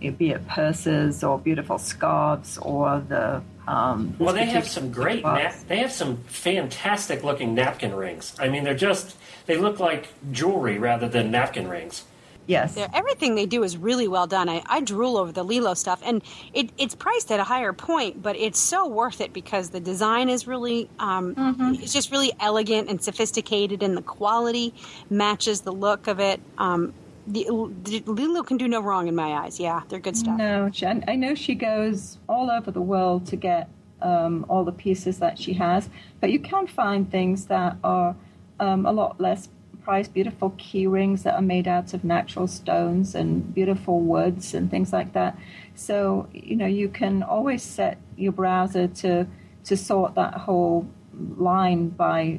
be 0.01 0.31
it 0.31 0.47
purses 0.47 1.25
or 1.25 1.39
beautiful 1.39 1.77
scarves 1.79 2.57
or 2.59 3.01
the 3.01 3.43
um, 3.69 4.17
well, 4.19 4.33
they 4.33 4.47
have 4.47 4.67
some 4.67 4.91
great. 4.91 5.23
They 5.69 5.79
have 5.79 5.93
some 5.93 6.17
fantastic 6.25 7.23
looking 7.23 7.55
napkin 7.55 7.95
rings. 7.95 8.35
I 8.39 8.49
mean, 8.49 8.65
they're 8.65 8.75
just 8.75 9.17
they 9.45 9.59
look 9.59 9.79
like 9.79 10.09
jewelry 10.33 10.79
rather 10.79 11.07
than 11.07 11.31
napkin 11.31 11.69
rings. 11.69 12.05
Yes. 12.49 12.75
They're, 12.75 12.89
everything 12.95 13.35
they 13.35 13.47
do 13.47 13.63
is 13.63 13.77
really 13.77 14.09
well 14.09 14.27
done. 14.27 14.49
I, 14.49 14.63
I 14.67 14.81
drool 14.81 15.19
over 15.19 15.31
the 15.31 15.45
Lilo 15.45 15.75
stuff, 15.75 16.01
and 16.05 16.23
it, 16.55 16.71
it's 16.79 16.95
priced 16.95 17.31
at 17.31 17.39
a 17.39 17.45
higher 17.45 17.75
point, 17.75 18.23
but 18.23 18.37
it's 18.37 18.59
so 18.59 18.89
worth 18.89 19.21
it 19.21 19.35
because 19.35 19.69
the 19.69 19.81
design 19.81 20.31
is 20.31 20.47
really, 20.47 20.89
um, 20.99 21.35
mm-hmm. 21.35 21.75
it's 21.75 21.93
just 21.93 22.11
really 22.11 22.33
elegant 22.41 22.89
and 22.89 23.01
sophisticated, 23.03 23.83
and 23.83 23.97
the 23.97 24.03
quality 24.03 24.75
matches 25.11 25.61
the 25.61 25.73
look 25.73 26.07
of 26.07 26.21
it. 26.21 26.41
Um, 26.57 26.95
the, 27.27 27.45
the, 27.85 28.03
Lilo 28.07 28.43
can 28.43 28.57
do 28.57 28.67
no 28.67 28.81
wrong 28.81 29.09
in 29.09 29.15
my 29.15 29.35
eyes. 29.35 29.61
Yeah, 29.61 29.83
they're 29.91 30.01
good 30.01 30.17
stuff. 30.17 30.39
No, 30.39 30.71
she, 30.73 30.87
I 30.87 31.17
know 31.17 31.35
she 31.35 31.55
goes 31.55 32.17
all 32.31 32.51
over 32.51 32.71
the 32.71 32.81
world 32.81 33.27
to 33.27 33.37
get 33.37 33.69
um, 34.01 34.47
all 34.49 34.65
the 34.65 34.73
pieces 34.73 35.19
that 35.19 35.39
she 35.39 35.53
has, 35.53 35.91
but 36.21 36.31
you 36.31 36.41
can 36.41 36.67
find 36.67 37.11
things 37.11 37.45
that 37.47 37.77
are 37.85 38.17
um, 38.59 38.87
a 38.87 38.93
lot 38.93 39.21
less 39.21 39.51
price 39.89 40.07
beautiful 40.07 40.51
key 40.59 40.87
rings 40.87 41.23
that 41.23 41.33
are 41.33 41.49
made 41.57 41.67
out 41.67 41.95
of 41.95 42.05
natural 42.05 42.47
stones 42.47 43.15
and 43.15 43.55
beautiful 43.55 44.01
woods 44.01 44.53
and 44.53 44.71
things 44.71 44.93
like 44.93 45.15
that. 45.15 45.35
So, 45.75 46.29
you 46.35 46.57
know, 46.57 46.67
you 46.67 46.91
can 46.91 47.23
always 47.23 47.63
set 47.63 47.97
your 48.15 48.33
browser 48.33 48.87
to 49.03 49.27
to 49.65 49.77
sort 49.79 50.15
that 50.15 50.35
whole 50.35 50.87
line 51.39 51.89
by 51.89 52.39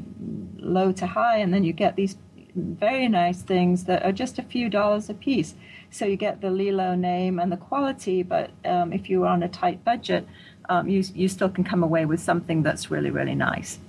low 0.57 0.91
to 0.91 1.07
high 1.07 1.38
and 1.38 1.51
then 1.51 1.63
you 1.63 1.73
get 1.73 1.95
these 1.95 2.17
very 2.55 3.07
nice 3.07 3.41
things 3.41 3.85
that 3.85 4.05
are 4.05 4.12
just 4.12 4.38
a 4.38 4.43
few 4.43 4.69
dollars 4.69 5.09
a 5.09 5.15
piece. 5.15 5.55
So 5.89 6.05
you 6.05 6.17
get 6.17 6.41
the 6.41 6.51
Lilo 6.51 6.93
name 6.93 7.39
and 7.39 7.51
the 7.51 7.57
quality, 7.57 8.21
but 8.21 8.51
um, 8.63 8.93
if 8.93 9.09
you're 9.09 9.25
on 9.25 9.41
a 9.41 9.49
tight 9.49 9.83
budget, 9.83 10.27
um, 10.69 10.88
you 10.88 11.03
you 11.15 11.27
still 11.27 11.49
can 11.49 11.63
come 11.63 11.81
away 11.81 12.05
with 12.05 12.19
something 12.19 12.62
that's 12.62 12.91
really 12.91 13.09
really 13.09 13.38
nice. 13.51 13.79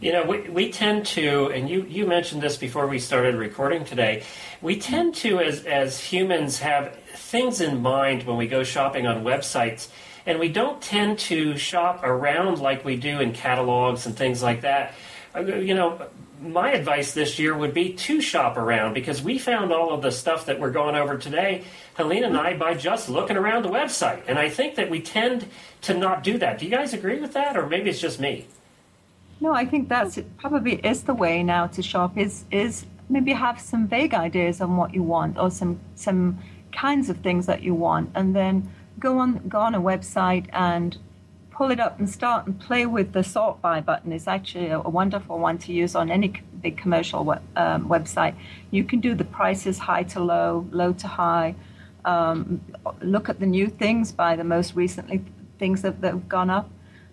You 0.00 0.12
know, 0.12 0.24
we, 0.24 0.48
we 0.48 0.70
tend 0.70 1.06
to, 1.06 1.50
and 1.50 1.68
you, 1.68 1.82
you 1.82 2.06
mentioned 2.06 2.40
this 2.40 2.56
before 2.56 2.86
we 2.86 3.00
started 3.00 3.34
recording 3.34 3.84
today, 3.84 4.22
we 4.62 4.78
tend 4.78 5.16
to, 5.16 5.40
as, 5.40 5.64
as 5.64 5.98
humans, 5.98 6.60
have 6.60 6.96
things 7.16 7.60
in 7.60 7.82
mind 7.82 8.22
when 8.22 8.36
we 8.36 8.46
go 8.46 8.62
shopping 8.62 9.08
on 9.08 9.24
websites, 9.24 9.88
and 10.24 10.38
we 10.38 10.50
don't 10.50 10.80
tend 10.80 11.18
to 11.18 11.56
shop 11.56 12.04
around 12.04 12.60
like 12.60 12.84
we 12.84 12.94
do 12.94 13.18
in 13.18 13.32
catalogs 13.32 14.06
and 14.06 14.16
things 14.16 14.40
like 14.40 14.60
that. 14.60 14.94
Uh, 15.34 15.40
you 15.40 15.74
know, 15.74 16.00
my 16.40 16.70
advice 16.70 17.12
this 17.12 17.40
year 17.40 17.56
would 17.56 17.74
be 17.74 17.94
to 17.94 18.20
shop 18.20 18.56
around 18.56 18.94
because 18.94 19.20
we 19.20 19.36
found 19.36 19.72
all 19.72 19.92
of 19.92 20.00
the 20.00 20.12
stuff 20.12 20.46
that 20.46 20.60
we're 20.60 20.70
going 20.70 20.94
over 20.94 21.18
today, 21.18 21.64
Helena 21.94 22.28
and 22.28 22.36
I, 22.36 22.56
by 22.56 22.74
just 22.74 23.08
looking 23.08 23.36
around 23.36 23.64
the 23.64 23.70
website. 23.70 24.22
And 24.28 24.38
I 24.38 24.48
think 24.48 24.76
that 24.76 24.90
we 24.90 25.02
tend 25.02 25.48
to 25.80 25.94
not 25.94 26.22
do 26.22 26.38
that. 26.38 26.60
Do 26.60 26.66
you 26.66 26.70
guys 26.70 26.94
agree 26.94 27.18
with 27.18 27.32
that, 27.32 27.56
or 27.56 27.66
maybe 27.66 27.90
it's 27.90 28.00
just 28.00 28.20
me? 28.20 28.46
No, 29.40 29.52
I 29.52 29.64
think 29.64 29.88
that's 29.88 30.18
probably 30.38 30.74
is 30.76 31.04
the 31.04 31.14
way 31.14 31.42
now 31.42 31.66
to 31.68 31.82
shop. 31.82 32.18
Is 32.18 32.44
is 32.50 32.86
maybe 33.08 33.32
have 33.32 33.60
some 33.60 33.86
vague 33.86 34.14
ideas 34.14 34.60
on 34.60 34.76
what 34.76 34.92
you 34.94 35.02
want 35.02 35.38
or 35.38 35.50
some 35.50 35.78
some 35.94 36.38
kinds 36.72 37.08
of 37.08 37.18
things 37.18 37.46
that 37.46 37.62
you 37.62 37.74
want, 37.74 38.10
and 38.14 38.34
then 38.34 38.68
go 38.98 39.18
on 39.18 39.48
go 39.48 39.60
on 39.60 39.74
a 39.74 39.80
website 39.80 40.46
and 40.52 40.98
pull 41.50 41.70
it 41.70 41.80
up 41.80 41.98
and 41.98 42.08
start 42.08 42.46
and 42.46 42.58
play 42.60 42.86
with 42.86 43.12
the 43.12 43.22
sort 43.22 43.60
by 43.60 43.80
button. 43.80 44.12
It's 44.12 44.28
actually 44.28 44.68
a, 44.68 44.78
a 44.78 44.88
wonderful 44.88 45.38
one 45.38 45.58
to 45.58 45.72
use 45.72 45.94
on 45.94 46.10
any 46.10 46.28
big 46.62 46.76
commercial 46.76 47.20
um, 47.56 47.88
website. 47.88 48.34
You 48.70 48.84
can 48.84 49.00
do 49.00 49.14
the 49.14 49.24
prices 49.24 49.78
high 49.78 50.04
to 50.04 50.20
low, 50.20 50.66
low 50.70 50.92
to 50.92 51.08
high. 51.08 51.56
Um, 52.04 52.60
look 53.02 53.28
at 53.28 53.40
the 53.40 53.46
new 53.46 53.66
things 53.68 54.12
by 54.12 54.36
the 54.36 54.44
most 54.44 54.76
recently 54.76 55.24
things 55.58 55.82
that, 55.82 56.00
that 56.00 56.12
have 56.12 56.28
gone 56.28 56.48
up 56.48 56.70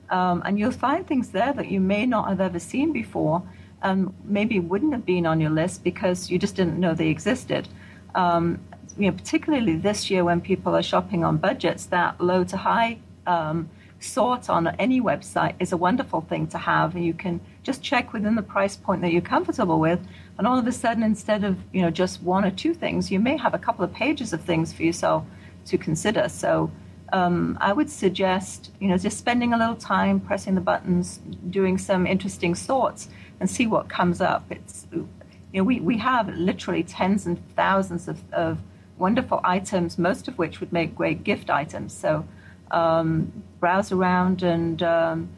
um, 0.10 0.42
and 0.46 0.60
you'll 0.60 0.72
find 0.72 1.06
things 1.08 1.30
there 1.30 1.54
that 1.54 1.70
you 1.70 1.80
may 1.80 2.06
not 2.06 2.30
have 2.30 2.42
ever 2.42 2.60
seen 2.60 2.94
before, 2.94 3.44
and 3.82 4.14
maybe 4.24 4.60
wouldn't 4.60 4.94
have 4.94 5.06
been 5.06 5.26
on 5.26 5.40
your 5.40 5.52
list 5.52 5.84
because 5.84 6.30
you 6.30 6.40
just 6.40 6.56
didn't 6.56 6.80
know 6.80 6.94
they 6.94 7.10
existed. 7.10 7.68
Um, 8.14 8.60
you 8.98 9.12
know, 9.12 9.18
particularly 9.18 9.76
this 9.78 10.10
year 10.10 10.24
when 10.24 10.42
people 10.42 10.76
are 10.76 10.84
shopping 10.84 11.24
on 11.24 11.38
budgets, 11.38 11.86
that 11.88 12.20
low 12.22 12.44
to 12.46 12.58
high 12.58 13.00
um, 13.28 13.70
sort 14.00 14.50
on 14.50 14.68
any 14.80 15.02
website 15.02 15.56
is 15.60 15.72
a 15.72 15.78
wonderful 15.78 16.22
thing 16.22 16.48
to 16.48 16.58
have, 16.58 16.96
and 16.96 17.06
you 17.06 17.14
can 17.14 17.42
just 17.64 17.82
check 17.82 18.14
within 18.14 18.36
the 18.36 18.44
price 18.44 18.76
point 18.76 19.02
that 19.02 19.12
you're 19.12 19.22
comfortable 19.22 19.80
with. 19.80 20.00
And 20.38 20.48
all 20.48 20.58
of 20.58 20.68
a 20.68 20.72
sudden, 20.72 21.04
instead 21.04 21.44
of 21.44 21.58
you 21.74 21.82
know 21.82 21.90
just 21.90 22.22
one 22.22 22.46
or 22.46 22.52
two 22.52 22.74
things, 22.74 23.12
you 23.12 23.20
may 23.20 23.38
have 23.38 23.54
a 23.54 23.60
couple 23.60 23.84
of 23.84 23.94
pages 23.94 24.34
of 24.34 24.42
things 24.42 24.72
for 24.72 24.84
yourself 24.84 25.26
to 25.66 25.78
consider. 25.78 26.30
So 26.30 26.72
um, 27.14 27.58
I 27.62 27.72
would 27.74 27.90
suggest 27.90 28.72
you 28.80 28.88
know 28.88 28.98
just 28.98 29.18
spending 29.18 29.54
a 29.54 29.58
little 29.58 29.76
time 29.76 30.20
pressing 30.20 30.56
the 30.56 30.62
buttons, 30.62 31.20
doing 31.50 31.78
some 31.78 32.08
interesting 32.08 32.56
sorts, 32.56 33.10
and 33.40 33.50
see 33.50 33.68
what 33.68 33.90
comes 33.90 34.22
up. 34.22 34.46
It's 34.50 34.88
you 34.92 35.08
know 35.54 35.64
we, 35.64 35.80
we 35.80 35.98
have 36.00 36.30
literally 36.36 36.84
tens 36.84 37.26
and 37.26 37.38
thousands 37.56 38.08
of, 38.08 38.22
of 38.34 38.60
wonderful 38.98 39.42
items, 39.44 39.98
most 39.98 40.28
of 40.28 40.38
which 40.38 40.60
would 40.60 40.72
make 40.72 40.96
great 40.96 41.24
gift 41.24 41.50
items. 41.50 41.94
So 41.94 42.26
um, 42.72 43.32
browse 43.60 43.92
around 43.92 44.42
and 44.42 44.82
um, 44.82 45.30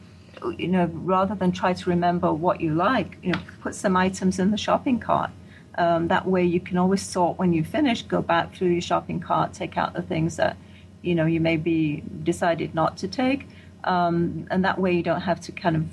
you 0.58 0.68
know 0.68 0.90
rather 0.94 1.36
than 1.36 1.52
try 1.52 1.74
to 1.74 1.90
remember 1.90 2.32
what 2.34 2.62
you 2.62 2.74
like, 2.74 3.18
you 3.22 3.34
know 3.34 3.40
put 3.62 3.76
some 3.76 3.98
items 3.98 4.40
in 4.40 4.52
the 4.52 4.58
shopping 4.58 5.00
cart. 5.00 5.32
Um, 5.78 6.08
that 6.08 6.26
way 6.26 6.44
you 6.44 6.60
can 6.60 6.78
always 6.78 7.04
sort 7.04 7.38
when 7.38 7.54
you 7.54 7.64
finish, 7.64 8.02
go 8.02 8.22
back 8.22 8.56
through 8.56 8.70
your 8.70 8.82
shopping 8.82 9.20
cart, 9.20 9.54
take 9.54 9.78
out 9.78 9.94
the 9.94 10.02
things 10.02 10.38
that 10.38 10.58
you 11.08 11.16
know 11.16 11.26
you 11.26 11.40
maybe 11.40 12.04
decided 12.24 12.76
not 12.76 12.98
to 12.98 13.08
take. 13.08 13.48
Um, 13.84 14.48
and 14.52 14.66
that 14.66 14.80
way 14.80 14.94
you 14.94 15.04
don't 15.04 15.22
have 15.22 15.40
to 15.42 15.52
kind 15.54 15.76
of 15.78 15.86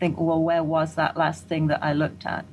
think, 0.00 0.18
well, 0.18 0.42
where 0.42 0.64
was 0.64 0.96
that 0.96 1.16
last 1.16 1.46
thing 1.46 1.68
that 1.68 1.84
I 1.84 1.92
looked 1.92 2.26
at? 2.26 2.44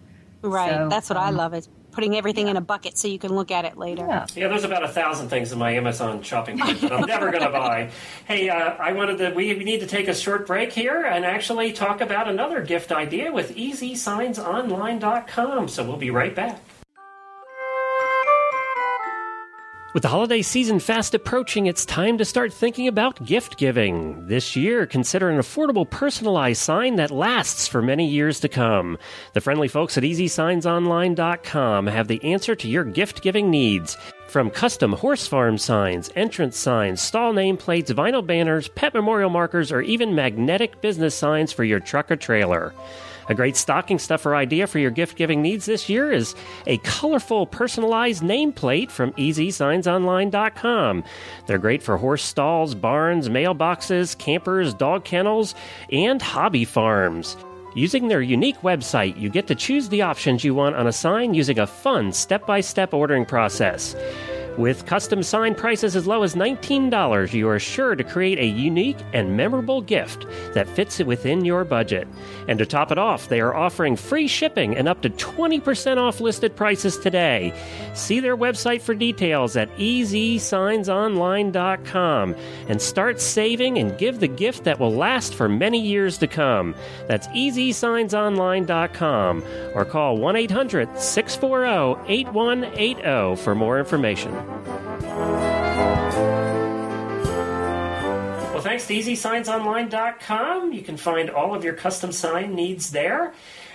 Right. 0.44 0.70
So, 0.70 0.88
That's 0.90 1.10
what 1.10 1.18
I 1.18 1.30
um, 1.30 1.38
love 1.38 1.56
is 1.56 1.68
putting 1.92 2.16
everything 2.16 2.48
in 2.48 2.56
a 2.58 2.62
bucket 2.62 2.96
so 2.98 3.08
you 3.08 3.18
can 3.18 3.34
look 3.34 3.50
at 3.50 3.66
it 3.66 3.76
later. 3.78 4.06
Yeah. 4.08 4.28
Yeah, 4.36 4.50
there's 4.50 4.66
about 4.66 4.84
a 4.84 4.88
thousand 4.88 5.30
things 5.30 5.52
in 5.52 5.58
my 5.58 5.72
Amazon 5.72 6.22
shopping 6.22 6.60
cart 6.60 6.80
that 6.82 6.92
I'm 6.92 7.08
never 7.08 7.32
going 7.32 7.44
to 7.44 7.50
buy. 7.50 7.90
Hey, 8.26 8.50
uh, 8.50 8.56
I 8.56 8.94
wanted 8.94 9.18
to. 9.18 9.32
We, 9.32 9.56
we 9.56 9.64
need 9.64 9.80
to 9.82 9.88
take 9.88 10.08
a 10.08 10.14
short 10.14 10.46
break 10.48 10.72
here 10.72 11.04
and 11.04 11.26
actually 11.26 11.74
talk 11.74 12.02
about 12.02 12.28
another 12.28 12.62
gift 12.62 12.92
idea 12.92 13.32
with 13.32 13.56
EasySignsOnline.com. 13.56 15.68
So 15.68 15.84
we'll 15.84 15.98
be 15.98 16.12
right 16.12 16.36
back. 16.36 16.60
With 19.94 20.02
the 20.02 20.10
holiday 20.10 20.42
season 20.42 20.80
fast 20.80 21.14
approaching, 21.14 21.68
it's 21.68 21.86
time 21.86 22.18
to 22.18 22.26
start 22.26 22.52
thinking 22.52 22.88
about 22.88 23.24
gift 23.24 23.58
giving. 23.60 24.26
This 24.26 24.56
year, 24.56 24.88
consider 24.88 25.30
an 25.30 25.38
affordable 25.38 25.88
personalized 25.88 26.64
sign 26.64 26.96
that 26.96 27.12
lasts 27.12 27.68
for 27.68 27.80
many 27.80 28.10
years 28.10 28.40
to 28.40 28.50
come. 28.50 28.98
The 29.34 29.42
friendly 29.42 29.68
folks 29.68 29.96
at 29.96 30.04
EasySignsOnline.com 30.04 31.86
have 31.86 32.08
the 32.08 32.24
answer 32.24 32.56
to 32.56 32.68
your 32.68 32.84
gift 32.84 33.22
giving 33.22 33.52
needs. 33.52 33.96
From 34.26 34.50
custom 34.50 34.94
horse 34.94 35.28
farm 35.28 35.60
signs, 35.60 36.10
entrance 36.16 36.58
signs, 36.58 37.00
stall 37.00 37.32
nameplates, 37.32 37.94
vinyl 37.94 38.26
banners, 38.26 38.70
pet 38.70 38.96
memorial 38.96 39.30
markers, 39.30 39.72
or 39.72 39.82
even 39.82 40.16
magnetic 40.16 40.82
business 40.82 41.14
signs 41.14 41.54
for 41.54 41.64
your 41.64 41.80
truck 41.80 42.10
or 42.10 42.16
trailer. 42.16 42.74
A 43.30 43.36
great 43.36 43.56
stocking 43.56 44.00
stuffer 44.00 44.36
idea 44.36 44.68
for 44.68 44.80
your 44.80 44.92
gift 44.92 45.18
giving 45.18 45.42
needs 45.42 45.66
this 45.66 45.90
year 45.90 46.12
is 46.12 46.36
a 46.68 46.78
colorful 46.80 47.46
personalized 47.46 48.24
nameplate 48.24 48.92
from 48.92 49.14
EasySignsOnline.com. 49.14 51.04
They're 51.46 51.58
great 51.58 51.84
for 51.84 51.98
horse 51.98 52.24
stalls, 52.24 52.76
barns, 52.76 53.30
mailboxes, 53.30 54.18
campers, 54.18 54.74
dog 54.74 55.06
kennels, 55.06 55.56
and 55.92 56.22
hobby 56.22 56.66
farms. 56.66 57.38
Using 57.76 58.08
their 58.08 58.22
unique 58.22 58.62
website, 58.62 59.20
you 59.20 59.30
get 59.30 59.48
to 59.48 59.56
choose 59.56 59.90
the 59.90 60.04
options 60.04 60.44
you 60.44 60.54
want 60.54 60.76
on 60.76 60.86
a 60.86 60.92
sign 60.92 61.34
using 61.34 61.58
a 61.58 61.66
fun 61.66 62.14
step 62.14 62.46
by 62.46 62.62
step 62.62 62.94
ordering 62.94 63.26
process. 63.26 63.96
With 64.58 64.86
custom 64.86 65.24
sign 65.24 65.56
prices 65.56 65.96
as 65.96 66.06
low 66.06 66.22
as 66.22 66.36
$19, 66.36 67.34
you 67.34 67.50
are 67.50 67.60
sure 67.60 67.96
to 67.96 68.04
create 68.04 68.38
a 68.38 68.46
unique 68.46 69.00
and 69.12 69.36
memorable 69.36 69.82
gift 69.82 70.28
that 70.54 70.70
fits 70.70 71.00
within 71.00 71.44
your 71.44 71.64
budget. 71.64 72.08
And 72.48 72.60
to 72.60 72.66
top 72.66 72.92
it 72.92 73.00
off, 73.00 73.30
they 73.30 73.42
are 73.42 73.56
offering 73.56 73.96
free 73.96 74.28
shipping 74.28 74.78
and 74.78 74.88
up 74.88 75.02
to 75.02 75.10
20% 75.10 75.98
off 75.98 76.22
listed 76.22 76.56
prices 76.56 77.00
today. 77.00 77.52
See 77.96 78.20
their 78.20 78.38
website 78.38 78.82
for 78.82 78.94
details 78.94 79.58
at 79.58 79.76
easysignsonline.com 79.78 82.36
and 82.68 82.82
start 82.82 83.20
saving 83.20 83.80
and 83.80 83.98
give 83.98 84.20
the 84.20 84.28
gift 84.28 84.66
that 84.66 84.80
will 84.80 84.94
last 84.94 85.34
for 85.34 85.50
many 85.50 85.80
years 85.80 86.20
to 86.20 86.28
come. 86.28 86.76
That's 87.08 87.26
easysignsonline.com 87.30 89.44
or 89.74 89.86
call 89.86 90.18
1 90.18 90.36
800 90.36 91.00
640 91.00 92.12
8180 92.12 93.42
for 93.42 93.56
more 93.56 93.80
information. 93.80 94.43
Well, 98.54 98.62
thanks 98.62 98.88
to 98.88 98.94
EasySignsOnline.com. 98.94 100.74
You 100.74 100.82
can 100.82 100.98
find 100.98 101.30
all 101.30 101.56
of 101.56 101.64
your 101.64 101.74
custom 101.74 102.12
sign 102.12 102.56
needs 102.56 102.92
there. 102.92 103.34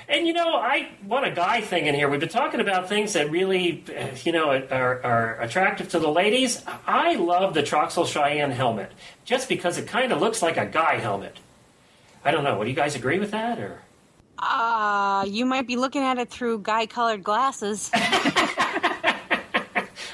And 0.09 0.27
you 0.27 0.33
know, 0.33 0.55
I 0.55 0.89
want 1.07 1.27
a 1.27 1.31
guy 1.31 1.61
thing 1.61 1.87
in 1.87 1.95
here. 1.95 2.09
We've 2.09 2.21
been 2.21 2.31
talking 2.31 2.61
about 2.61 2.89
things 2.89 3.13
that 3.13 3.31
really, 3.31 3.85
uh, 3.89 4.07
you 4.25 4.33
know, 4.33 4.51
are, 4.51 5.03
are 5.05 5.41
attractive 5.41 5.91
to 5.91 5.99
the 5.99 6.09
ladies. 6.09 6.63
I 6.87 7.17
love 7.17 7.53
the 7.53 7.63
Troxel 7.63 8.07
Cheyenne 8.07 8.51
helmet 8.51 8.91
just 9.27 9.51
because 9.51 9.77
it 9.77 9.87
kind 9.87 10.11
of 10.11 10.21
looks 10.21 10.41
like 10.41 10.57
a 10.57 10.65
guy 10.65 10.97
helmet. 10.97 11.37
I 12.25 12.31
don't 12.31 12.43
know. 12.43 12.57
Would 12.59 12.69
you 12.69 12.75
guys 12.75 12.95
agree 12.95 13.19
with 13.19 13.33
that, 13.33 13.59
or? 13.59 13.81
Uh, 14.39 15.27
you 15.29 15.45
might 15.45 15.67
be 15.67 15.77
looking 15.77 16.03
at 16.03 16.17
it 16.19 16.31
through 16.31 16.61
guy 16.61 16.87
colored 16.87 17.23
glasses. 17.23 17.91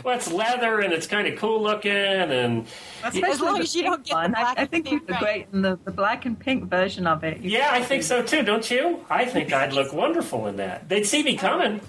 Well, 0.04 0.16
it's 0.16 0.30
leather 0.30 0.80
and 0.80 0.92
it's 0.92 1.06
kind 1.06 1.26
of 1.26 1.38
cool 1.38 1.62
looking, 1.62 1.90
and 1.90 2.66
As 3.02 3.40
long 3.40 3.58
as 3.58 3.74
you 3.74 3.84
don't 3.84 4.04
get 4.04 4.10
the 4.10 4.14
one. 4.16 4.34
I, 4.34 4.40
black 4.42 4.58
I 4.58 4.60
and 4.62 4.70
think 4.70 4.84
pink 4.84 5.00
you'd 5.00 5.06
be 5.06 5.14
great 5.18 5.46
in 5.52 5.62
the, 5.62 5.78
the 5.84 5.90
black 5.90 6.26
and 6.26 6.38
pink 6.38 6.64
version 6.64 7.06
of 7.06 7.24
it. 7.24 7.40
You 7.40 7.50
yeah, 7.50 7.70
I 7.72 7.82
think 7.82 8.02
so 8.02 8.22
too. 8.22 8.42
Don't 8.42 8.70
you? 8.70 9.04
I 9.08 9.24
think 9.24 9.52
I'd 9.54 9.72
look 9.72 9.94
wonderful 9.94 10.46
in 10.46 10.56
that. 10.56 10.90
They'd 10.90 11.06
see 11.06 11.22
me 11.22 11.36
coming. 11.36 11.80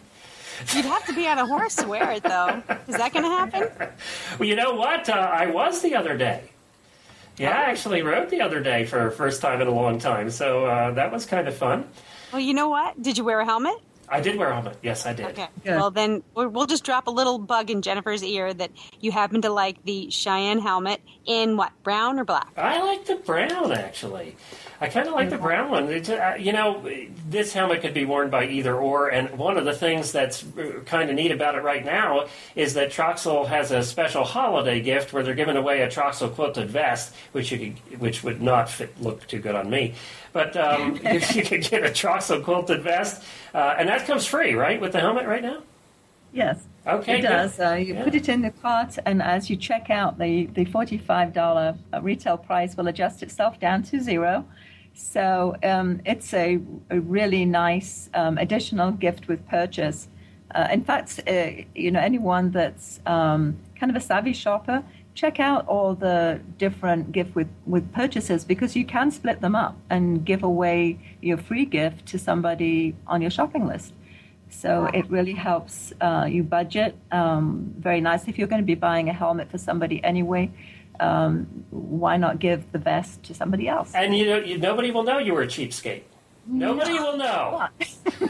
You'd 0.73 0.86
have 0.86 1.06
to 1.08 1.13
be 1.13 1.28
on 1.28 1.38
a 1.38 1.45
horse 1.45 1.75
to 1.75 1.88
wear 1.88 2.10
it, 2.12 2.23
though. 2.23 2.63
Is 2.88 2.95
that 2.95 3.12
going 3.12 3.23
to 3.25 3.30
happen? 3.30 3.89
Well, 4.39 4.47
you 4.47 4.56
know 4.56 4.73
what? 4.73 5.10
Uh, 5.10 5.13
I 5.13 5.47
was 5.47 5.82
the 5.82 5.95
other 5.95 6.17
day. 6.17 6.43
Yeah, 7.38 7.49
I 7.51 7.63
actually 7.63 8.01
rode 8.01 8.30
the 8.30 8.39
other 8.41 8.62
day 8.62 8.86
for 8.86 9.12
first 9.12 9.41
time 9.41 9.62
in 9.62 9.67
a 9.67 9.71
long 9.73 9.99
time, 9.99 10.30
so 10.32 10.65
uh, 10.65 10.91
that 10.91 11.12
was 11.12 11.25
kind 11.25 11.47
of 11.49 11.56
fun. 11.56 11.88
Well, 12.32 12.41
you 12.41 12.54
know 12.54 12.69
what? 12.69 13.01
Did 13.01 13.17
you 13.17 13.25
wear 13.25 13.41
a 13.41 13.45
helmet? 13.45 13.75
I 14.09 14.21
did 14.21 14.37
wear 14.37 14.49
a 14.49 14.53
helmet. 14.53 14.77
Yes, 14.81 15.05
I 15.05 15.13
did. 15.13 15.27
Okay. 15.27 15.47
Good. 15.63 15.75
Well, 15.75 15.91
then 15.91 16.23
we'll 16.33 16.49
we'll 16.49 16.67
just 16.67 16.83
drop 16.83 17.07
a 17.07 17.11
little 17.11 17.39
bug 17.39 17.69
in 17.69 17.81
Jennifer's 17.81 18.23
ear 18.23 18.53
that 18.53 18.71
you 18.99 19.11
happen 19.11 19.41
to 19.41 19.49
like 19.49 19.83
the 19.83 20.09
Cheyenne 20.09 20.59
helmet 20.59 21.01
in 21.25 21.57
what, 21.57 21.71
brown 21.83 22.19
or 22.19 22.25
black? 22.25 22.51
I 22.57 22.81
like 22.83 23.05
the 23.05 23.15
brown 23.15 23.71
actually. 23.71 24.35
I 24.81 24.89
kind 24.89 25.07
of 25.07 25.13
like 25.13 25.29
the 25.29 25.37
brown 25.37 25.71
one. 25.71 25.87
It's, 25.89 26.09
uh, 26.09 26.35
you 26.37 26.51
know, 26.51 26.87
this 27.29 27.53
helmet 27.53 27.81
could 27.81 27.93
be 27.93 28.03
worn 28.03 28.29
by 28.29 28.45
either 28.47 28.75
or, 28.75 29.07
and 29.07 29.37
one 29.37 29.57
of 29.57 29.63
the 29.63 29.73
things 29.73 30.11
that's 30.11 30.43
kind 30.85 31.09
of 31.09 31.15
neat 31.15 31.31
about 31.31 31.55
it 31.55 31.63
right 31.63 31.83
now 31.83 32.27
is 32.55 32.73
that 32.73 32.91
Troxel 32.91 33.47
has 33.47 33.71
a 33.71 33.83
special 33.83 34.25
holiday 34.25 34.81
gift 34.81 35.13
where 35.13 35.23
they're 35.23 35.33
giving 35.33 35.55
away 35.55 35.81
a 35.81 35.87
Troxel 35.87 36.33
quilted 36.33 36.69
vest, 36.69 37.15
which 37.31 37.51
you 37.51 37.57
could, 37.89 37.99
which 38.01 38.23
would 38.23 38.41
not 38.41 38.69
fit, 38.69 39.01
look 39.01 39.25
too 39.27 39.39
good 39.39 39.55
on 39.55 39.69
me, 39.69 39.95
but 40.35 40.57
um, 40.57 40.99
you, 41.11 41.19
you 41.33 41.43
could 41.43 41.61
get 41.61 41.81
a 41.85 41.89
Troxel 41.89 42.43
quilted 42.43 42.81
vest, 42.83 43.23
uh, 43.53 43.75
and 43.79 43.87
that 43.87 44.05
comes 44.05 44.25
free, 44.25 44.53
right, 44.53 44.79
with 44.81 44.91
the 44.91 44.99
helmet 44.99 45.25
right 45.25 45.41
now. 45.41 45.59
Yes. 46.33 46.65
Okay, 46.85 47.19
It 47.19 47.21
does. 47.21 47.57
Uh, 47.57 47.75
you 47.75 47.93
Yeah. 47.93 48.03
put 48.03 48.13
it 48.15 48.27
in 48.27 48.41
the 48.41 48.51
cart, 48.51 48.97
and 49.05 49.21
as 49.21 49.49
you 49.49 49.55
check 49.55 49.89
out, 49.89 50.19
the, 50.19 50.47
the 50.47 50.65
$45 50.65 51.77
retail 52.01 52.37
price 52.37 52.75
will 52.75 52.89
adjust 52.89 53.23
itself 53.23 53.61
down 53.61 53.81
to 53.83 54.01
zero. 54.01 54.45
So 54.93 55.55
um, 55.63 56.01
it's 56.05 56.33
a, 56.33 56.59
a 56.89 56.99
really 56.99 57.45
nice 57.45 58.09
um, 58.13 58.37
additional 58.37 58.91
gift 58.91 59.29
with 59.29 59.47
purchase. 59.47 60.09
Uh, 60.53 60.67
in 60.69 60.83
fact, 60.83 61.21
uh, 61.27 61.47
you 61.73 61.91
know, 61.91 62.01
anyone 62.01 62.51
that's 62.51 62.99
um, 63.05 63.55
kind 63.79 63.89
of 63.89 63.95
a 63.95 64.01
savvy 64.01 64.33
shopper, 64.33 64.83
check 65.15 65.39
out 65.39 65.65
all 65.67 65.95
the 65.95 66.41
different 66.58 67.12
gift 67.12 67.34
with, 67.36 67.47
with 67.65 67.91
purchases 67.93 68.45
because 68.45 68.75
you 68.75 68.86
can 68.86 69.10
split 69.10 69.41
them 69.41 69.56
up 69.56 69.75
and 69.89 70.23
give 70.25 70.43
away 70.43 70.99
your 71.21 71.38
free 71.38 71.65
gift 71.65 72.06
to 72.08 72.19
somebody 72.19 72.95
on 73.07 73.22
your 73.22 73.32
shopping 73.32 73.66
list. 73.66 73.93
So 74.49 74.86
it 74.93 75.09
really 75.09 75.34
helps 75.34 75.91
uh, 76.01 76.28
you 76.30 76.43
budget 76.43 76.95
um, 77.11 77.74
very 77.80 77.99
nicely. 77.99 78.32
If 78.32 78.38
you're 78.38 78.47
going 78.47 78.61
to 78.61 78.66
be 78.66 78.76
buying 78.76 79.09
a 79.09 79.13
helmet 79.13 79.49
for 79.49 79.57
somebody 79.57 80.03
anyway, 80.03 80.51
um, 80.99 81.66
why 81.72 82.18
not 82.18 82.39
give 82.39 82.72
the 82.72 82.78
vest 82.78 83.24
to 83.24 83.34
somebody 83.34 83.68
else? 83.68 83.93
And 83.95 84.16
you 84.16 84.26
know, 84.28 84.38
you, 84.38 84.57
nobody 84.57 84.91
will 84.91 85.03
know 85.03 85.18
you 85.18 85.34
were 85.34 85.41
a 85.41 85.47
cheapskate. 85.47 86.03
Nobody 86.45 86.93
will 86.93 87.18
know. 87.18 87.68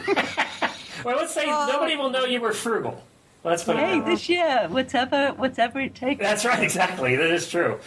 Well, 1.06 1.18
let's 1.18 1.34
say 1.34 1.46
nobody 1.46 1.94
will 1.94 2.10
know 2.10 2.24
you 2.24 2.40
were 2.40 2.52
frugal. 2.52 3.04
Let's 3.46 3.62
put 3.64 3.76
Hey, 3.76 4.00
this 4.00 4.28
year, 4.28 4.66
whatever, 4.68 5.28
whatever 5.36 5.78
it 5.80 5.94
takes. 5.94 6.20
That's 6.20 6.44
right, 6.44 6.62
exactly. 6.62 7.14
That 7.14 7.30
is 7.30 7.48
true. 7.48 7.78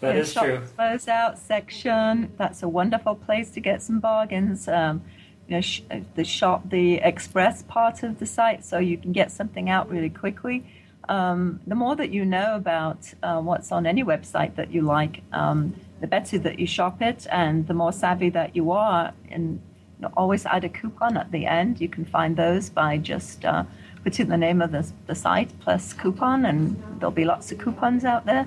That 0.00 0.16
is 0.16 0.32
true. 0.32 0.62
Close 0.76 1.08
out 1.08 1.36
section. 1.38 2.32
That's 2.38 2.62
a 2.62 2.68
wonderful 2.68 3.16
place 3.16 3.50
to 3.50 3.60
get 3.60 3.82
some 3.82 3.98
bargains. 3.98 4.68
Um, 4.68 5.02
you 5.48 5.56
know, 5.56 5.60
sh- 5.60 5.82
the 6.14 6.22
shop, 6.24 6.70
the 6.70 6.94
express 6.98 7.64
part 7.64 8.04
of 8.04 8.20
the 8.20 8.24
site, 8.24 8.64
so 8.64 8.78
you 8.78 8.96
can 8.96 9.10
get 9.12 9.32
something 9.32 9.68
out 9.68 9.90
really 9.90 10.10
quickly. 10.10 10.64
um, 11.08 11.60
the 11.66 11.74
more 11.74 11.96
that 11.96 12.10
you 12.10 12.24
know 12.24 12.54
about 12.54 13.12
uh, 13.24 13.40
what's 13.40 13.72
on 13.72 13.84
any 13.86 14.04
website 14.04 14.54
that 14.54 14.70
you 14.72 14.82
like, 14.82 15.22
um, 15.32 15.74
the 16.00 16.06
better 16.06 16.38
that 16.38 16.60
you 16.60 16.66
shop 16.68 17.02
it, 17.02 17.26
and 17.32 17.66
the 17.66 17.74
more 17.74 17.92
savvy 17.92 18.30
that 18.30 18.54
you 18.54 18.70
are. 18.70 19.12
And 19.28 19.60
you 19.98 20.02
know, 20.02 20.12
always 20.16 20.46
add 20.46 20.62
a 20.64 20.68
coupon 20.68 21.16
at 21.16 21.32
the 21.32 21.46
end. 21.46 21.80
You 21.80 21.88
can 21.88 22.04
find 22.04 22.36
those 22.36 22.70
by 22.70 22.96
just 22.98 23.44
uh, 23.44 23.64
putting 24.04 24.28
the 24.28 24.36
name 24.36 24.62
of 24.62 24.72
the, 24.72 24.90
the 25.06 25.14
site 25.14 25.50
plus 25.60 25.92
coupon, 25.92 26.44
and 26.44 26.82
there'll 26.98 27.10
be 27.10 27.24
lots 27.24 27.52
of 27.52 27.58
coupons 27.58 28.04
out 28.04 28.26
there. 28.26 28.46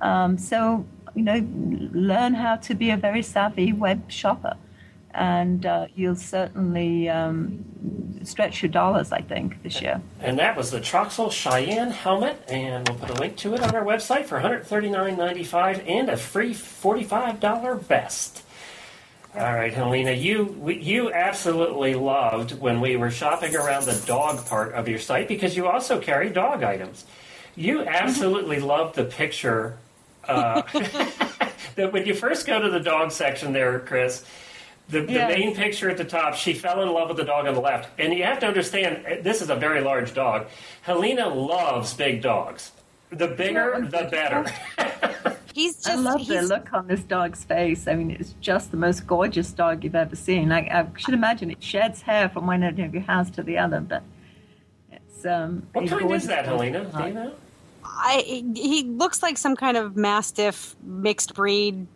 Um, 0.00 0.38
so 0.38 0.84
you 1.14 1.22
know, 1.22 1.46
learn 1.92 2.34
how 2.34 2.56
to 2.56 2.74
be 2.74 2.90
a 2.90 2.96
very 2.96 3.22
savvy 3.22 3.72
web 3.72 4.10
shopper 4.10 4.56
and 5.14 5.66
uh, 5.66 5.86
you'll 5.94 6.16
certainly 6.16 7.08
um, 7.08 7.64
stretch 8.24 8.62
your 8.62 8.70
dollars, 8.70 9.12
I 9.12 9.20
think, 9.20 9.62
this 9.62 9.82
year. 9.82 10.00
And 10.20 10.38
that 10.38 10.56
was 10.56 10.70
the 10.70 10.80
Troxel 10.80 11.30
Cheyenne 11.30 11.90
helmet, 11.90 12.42
and 12.48 12.88
we'll 12.88 12.98
put 12.98 13.10
a 13.10 13.14
link 13.14 13.36
to 13.38 13.54
it 13.54 13.60
on 13.60 13.74
our 13.74 13.84
website 13.84 14.24
for 14.24 14.40
$139.95 14.40 15.88
and 15.88 16.08
a 16.08 16.16
free 16.16 16.54
$45 16.54 17.80
vest. 17.80 18.42
All 19.34 19.54
right, 19.54 19.72
Helena, 19.72 20.12
you 20.12 20.68
you 20.68 21.12
absolutely 21.12 21.94
loved 21.94 22.58
when 22.60 22.80
we 22.80 22.96
were 22.96 23.10
shopping 23.10 23.56
around 23.56 23.86
the 23.86 24.00
dog 24.06 24.44
part 24.46 24.74
of 24.74 24.88
your 24.88 24.98
site 24.98 25.26
because 25.26 25.56
you 25.56 25.66
also 25.66 26.00
carry 26.00 26.28
dog 26.28 26.62
items. 26.62 27.06
You 27.56 27.82
absolutely 27.82 28.60
loved 28.60 28.94
the 28.94 29.04
picture 29.04 29.78
uh, 30.28 30.62
that 31.76 31.92
when 31.92 32.06
you 32.06 32.14
first 32.14 32.46
go 32.46 32.60
to 32.60 32.70
the 32.70 32.80
dog 32.80 33.10
section 33.10 33.52
there, 33.52 33.78
Chris 33.80 34.24
the, 34.88 35.00
the 35.00 35.14
main 35.14 35.54
picture 35.54 35.88
at 35.88 35.96
the 35.96 36.04
top, 36.04 36.34
she 36.34 36.52
fell 36.52 36.82
in 36.82 36.92
love 36.92 37.08
with 37.08 37.16
the 37.16 37.24
dog 37.24 37.46
on 37.46 37.54
the 37.54 37.60
left. 37.60 37.88
And 37.98 38.12
you 38.12 38.24
have 38.24 38.40
to 38.40 38.46
understand, 38.46 39.04
eh, 39.06 39.20
this 39.22 39.40
is 39.40 39.50
a 39.50 39.56
very 39.56 39.80
large 39.80 40.14
dog. 40.14 40.46
Helena 40.82 41.28
loves 41.28 41.94
big 41.94 42.22
dogs. 42.22 42.72
The 43.10 43.28
bigger, 43.28 43.86
the 43.90 44.08
better. 44.10 45.31
He's 45.52 45.76
just, 45.76 45.88
I 45.88 45.94
love 45.94 46.26
the 46.26 46.42
look 46.42 46.72
on 46.72 46.86
this 46.86 47.02
dog's 47.02 47.44
face. 47.44 47.86
I 47.86 47.94
mean, 47.94 48.10
it's 48.12 48.34
just 48.40 48.70
the 48.70 48.76
most 48.76 49.06
gorgeous 49.06 49.50
dog 49.52 49.84
you've 49.84 49.94
ever 49.94 50.16
seen. 50.16 50.52
I, 50.52 50.60
I 50.60 50.98
should 50.98 51.14
imagine 51.14 51.50
it 51.50 51.62
sheds 51.62 52.02
hair 52.02 52.28
from 52.28 52.46
one 52.46 52.62
end 52.62 52.78
of 52.78 52.94
your 52.94 53.02
house 53.02 53.30
to 53.30 53.42
the 53.42 53.58
other, 53.58 53.80
but 53.80 54.02
it's 54.90 55.24
um. 55.26 55.66
What 55.72 55.88
kind 55.88 56.10
is 56.12 56.26
that, 56.26 56.46
Helena? 56.46 56.84
Do 56.84 57.06
you 57.06 57.14
know? 57.14 57.32
I, 57.84 58.44
he 58.54 58.84
looks 58.84 59.22
like 59.22 59.36
some 59.36 59.56
kind 59.56 59.76
of 59.76 59.96
mastiff 59.96 60.76
mixed 60.82 61.34
breed 61.34 61.86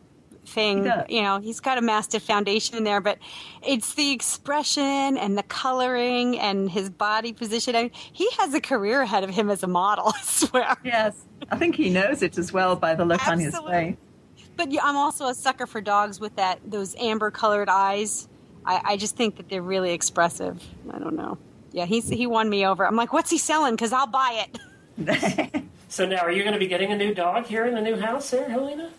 thing. 0.47 0.85
You 1.09 1.23
know, 1.23 1.39
he's 1.39 1.61
got 1.61 1.79
a 1.79 1.83
mastiff 1.83 2.23
foundation 2.23 2.77
in 2.77 2.85
there, 2.85 3.01
but 3.01 3.19
it's 3.63 3.95
the 3.95 4.13
expression 4.13 5.17
and 5.17 5.37
the 5.37 5.43
coloring 5.43 6.39
and 6.39 6.71
his 6.71 6.91
body 6.91 7.33
position. 7.33 7.75
I 7.77 7.83
mean, 7.85 7.91
he 8.13 8.29
has 8.39 8.55
a 8.55 8.61
career 8.61 9.03
ahead 9.03 9.25
of 9.25 9.31
him 9.31 9.51
as 9.51 9.63
a 9.63 9.67
model, 9.67 10.09
I 10.17 10.21
swear. 10.23 10.77
Yes. 10.85 11.26
I 11.51 11.57
think 11.57 11.77
he 11.77 11.91
knows 11.91 12.23
it 12.23 12.39
as 12.39 12.53
well 12.53 12.77
by 12.77 12.95
the 12.95 13.05
look 13.05 13.27
Absolutely. 13.27 13.69
on 13.69 13.85
his 13.85 13.97
face. 13.97 14.47
But 14.57 14.73
yeah, 14.73 14.81
I'm 14.85 14.97
also 14.97 15.27
a 15.27 15.35
sucker 15.35 15.67
for 15.67 15.81
dogs 15.81 16.19
with 16.19 16.37
that 16.37 16.61
those 16.65 16.95
amber 16.97 17.31
colored 17.31 17.69
eyes. 17.69 18.29
I, 18.65 18.81
I 18.85 18.97
just 18.97 19.17
think 19.17 19.37
that 19.37 19.49
they're 19.49 19.63
really 19.63 19.93
expressive. 19.93 20.63
I 20.91 20.99
don't 20.99 21.15
know. 21.15 21.39
Yeah, 21.73 21.85
he's 21.85 22.09
he 22.09 22.27
won 22.27 22.49
me 22.49 22.67
over. 22.67 22.87
I'm 22.87 22.97
like, 22.97 23.13
what's 23.13 23.31
he 23.31 23.39
selling? 23.39 23.75
Because 23.75 23.93
I'll 23.93 24.07
buy 24.07 24.47
it. 24.47 25.63
so 25.89 26.07
now, 26.07 26.19
are 26.19 26.33
you 26.33 26.43
going 26.43 26.55
to 26.55 26.59
be 26.59 26.69
getting 26.69 26.91
a 26.91 26.97
new 26.97 27.15
dog 27.15 27.47
here 27.47 27.67
in 27.67 27.75
the 27.75 27.83
new 27.83 27.97
house, 27.97 28.31
there, 28.31 28.49
Helena? 28.49 28.91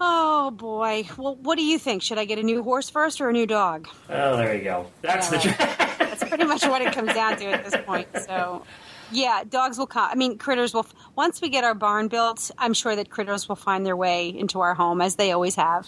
Oh 0.00 0.50
boy. 0.50 1.08
Well, 1.16 1.36
what 1.36 1.56
do 1.56 1.64
you 1.64 1.78
think? 1.78 2.02
Should 2.02 2.18
I 2.18 2.26
get 2.26 2.38
a 2.38 2.42
new 2.42 2.62
horse 2.62 2.90
first 2.90 3.20
or 3.20 3.30
a 3.30 3.32
new 3.32 3.46
dog? 3.46 3.88
Oh, 4.08 4.36
there 4.36 4.54
you 4.54 4.62
go. 4.62 4.86
That's 5.02 5.32
yeah, 5.32 5.38
the. 5.38 5.96
that's 6.04 6.24
pretty 6.24 6.44
much 6.44 6.66
what 6.66 6.82
it 6.82 6.92
comes 6.92 7.12
down 7.14 7.36
to 7.38 7.46
at 7.46 7.64
this 7.64 7.80
point. 7.84 8.08
So, 8.26 8.62
yeah, 9.10 9.44
dogs 9.48 9.78
will 9.78 9.86
come. 9.86 10.08
I 10.10 10.14
mean, 10.14 10.38
critters 10.38 10.74
will. 10.74 10.86
Once 11.14 11.40
we 11.40 11.48
get 11.48 11.64
our 11.64 11.74
barn 11.74 12.08
built, 12.08 12.50
I'm 12.58 12.74
sure 12.74 12.96
that 12.96 13.10
critters 13.10 13.48
will 13.48 13.56
find 13.56 13.84
their 13.84 13.96
way 13.96 14.28
into 14.28 14.60
our 14.60 14.74
home 14.74 15.00
as 15.00 15.16
they 15.16 15.32
always 15.32 15.54
have. 15.56 15.86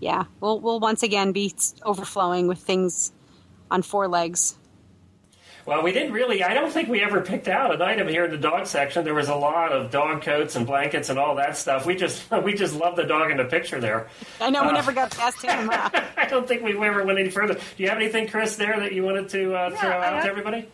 Yeah, 0.00 0.24
we'll 0.40 0.60
we'll 0.60 0.80
once 0.80 1.02
again 1.02 1.32
be 1.32 1.54
overflowing 1.82 2.46
with 2.46 2.58
things 2.58 3.12
on 3.70 3.82
four 3.82 4.08
legs. 4.08 4.56
Well, 5.66 5.82
we 5.82 5.92
didn't 5.92 6.12
really. 6.12 6.42
I 6.42 6.54
don't 6.54 6.72
think 6.72 6.88
we 6.88 7.00
ever 7.02 7.20
picked 7.20 7.46
out 7.46 7.74
an 7.74 7.82
item 7.82 8.08
here 8.08 8.24
in 8.24 8.30
the 8.30 8.38
dog 8.38 8.66
section. 8.66 9.04
There 9.04 9.14
was 9.14 9.28
a 9.28 9.34
lot 9.34 9.72
of 9.72 9.90
dog 9.90 10.22
coats 10.22 10.56
and 10.56 10.66
blankets 10.66 11.10
and 11.10 11.18
all 11.18 11.36
that 11.36 11.56
stuff. 11.56 11.86
We 11.86 11.94
just 11.94 12.30
we 12.44 12.54
just 12.54 12.74
love 12.74 12.96
the 12.96 13.04
dog 13.04 13.30
in 13.30 13.36
the 13.36 13.44
picture 13.44 13.80
there. 13.80 14.08
I 14.40 14.50
know 14.50 14.62
we 14.62 14.70
uh, 14.70 14.72
never 14.72 14.92
got 14.92 15.10
past 15.10 15.42
him. 15.42 15.70
I 15.72 16.26
don't 16.28 16.48
think 16.48 16.62
we 16.62 16.72
ever 16.84 17.04
went 17.04 17.18
any 17.18 17.30
further. 17.30 17.54
Do 17.54 17.60
you 17.76 17.88
have 17.88 17.98
anything, 17.98 18.26
Chris, 18.28 18.56
there 18.56 18.80
that 18.80 18.92
you 18.92 19.04
wanted 19.04 19.28
to 19.30 19.54
uh, 19.54 19.70
yeah, 19.70 19.80
throw 19.80 19.90
out 19.90 20.14
have, 20.14 20.24
to 20.24 20.30
everybody? 20.30 20.68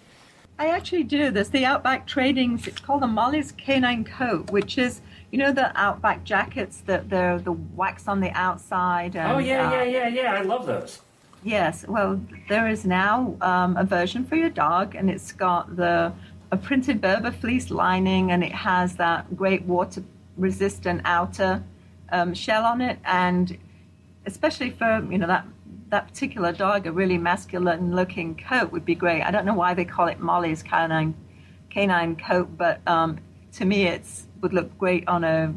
I 0.59 0.69
actually 0.69 1.05
do. 1.05 1.31
There's 1.31 1.51
the 1.51 1.65
Outback 1.65 2.09
Tradings. 2.09 2.67
It's 2.67 2.81
called 2.81 3.03
the 3.03 3.07
Molly's 3.07 3.53
Canine 3.53 4.05
Coat, 4.05 4.51
which 4.51 4.79
is 4.79 5.01
you 5.31 5.39
know 5.39 5.53
the 5.53 5.79
Outback 5.79 6.25
jackets 6.25 6.83
that 6.87 7.11
the 7.11 7.41
the 7.45 7.53
wax 7.53 8.09
on 8.09 8.21
the 8.21 8.31
outside. 8.31 9.17
And, 9.17 9.33
oh 9.33 9.39
yeah, 9.39 9.69
uh, 9.69 9.73
yeah, 9.73 9.85
yeah, 9.85 10.09
yeah. 10.09 10.35
I 10.35 10.43
love 10.43 10.67
those. 10.67 11.03
Yes, 11.43 11.85
well, 11.87 12.21
there 12.49 12.69
is 12.69 12.85
now 12.85 13.37
um, 13.41 13.77
a 13.77 13.85
version 13.85 14.25
for 14.25 14.37
your 14.37 14.51
dog, 14.51 14.95
and 14.95 15.11
it's 15.11 15.31
got 15.33 15.77
the 15.77 16.13
a 16.51 16.57
printed 16.57 17.01
Berber 17.01 17.33
fleece 17.33 17.71
lining, 17.71 18.33
and 18.33 18.43
it 18.43 18.53
has 18.53 18.97
that 18.97 19.37
great 19.37 19.63
water-resistant 19.63 21.03
outer 21.05 21.63
um, 22.11 22.33
shell 22.33 22.65
on 22.65 22.81
it, 22.81 22.99
and 23.05 23.59
especially 24.25 24.71
for 24.71 25.07
you 25.11 25.19
know 25.19 25.27
that 25.27 25.47
that 25.97 26.09
particular 26.09 26.53
dog, 26.53 26.87
a 26.87 26.93
really 26.93 27.17
masculine-looking 27.17 28.37
coat 28.37 28.71
would 28.71 28.85
be 28.85 28.95
great. 28.95 29.23
I 29.23 29.31
don't 29.31 29.47
know 29.47 29.55
why 29.55 29.73
they 29.73 29.87
call 29.87 30.09
it 30.09 30.21
Molly's 30.21 30.63
canine 30.63 31.15
canine 31.71 32.17
coat, 32.17 32.49
but 32.55 32.87
um, 32.87 33.19
to 33.55 33.65
me, 33.65 33.87
it's 33.87 34.27
would 34.43 34.53
look 34.53 34.77
great 34.77 35.09
on 35.09 35.25
a 35.25 35.55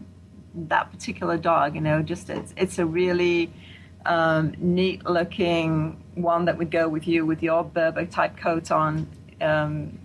that 0.71 0.91
particular 0.93 1.37
dog. 1.37 1.75
You 1.75 1.81
know, 1.81 2.01
just 2.01 2.29
it's 2.29 2.53
it's 2.55 2.79
a 2.79 2.85
really 2.85 3.51
um, 4.05 4.55
neat 4.57 5.05
looking 5.05 6.01
one 6.15 6.45
that 6.45 6.57
would 6.57 6.71
go 6.71 6.87
with 6.87 7.05
you 7.05 7.25
with 7.25 7.43
your 7.43 7.65
Berber 7.65 8.05
type 8.05 8.37
coat 8.37 8.71
on. 8.71 9.09
Um, 9.41 9.99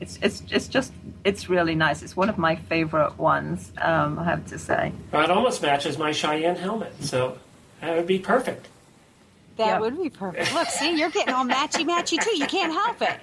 it's 0.00 0.18
it's 0.22 0.42
it's 0.50 0.68
just 0.68 0.94
it's 1.24 1.50
really 1.50 1.74
nice. 1.74 2.02
It's 2.02 2.16
one 2.16 2.30
of 2.30 2.38
my 2.38 2.56
favorite 2.56 3.18
ones. 3.18 3.70
Um, 3.76 4.18
I 4.18 4.24
have 4.24 4.46
to 4.46 4.58
say. 4.58 4.94
It 5.12 5.30
almost 5.30 5.60
matches 5.60 5.98
my 5.98 6.12
Cheyenne 6.12 6.56
helmet, 6.56 6.94
so 7.04 7.38
that 7.82 7.94
would 7.94 8.06
be 8.06 8.18
perfect. 8.18 8.68
That 9.58 9.66
yep. 9.66 9.80
would 9.80 10.00
be 10.00 10.08
perfect. 10.08 10.54
Look, 10.54 10.68
see, 10.68 10.96
you're 10.96 11.10
getting 11.10 11.34
all 11.34 11.44
matchy 11.44 11.84
matchy 11.84 12.22
too. 12.22 12.36
You 12.36 12.46
can't 12.46 12.72
help 12.72 13.02
it. 13.02 13.18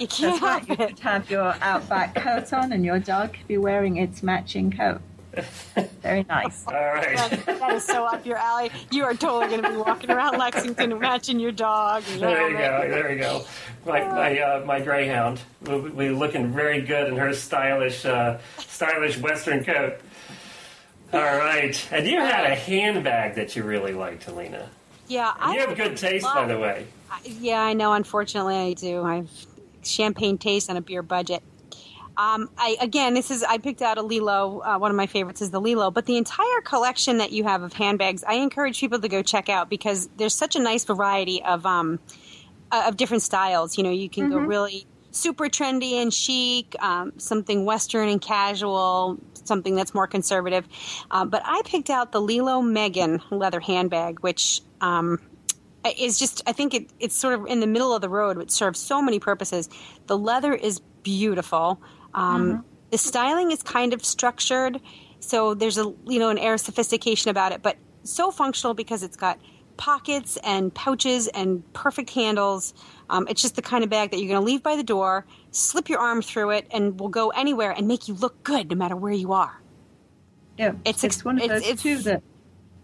You 0.00 0.06
can't 0.06 0.40
That's 0.40 0.66
help 0.66 0.68
right. 0.70 0.80
it. 0.80 0.98
You 0.98 1.02
have 1.02 1.30
your 1.30 1.54
outback 1.60 2.14
coat 2.14 2.50
on, 2.54 2.72
and 2.72 2.82
your 2.82 2.98
dog 2.98 3.34
could 3.34 3.46
be 3.46 3.58
wearing 3.58 3.98
its 3.98 4.22
matching 4.22 4.72
coat. 4.72 5.02
Very 6.02 6.24
nice. 6.24 6.66
All 6.66 6.72
right. 6.72 7.14
That, 7.14 7.44
that 7.46 7.72
is 7.74 7.84
so 7.84 8.06
up 8.06 8.24
your 8.24 8.38
alley. 8.38 8.70
You 8.90 9.04
are 9.04 9.14
totally 9.14 9.48
going 9.48 9.62
to 9.62 9.70
be 9.70 9.76
walking 9.76 10.10
around 10.10 10.38
Lexington 10.38 10.98
matching 10.98 11.38
your 11.38 11.52
dog. 11.52 12.04
there 12.04 12.50
you 12.50 12.56
go. 12.56 12.88
There 12.88 13.12
you 13.12 13.18
go. 13.18 13.44
My 13.84 14.00
my, 14.08 14.38
uh, 14.40 14.64
my 14.64 14.80
greyhound 14.80 15.40
will 15.62 15.90
be 15.90 16.08
looking 16.08 16.52
very 16.52 16.80
good 16.80 17.08
in 17.08 17.16
her 17.16 17.34
stylish 17.34 18.06
uh, 18.06 18.38
stylish 18.58 19.18
Western 19.18 19.62
coat. 19.62 20.00
All 21.12 21.20
right. 21.20 21.88
And 21.92 22.06
you 22.06 22.18
had 22.18 22.50
a 22.50 22.54
handbag 22.54 23.34
that 23.34 23.54
you 23.56 23.62
really 23.62 23.92
liked, 23.92 24.24
Helena. 24.24 24.70
Yeah, 25.10 25.34
I 25.36 25.54
you 25.54 25.60
have 25.66 25.76
good 25.76 25.96
taste, 25.96 26.24
by 26.24 26.46
the 26.46 26.56
way. 26.56 26.86
Yeah, 27.24 27.60
I 27.60 27.72
know. 27.72 27.92
Unfortunately, 27.92 28.54
I 28.54 28.74
do. 28.74 29.02
I 29.02 29.16
have 29.16 29.30
champagne 29.82 30.38
taste 30.38 30.70
on 30.70 30.76
a 30.76 30.80
beer 30.80 31.02
budget. 31.02 31.42
Um, 32.16 32.48
I, 32.56 32.76
again, 32.80 33.14
this 33.14 33.32
is 33.32 33.42
I 33.42 33.58
picked 33.58 33.82
out 33.82 33.98
a 33.98 34.02
Lilo. 34.02 34.60
Uh, 34.60 34.78
one 34.78 34.92
of 34.92 34.96
my 34.96 35.08
favorites 35.08 35.42
is 35.42 35.50
the 35.50 35.60
Lilo, 35.60 35.90
but 35.90 36.06
the 36.06 36.16
entire 36.16 36.60
collection 36.62 37.18
that 37.18 37.32
you 37.32 37.42
have 37.42 37.62
of 37.62 37.72
handbags, 37.72 38.22
I 38.22 38.34
encourage 38.34 38.78
people 38.78 39.00
to 39.00 39.08
go 39.08 39.20
check 39.20 39.48
out 39.48 39.68
because 39.68 40.08
there's 40.16 40.34
such 40.34 40.54
a 40.54 40.60
nice 40.60 40.84
variety 40.84 41.42
of 41.42 41.66
um, 41.66 41.98
uh, 42.70 42.84
of 42.86 42.96
different 42.96 43.24
styles. 43.24 43.76
You 43.76 43.82
know, 43.82 43.90
you 43.90 44.08
can 44.08 44.24
mm-hmm. 44.24 44.38
go 44.38 44.38
really 44.38 44.86
super 45.10 45.46
trendy 45.46 45.94
and 45.94 46.14
chic, 46.14 46.76
um, 46.80 47.14
something 47.18 47.64
Western 47.64 48.08
and 48.08 48.22
casual, 48.22 49.18
something 49.42 49.74
that's 49.74 49.92
more 49.92 50.06
conservative. 50.06 50.68
Uh, 51.10 51.24
but 51.24 51.42
I 51.44 51.62
picked 51.64 51.90
out 51.90 52.12
the 52.12 52.20
Lilo 52.20 52.62
Megan 52.62 53.20
leather 53.32 53.58
handbag, 53.58 54.20
which 54.20 54.60
um, 54.80 55.18
is 55.98 56.18
just 56.18 56.42
I 56.46 56.52
think 56.52 56.74
it, 56.74 56.90
it's 56.98 57.16
sort 57.16 57.34
of 57.34 57.46
in 57.46 57.60
the 57.60 57.66
middle 57.66 57.94
of 57.94 58.00
the 58.00 58.08
road. 58.08 58.38
It 58.38 58.50
serves 58.50 58.78
so 58.78 59.00
many 59.00 59.18
purposes. 59.18 59.68
The 60.06 60.18
leather 60.18 60.54
is 60.54 60.80
beautiful. 61.02 61.80
Um, 62.14 62.52
mm-hmm. 62.52 62.60
The 62.90 62.98
styling 62.98 63.50
is 63.50 63.62
kind 63.62 63.92
of 63.92 64.04
structured, 64.04 64.80
so 65.20 65.54
there's 65.54 65.78
a 65.78 65.94
you 66.06 66.18
know 66.18 66.28
an 66.28 66.38
air 66.38 66.54
of 66.54 66.60
sophistication 66.60 67.30
about 67.30 67.52
it, 67.52 67.62
but 67.62 67.76
so 68.02 68.30
functional 68.30 68.74
because 68.74 69.02
it's 69.02 69.16
got 69.16 69.38
pockets 69.76 70.36
and 70.44 70.74
pouches 70.74 71.26
and 71.28 71.64
perfect 71.72 72.10
handles. 72.10 72.74
Um, 73.08 73.26
it's 73.28 73.40
just 73.40 73.56
the 73.56 73.62
kind 73.62 73.82
of 73.82 73.88
bag 73.90 74.10
that 74.10 74.18
you're 74.18 74.28
going 74.28 74.40
to 74.40 74.44
leave 74.44 74.62
by 74.62 74.76
the 74.76 74.82
door, 74.82 75.24
slip 75.52 75.88
your 75.88 75.98
arm 75.98 76.20
through 76.20 76.50
it, 76.50 76.66
and 76.70 77.00
will 77.00 77.08
go 77.08 77.30
anywhere 77.30 77.70
and 77.70 77.88
make 77.88 78.06
you 78.06 78.14
look 78.14 78.42
good 78.42 78.68
no 78.70 78.76
matter 78.76 78.94
where 78.94 79.12
you 79.12 79.32
are. 79.32 79.60
Yeah, 80.58 80.72
it's, 80.84 81.02
it's 81.02 81.24
one 81.24 81.40
of 81.40 81.48
those 81.48 81.66
it's, 81.66 81.82
too 81.82 81.98
that 81.98 82.22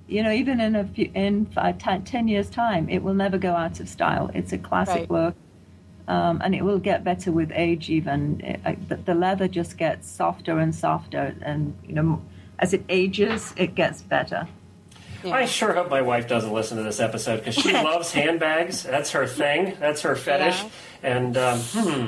you 0.07 0.23
know 0.23 0.31
even 0.31 0.61
in 0.61 0.77
a 0.77 0.85
few 0.85 1.11
in 1.15 1.47
five, 1.47 1.79
ten, 1.79 2.05
ten 2.05 2.29
years 2.29 2.49
time, 2.51 2.89
it 2.89 3.03
will 3.03 3.15
never 3.15 3.39
go 3.39 3.53
out 3.55 3.81
of 3.81 3.89
style. 3.89 4.31
It's 4.35 4.53
a 4.53 4.59
classic 4.59 4.95
right. 4.95 5.11
look 5.11 5.35
Um, 6.09 6.41
and 6.45 6.55
it 6.55 6.63
will 6.63 6.79
get 6.79 7.03
better 7.03 7.33
with 7.33 7.51
age. 7.53 7.91
Even 7.91 8.41
it, 8.41 8.89
the, 8.89 8.97
the 8.97 9.15
leather 9.15 9.49
just 9.49 9.77
gets 9.77 10.09
softer 10.09 10.59
and 10.59 10.75
softer, 10.75 11.35
and 11.43 11.77
you 11.85 11.95
know, 11.95 12.23
as 12.59 12.73
it 12.73 12.85
ages, 12.89 13.53
it 13.57 13.75
gets 13.75 14.03
better. 14.03 14.47
I 15.25 15.47
sure 15.47 15.73
hope 15.73 15.91
my 15.91 16.03
wife 16.03 16.29
doesn't 16.29 16.53
listen 16.53 16.77
to 16.77 16.85
this 16.85 17.01
episode 17.01 17.39
because 17.39 17.57
she 17.57 17.73
loves 17.91 18.13
handbags. 18.13 18.85
That's 18.85 19.11
her 19.11 19.27
thing. 19.27 19.77
That's 19.81 20.03
her 20.03 20.15
fetish. 20.15 20.63
Yeah. 20.63 20.69
And 21.03 21.37
um, 21.37 21.59
hmm, 21.59 22.07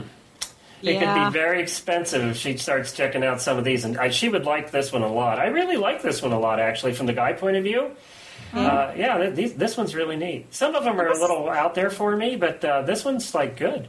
it 0.82 0.94
Yeah. 0.94 1.00
could 1.24 1.30
be 1.30 1.32
very 1.38 1.60
expensive 1.62 2.22
if 2.30 2.36
she 2.36 2.56
starts 2.56 2.92
checking 2.92 3.24
out 3.24 3.40
some 3.40 3.58
of 3.58 3.64
these. 3.64 3.84
And 3.84 3.98
I, 3.98 4.10
she 4.10 4.28
would 4.28 4.44
like 4.44 4.70
this 4.70 4.92
one 4.92 5.02
a 5.02 5.12
lot. 5.12 5.38
I 5.38 5.46
really 5.46 5.76
like 5.76 6.02
this 6.02 6.22
one 6.22 6.32
a 6.32 6.38
lot, 6.38 6.60
actually, 6.60 6.92
from 6.94 7.06
the 7.06 7.12
guy 7.12 7.32
point 7.32 7.56
of 7.56 7.64
view. 7.64 7.90
Uh, 8.54 8.92
yeah, 8.96 9.28
these, 9.30 9.54
this 9.54 9.76
one's 9.76 9.94
really 9.94 10.16
neat. 10.16 10.54
Some 10.54 10.74
of 10.74 10.82
them 10.84 10.98
are 11.00 11.08
a 11.08 11.18
little 11.18 11.50
out 11.50 11.74
there 11.74 11.90
for 11.90 12.16
me, 12.16 12.36
but 12.36 12.64
uh, 12.64 12.82
this 12.82 13.04
one's 13.04 13.34
like 13.34 13.56
good. 13.56 13.88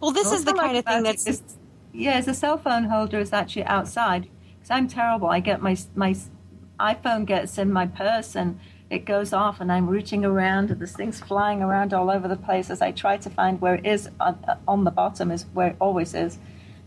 Well, 0.00 0.10
this 0.10 0.30
is 0.30 0.44
the 0.44 0.52
kind 0.52 0.74
like 0.74 0.78
of 0.86 0.92
thing 0.92 1.02
that's. 1.04 1.26
it 1.26 1.30
is- 1.30 1.42
yeah, 1.94 2.18
it's 2.18 2.28
a 2.28 2.34
cell 2.34 2.58
phone 2.58 2.84
holder 2.84 3.18
is 3.18 3.32
actually 3.32 3.64
outside 3.64 4.28
because 4.56 4.70
I'm 4.70 4.88
terrible. 4.88 5.28
I 5.28 5.40
get 5.40 5.62
my 5.62 5.74
my 5.96 6.14
iPhone 6.78 7.24
gets 7.24 7.56
in 7.58 7.72
my 7.72 7.86
purse 7.86 8.36
and 8.36 8.60
it 8.90 9.04
goes 9.04 9.32
off, 9.32 9.60
and 9.60 9.70
I'm 9.70 9.86
reaching 9.86 10.24
around, 10.24 10.70
and 10.70 10.80
this 10.80 10.94
thing's 10.94 11.20
flying 11.20 11.62
around 11.62 11.92
all 11.92 12.10
over 12.10 12.26
the 12.26 12.36
place 12.36 12.70
as 12.70 12.80
I 12.80 12.90
try 12.90 13.18
to 13.18 13.28
find 13.28 13.60
where 13.60 13.74
it 13.74 13.86
is 13.86 14.08
on, 14.18 14.42
on 14.66 14.84
the 14.84 14.90
bottom 14.90 15.30
is 15.30 15.44
where 15.52 15.68
it 15.68 15.76
always 15.78 16.14
is. 16.14 16.38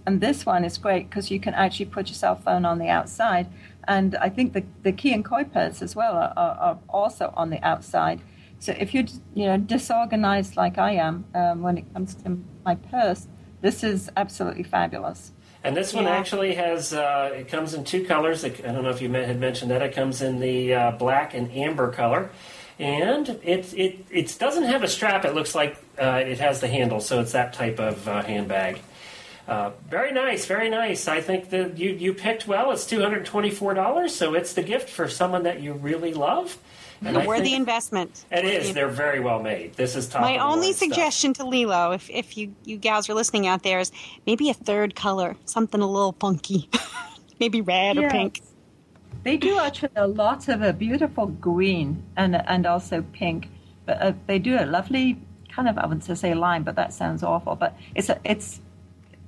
And 0.05 0.19
this 0.19 0.45
one 0.45 0.65
is 0.65 0.79
great 0.79 1.09
because 1.09 1.29
you 1.29 1.39
can 1.39 1.53
actually 1.53 1.85
put 1.85 2.07
your 2.07 2.15
cell 2.15 2.35
phone 2.35 2.65
on 2.65 2.79
the 2.79 2.87
outside, 2.87 3.47
and 3.87 4.15
I 4.15 4.29
think 4.29 4.53
the 4.53 4.63
the 4.81 4.91
key 4.91 5.13
and 5.13 5.23
koi 5.23 5.43
pads 5.43 5.81
as 5.83 5.95
well 5.95 6.13
are, 6.13 6.33
are, 6.35 6.57
are 6.57 6.79
also 6.89 7.33
on 7.37 7.51
the 7.51 7.63
outside. 7.63 8.21
So 8.57 8.73
if 8.79 8.95
you're 8.95 9.05
you 9.35 9.45
know 9.45 9.57
disorganized 9.57 10.55
like 10.55 10.79
I 10.79 10.93
am 10.93 11.25
um, 11.35 11.61
when 11.61 11.77
it 11.77 11.93
comes 11.93 12.15
to 12.15 12.39
my 12.65 12.75
purse, 12.75 13.27
this 13.61 13.83
is 13.83 14.09
absolutely 14.17 14.63
fabulous. 14.63 15.33
And 15.63 15.77
this 15.77 15.93
one 15.93 16.05
Yeah. 16.05 16.11
actually 16.11 16.55
has, 16.55 16.91
uh, 16.93 17.31
it 17.35 17.47
comes 17.47 17.73
in 17.73 17.83
two 17.83 18.03
colors. 18.05 18.43
I 18.43 18.49
don't 18.49 18.83
know 18.83 18.89
if 18.89 19.01
you 19.01 19.11
had 19.11 19.39
mentioned 19.39 19.69
that. 19.71 19.81
It 19.81 19.93
comes 19.93 20.21
in 20.21 20.39
the 20.39 20.73
uh, 20.73 20.91
black 20.91 21.33
and 21.33 21.51
amber 21.51 21.91
color. 21.91 22.29
And 22.79 23.29
it, 23.43 23.71
it, 23.75 24.05
it 24.09 24.35
doesn't 24.39 24.63
have 24.63 24.81
a 24.81 24.87
strap. 24.87 25.23
It 25.23 25.35
looks 25.35 25.53
like 25.53 25.77
uh, 25.99 26.23
it 26.25 26.39
has 26.39 26.61
the 26.61 26.67
handle, 26.67 26.99
so 26.99 27.19
it's 27.21 27.33
that 27.33 27.53
type 27.53 27.79
of 27.79 28.07
uh, 28.07 28.23
handbag. 28.23 28.79
Uh, 29.47 29.71
very 29.87 30.11
nice, 30.11 30.45
very 30.47 30.69
nice. 30.69 31.07
I 31.07 31.21
think 31.21 31.51
that 31.51 31.77
you, 31.77 31.91
you 31.91 32.13
picked 32.13 32.47
well. 32.47 32.71
It's 32.71 32.85
$224, 32.91 34.09
so 34.09 34.33
it's 34.33 34.53
the 34.53 34.63
gift 34.63 34.89
for 34.89 35.07
someone 35.07 35.43
that 35.43 35.61
you 35.61 35.73
really 35.73 36.13
love. 36.13 36.57
And 37.03 37.17
I 37.17 37.23
a 37.23 37.27
worthy 37.27 37.45
think 37.45 37.57
investment. 37.57 38.25
It 38.31 38.45
is. 38.45 38.73
They're 38.73 38.87
very 38.87 39.19
well 39.19 39.41
made. 39.41 39.73
This 39.73 39.95
is 39.95 40.07
top 40.07 40.21
My 40.21 40.31
of 40.31 40.35
the 40.35 40.43
only 40.43 40.67
line 40.67 40.73
stuff. 40.75 40.89
suggestion 40.89 41.33
to 41.33 41.45
Lilo, 41.45 41.91
if, 41.91 42.09
if 42.09 42.37
you, 42.37 42.53
you 42.63 42.77
gals 42.77 43.09
are 43.09 43.13
listening 43.13 43.47
out 43.47 43.63
there, 43.63 43.79
is 43.79 43.91
maybe 44.27 44.49
a 44.49 44.53
third 44.53 44.95
color, 44.95 45.35
something 45.45 45.81
a 45.81 45.87
little 45.87 46.15
funky. 46.19 46.69
maybe 47.41 47.59
red 47.59 47.97
or 47.97 48.09
pink. 48.09 48.39
They 49.23 49.35
do 49.35 49.59
actually 49.59 49.89
a 49.95 50.07
lot 50.07 50.47
of 50.47 50.61
a 50.61 50.71
beautiful 50.71 51.27
green 51.27 52.03
and 52.15 52.35
and 52.35 52.65
also 52.65 53.03
pink, 53.11 53.49
but 53.85 54.01
uh, 54.01 54.13
they 54.27 54.39
do 54.39 54.57
a 54.57 54.65
lovely 54.65 55.19
kind 55.49 55.67
of 55.67 55.77
I 55.77 55.85
wouldn't 55.85 56.17
say 56.17 56.33
lime, 56.33 56.63
but 56.63 56.75
that 56.75 56.93
sounds 56.93 57.21
awful. 57.23 57.55
But 57.55 57.75
it's 57.93 58.09
a, 58.09 58.19
it's 58.23 58.61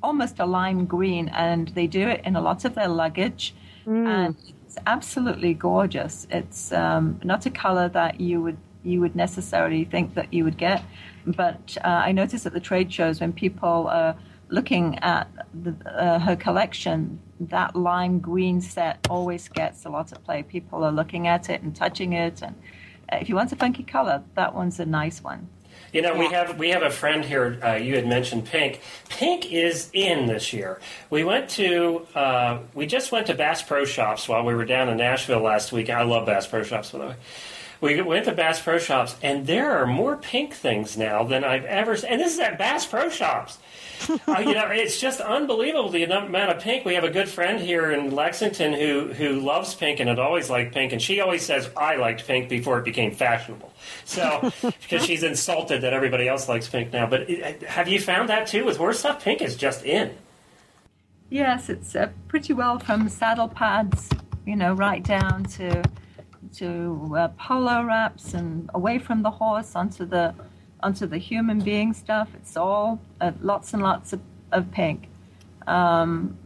almost 0.01 0.39
a 0.39 0.45
lime 0.45 0.85
green, 0.85 1.29
and 1.29 1.67
they 1.69 1.87
do 1.87 2.07
it 2.07 2.21
in 2.23 2.35
a 2.35 2.41
lot 2.41 2.65
of 2.65 2.75
their 2.75 2.87
luggage, 2.87 3.53
and 3.85 4.35
it's 4.73 4.81
absolutely 4.87 5.53
gorgeous. 5.53 6.25
It's 6.31 6.71
um, 6.71 7.19
not 7.23 7.45
a 7.45 7.51
color 7.51 7.89
that 7.89 8.19
you 8.19 8.41
would 8.41 8.57
you 8.83 8.99
would 9.01 9.15
necessarily 9.15 9.85
think 9.85 10.15
that 10.15 10.33
you 10.33 10.43
would 10.43 10.57
get, 10.57 10.83
but 11.27 11.77
uh, 11.85 11.87
I 11.87 12.11
notice 12.11 12.45
at 12.47 12.53
the 12.53 12.59
trade 12.59 12.91
shows 12.91 13.21
when 13.21 13.31
people 13.31 13.87
are 13.87 14.17
looking 14.49 14.99
at 14.99 15.29
the, 15.53 15.73
uh, 15.89 16.19
her 16.19 16.35
collection, 16.35 17.19
that 17.39 17.75
lime 17.77 18.19
green 18.19 18.59
set 18.59 19.07
always 19.09 19.47
gets 19.47 19.85
a 19.85 19.89
lot 19.89 20.11
of 20.11 20.21
play. 20.25 20.43
People 20.43 20.83
are 20.83 20.91
looking 20.91 21.27
at 21.27 21.49
it 21.49 21.61
and 21.61 21.73
touching 21.73 22.13
it, 22.13 22.41
and 22.41 22.55
uh, 23.11 23.17
if 23.21 23.29
you 23.29 23.35
want 23.35 23.51
a 23.51 23.55
funky 23.55 23.83
color, 23.83 24.23
that 24.33 24.55
one's 24.55 24.79
a 24.79 24.85
nice 24.85 25.23
one. 25.23 25.47
You 25.93 26.01
know, 26.01 26.17
we 26.17 26.25
have 26.29 26.57
we 26.57 26.69
have 26.69 26.81
a 26.81 26.89
friend 26.89 27.23
here. 27.23 27.59
Uh, 27.63 27.75
you 27.75 27.95
had 27.95 28.07
mentioned 28.07 28.45
pink. 28.45 28.81
Pink 29.09 29.51
is 29.53 29.91
in 29.93 30.25
this 30.25 30.51
year. 30.51 30.81
We 31.11 31.23
went 31.23 31.51
to 31.51 32.07
uh, 32.15 32.59
we 32.73 32.87
just 32.87 33.11
went 33.11 33.27
to 33.27 33.35
Bass 33.35 33.61
Pro 33.61 33.85
Shops 33.85 34.27
while 34.27 34.43
we 34.43 34.55
were 34.55 34.65
down 34.65 34.89
in 34.89 34.97
Nashville 34.97 35.41
last 35.41 35.71
week. 35.71 35.91
I 35.91 36.01
love 36.01 36.25
Bass 36.25 36.47
Pro 36.47 36.63
Shops, 36.63 36.89
by 36.89 36.97
the 36.97 37.05
way. 37.05 37.15
We 37.83 38.01
went 38.01 38.23
to 38.25 38.31
Bass 38.31 38.61
Pro 38.61 38.79
Shops, 38.79 39.17
and 39.21 39.45
there 39.45 39.71
are 39.71 39.85
more 39.85 40.15
pink 40.15 40.53
things 40.53 40.95
now 40.95 41.25
than 41.25 41.43
I've 41.43 41.65
ever. 41.65 41.97
seen. 41.97 42.11
And 42.11 42.21
this 42.21 42.33
is 42.33 42.39
at 42.39 42.57
Bass 42.57 42.85
Pro 42.85 43.09
Shops. 43.09 43.57
uh, 44.25 44.39
you 44.39 44.53
know, 44.53 44.67
it's 44.67 45.01
just 45.01 45.19
unbelievable 45.19 45.89
the 45.89 46.03
amount 46.03 46.49
of 46.49 46.61
pink. 46.61 46.85
We 46.85 46.93
have 46.93 47.03
a 47.03 47.09
good 47.09 47.27
friend 47.27 47.59
here 47.59 47.91
in 47.91 48.11
Lexington 48.11 48.71
who 48.71 49.11
who 49.11 49.41
loves 49.41 49.75
pink 49.75 49.99
and 49.99 50.07
had 50.07 50.17
always 50.17 50.49
liked 50.49 50.73
pink, 50.73 50.93
and 50.93 51.01
she 51.01 51.19
always 51.19 51.45
says 51.45 51.69
I 51.75 51.97
liked 51.97 52.25
pink 52.25 52.47
before 52.47 52.79
it 52.79 52.85
became 52.85 53.11
fashionable. 53.11 53.73
So 54.05 54.53
because 54.61 55.03
she's 55.03 55.23
insulted 55.23 55.81
that 55.81 55.91
everybody 55.91 56.29
else 56.29 56.47
likes 56.47 56.69
pink 56.69 56.93
now. 56.93 57.05
But 57.05 57.29
it, 57.29 57.63
have 57.63 57.89
you 57.89 57.99
found 57.99 58.29
that 58.29 58.47
too 58.47 58.63
with 58.63 58.77
horse 58.77 58.99
stuff? 58.99 59.21
Pink 59.21 59.41
is 59.41 59.57
just 59.57 59.83
in. 59.83 60.15
Yes, 61.29 61.67
it's 61.67 61.97
uh, 61.97 62.11
pretty 62.29 62.53
well 62.53 62.79
from 62.79 63.09
saddle 63.09 63.49
pads, 63.49 64.09
you 64.45 64.55
know, 64.55 64.71
right 64.71 65.03
down 65.03 65.43
to 65.43 65.83
to 66.53 67.15
uh, 67.17 67.27
polo 67.29 67.83
wraps 67.83 68.33
and 68.33 68.69
away 68.73 68.99
from 68.99 69.23
the 69.23 69.31
horse 69.31 69.75
onto 69.75 70.05
the 70.05 70.33
onto 70.81 71.07
the 71.07 71.17
human 71.17 71.59
being 71.59 71.93
stuff. 71.93 72.29
It's 72.35 72.57
all 72.57 72.99
uh, 73.21 73.31
lots 73.41 73.73
and 73.73 73.81
lots 73.81 74.13
of, 74.13 74.19
of 74.51 74.69
pink. 74.71 75.07
Um, 75.65 76.37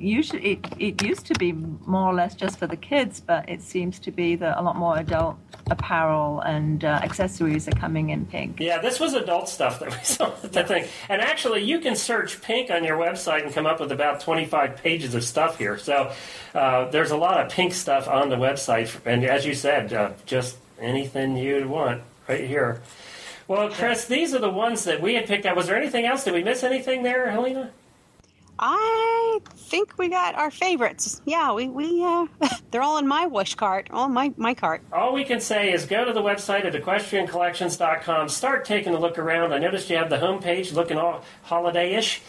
usually, 0.00 0.52
it, 0.52 0.66
it 0.78 1.02
used 1.02 1.26
to 1.26 1.34
be 1.34 1.52
more 1.52 2.10
or 2.10 2.14
less 2.14 2.34
just 2.34 2.58
for 2.58 2.66
the 2.66 2.76
kids, 2.76 3.20
but 3.20 3.48
it 3.48 3.62
seems 3.62 3.98
to 4.00 4.10
be 4.10 4.36
that 4.36 4.58
a 4.58 4.62
lot 4.62 4.76
more 4.76 4.98
adult 4.98 5.36
apparel 5.70 6.40
and 6.40 6.84
uh, 6.84 7.00
accessories 7.02 7.68
are 7.68 7.72
coming 7.72 8.10
in 8.10 8.26
pink. 8.26 8.60
Yeah, 8.60 8.80
this 8.80 8.98
was 9.00 9.14
adult 9.14 9.48
stuff 9.48 9.80
that 9.80 9.90
we 9.90 9.98
saw 10.04 10.32
at 10.42 10.52
the 10.52 10.64
thing. 10.64 10.86
And 11.08 11.20
actually, 11.20 11.62
you 11.62 11.80
can 11.80 11.96
search 11.96 12.40
pink 12.42 12.70
on 12.70 12.84
your 12.84 12.98
website 12.98 13.44
and 13.44 13.52
come 13.52 13.66
up 13.66 13.80
with 13.80 13.92
about 13.92 14.20
25 14.20 14.76
pages 14.76 15.14
of 15.14 15.24
stuff 15.24 15.58
here. 15.58 15.78
So 15.78 16.12
uh, 16.54 16.88
there's 16.90 17.10
a 17.10 17.16
lot 17.16 17.44
of 17.44 17.52
pink 17.52 17.74
stuff 17.74 18.08
on 18.08 18.28
the 18.28 18.36
website. 18.36 18.94
And 19.04 19.24
as 19.24 19.44
you 19.44 19.54
said, 19.54 19.92
uh, 19.92 20.12
just 20.26 20.56
anything 20.80 21.36
you'd 21.36 21.66
want 21.66 22.02
right 22.28 22.44
here. 22.44 22.80
Well, 23.46 23.70
Chris, 23.70 24.04
these 24.04 24.34
are 24.34 24.40
the 24.40 24.50
ones 24.50 24.84
that 24.84 25.00
we 25.00 25.14
had 25.14 25.26
picked 25.26 25.46
out. 25.46 25.56
Was 25.56 25.66
there 25.66 25.76
anything 25.76 26.04
else? 26.04 26.24
Did 26.24 26.34
we 26.34 26.44
miss 26.44 26.62
anything 26.62 27.02
there, 27.02 27.30
Helena? 27.30 27.70
I 28.58 29.38
think 29.56 29.96
we 29.98 30.08
got 30.08 30.34
our 30.34 30.50
favorites. 30.50 31.20
Yeah, 31.24 31.52
we, 31.52 31.68
we 31.68 32.04
uh, 32.04 32.26
they're 32.70 32.82
all 32.82 32.98
in 32.98 33.06
my 33.06 33.26
wish 33.26 33.54
cart, 33.54 33.88
all 33.90 34.06
in 34.06 34.12
my, 34.12 34.32
my 34.36 34.54
cart. 34.54 34.82
All 34.92 35.12
we 35.14 35.24
can 35.24 35.40
say 35.40 35.72
is 35.72 35.86
go 35.86 36.04
to 36.04 36.12
the 36.12 36.22
website 36.22 36.64
at 36.64 36.74
equestriancollections.com, 36.74 38.28
start 38.28 38.64
taking 38.64 38.94
a 38.94 38.98
look 38.98 39.18
around. 39.18 39.52
I 39.52 39.58
noticed 39.58 39.90
you 39.90 39.96
have 39.96 40.10
the 40.10 40.16
homepage 40.18 40.72
looking 40.74 40.98
all 40.98 41.24
holiday-ish. 41.42 42.20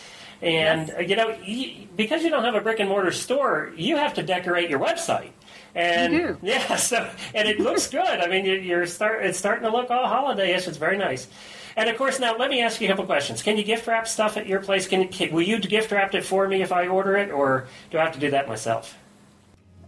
And, 0.42 0.92
uh, 0.92 1.00
you 1.00 1.16
know, 1.16 1.28
y 1.46 1.88
because 1.98 2.24
you 2.24 2.30
don't 2.30 2.46
have 2.46 2.56
a 2.56 2.62
brick 2.62 2.80
and 2.80 2.88
mortar 2.88 3.12
store, 3.12 3.74
you 3.76 3.98
have 3.98 4.14
to 4.14 4.24
decorate 4.24 4.70
your 4.70 4.80
website. 4.80 5.32
And 5.76 6.14
You 6.14 6.20
do. 6.20 6.38
yeah, 6.44 6.76
so 6.78 7.10
and 7.34 7.48
it 7.48 7.60
looks 7.60 7.88
good. 7.88 8.02
I 8.02 8.28
mean, 8.28 8.46
you're 8.46 8.86
start 8.86 9.26
it's 9.26 9.38
starting 9.38 9.64
to 9.64 9.70
look 9.70 9.92
all 9.92 10.08
holiday-ish. 10.08 10.68
It's 10.68 10.78
very 10.78 10.98
nice. 10.98 11.28
And 11.76 11.90
of 11.90 11.98
course, 11.98 12.20
now 12.20 12.36
let 12.38 12.50
me 12.50 12.62
ask 12.62 12.80
you 12.82 12.88
a 12.88 12.92
couple 12.92 13.06
questions. 13.06 13.42
Can 13.42 13.58
you 13.58 13.64
gift 13.64 13.88
wrap 13.88 14.08
stuff 14.08 14.38
at 14.38 14.48
your 14.48 14.60
place? 14.60 14.88
Can, 14.88 15.02
you, 15.02 15.08
can 15.08 15.34
will 15.34 15.42
you 15.42 15.60
gift 15.60 15.92
wrap 15.92 16.14
it 16.14 16.24
for 16.24 16.48
me 16.48 16.62
if 16.62 16.72
I 16.72 16.88
order 16.88 17.18
it, 17.18 17.32
or 17.32 17.68
do 17.92 17.98
I 17.98 18.04
have 18.04 18.14
to 18.14 18.20
do 18.20 18.32
that 18.32 18.48
myself? 18.48 18.98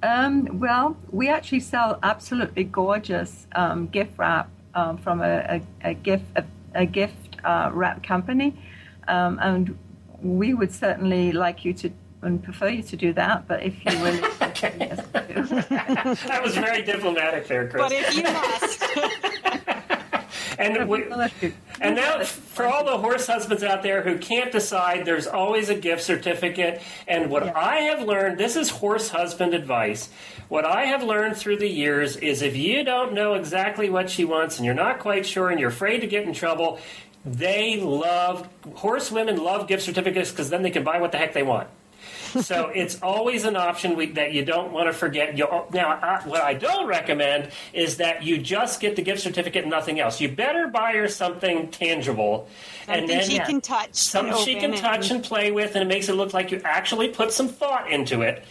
Um, 0.03 0.59
well, 0.59 0.97
we 1.11 1.29
actually 1.29 1.59
sell 1.59 1.99
absolutely 2.01 2.63
gorgeous 2.63 3.45
um, 3.53 3.87
gift 3.87 4.17
wrap 4.17 4.49
um, 4.73 4.97
from 4.97 5.21
a, 5.21 5.61
a, 5.83 5.89
a 5.89 5.93
gift 5.93 6.25
a, 6.35 6.43
a 6.73 6.85
gift 6.85 7.37
uh, 7.43 7.69
wrap 7.73 8.03
company, 8.03 8.53
um, 9.07 9.39
and 9.41 9.77
we 10.21 10.53
would 10.53 10.71
certainly 10.71 11.31
like 11.31 11.65
you 11.65 11.73
to 11.73 11.91
and 12.23 12.43
prefer 12.43 12.69
you 12.69 12.83
to 12.83 12.95
do 12.95 13.13
that. 13.13 13.47
But 13.47 13.63
if 13.63 13.83
you 13.85 13.91
really, 14.03 14.19
yes. 14.79 15.07
That 16.27 16.41
was 16.43 16.55
very 16.55 16.83
diplomatic 16.83 17.47
there, 17.47 17.67
Chris. 17.67 17.83
But 17.83 17.91
if 17.91 18.15
you 18.15 18.23
must, 18.23 19.67
and 20.57 20.89
we, 20.89 21.05
And 21.79 21.95
now, 21.95 22.23
for 22.23 22.65
all 22.65 22.83
the 22.83 22.97
horse 22.97 23.27
husbands 23.27 23.63
out 23.63 23.83
there 23.83 24.01
who 24.01 24.17
can't 24.17 24.51
decide, 24.51 25.05
there's 25.05 25.27
always 25.27 25.69
a 25.69 25.75
gift 25.75 26.03
certificate. 26.03 26.81
And 27.07 27.29
what 27.29 27.45
Yeah. 27.45 27.53
I 27.55 27.75
have 27.81 28.01
learned, 28.01 28.37
this 28.37 28.55
is 28.55 28.69
horse 28.69 29.09
husband 29.09 29.53
advice. 29.53 30.09
What 30.49 30.65
I 30.65 30.85
have 30.85 31.03
learned 31.03 31.37
through 31.37 31.57
the 31.57 31.69
years 31.69 32.17
is 32.17 32.41
if 32.41 32.55
you 32.55 32.83
don't 32.83 33.13
know 33.13 33.33
exactly 33.33 33.89
what 33.89 34.09
she 34.09 34.25
wants 34.25 34.57
and 34.57 34.65
you're 34.65 34.75
not 34.75 34.99
quite 34.99 35.25
sure 35.25 35.49
and 35.49 35.59
you're 35.59 35.69
afraid 35.69 35.99
to 35.99 36.07
get 36.07 36.25
in 36.25 36.33
trouble, 36.33 36.79
they 37.25 37.79
love, 37.79 38.47
horse 38.75 39.11
women 39.11 39.37
love 39.37 39.67
gift 39.67 39.83
certificates 39.83 40.31
because 40.31 40.49
then 40.49 40.61
they 40.61 40.71
can 40.71 40.83
buy 40.83 40.99
what 40.99 41.11
the 41.11 41.17
heck 41.17 41.33
they 41.33 41.43
want. 41.43 41.67
So 42.41 42.67
it's 42.73 43.01
always 43.01 43.45
an 43.45 43.55
option 43.55 43.95
we, 43.95 44.07
that 44.11 44.33
you 44.33 44.45
don't 44.45 44.71
want 44.71 44.87
to 44.87 44.93
forget. 44.93 45.37
You, 45.37 45.47
now, 45.73 45.89
I, 45.89 46.21
what 46.25 46.41
I 46.41 46.53
don't 46.53 46.87
recommend 46.87 47.51
is 47.73 47.97
that 47.97 48.23
you 48.23 48.37
just 48.37 48.79
get 48.79 48.95
the 48.95 49.01
gift 49.01 49.21
certificate 49.21 49.63
and 49.63 49.71
nothing 49.71 49.99
else. 49.99 50.21
You 50.21 50.29
better 50.29 50.67
buy 50.67 50.93
her 50.93 51.07
something 51.07 51.69
tangible, 51.69 52.47
and 52.87 53.09
then 53.09 53.23
she 53.23 53.39
can 53.39 53.61
touch, 53.61 53.95
something 53.95 54.35
she 54.43 54.55
can 54.55 54.75
touch 54.75 55.09
and, 55.09 55.17
and 55.17 55.23
play 55.23 55.51
with, 55.51 55.75
and 55.75 55.83
it 55.83 55.87
makes 55.87 56.09
it 56.09 56.13
look 56.13 56.33
like 56.33 56.51
you 56.51 56.61
actually 56.63 57.09
put 57.09 57.31
some 57.31 57.47
thought 57.47 57.91
into 57.91 58.21
it. 58.21 58.43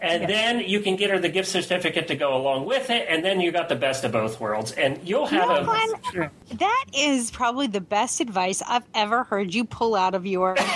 And 0.00 0.22
yes. 0.22 0.30
then 0.30 0.60
you 0.60 0.80
can 0.80 0.94
get 0.96 1.10
her 1.10 1.18
the 1.18 1.28
gift 1.28 1.48
certificate 1.48 2.06
to 2.08 2.14
go 2.14 2.36
along 2.36 2.66
with 2.66 2.88
it, 2.90 3.06
and 3.08 3.24
then 3.24 3.40
you 3.40 3.50
got 3.50 3.68
the 3.68 3.74
best 3.74 4.04
of 4.04 4.12
both 4.12 4.40
worlds. 4.40 4.70
And 4.72 5.00
you'll 5.06 5.26
have 5.26 5.42
you 5.42 5.66
know, 5.66 5.72
a. 5.72 5.90
Glenn, 6.12 6.30
that 6.54 6.84
is 6.96 7.32
probably 7.32 7.66
the 7.66 7.80
best 7.80 8.20
advice 8.20 8.62
I've 8.66 8.86
ever 8.94 9.24
heard 9.24 9.52
you 9.52 9.64
pull 9.64 9.96
out 9.96 10.14
of 10.14 10.24
your. 10.24 10.56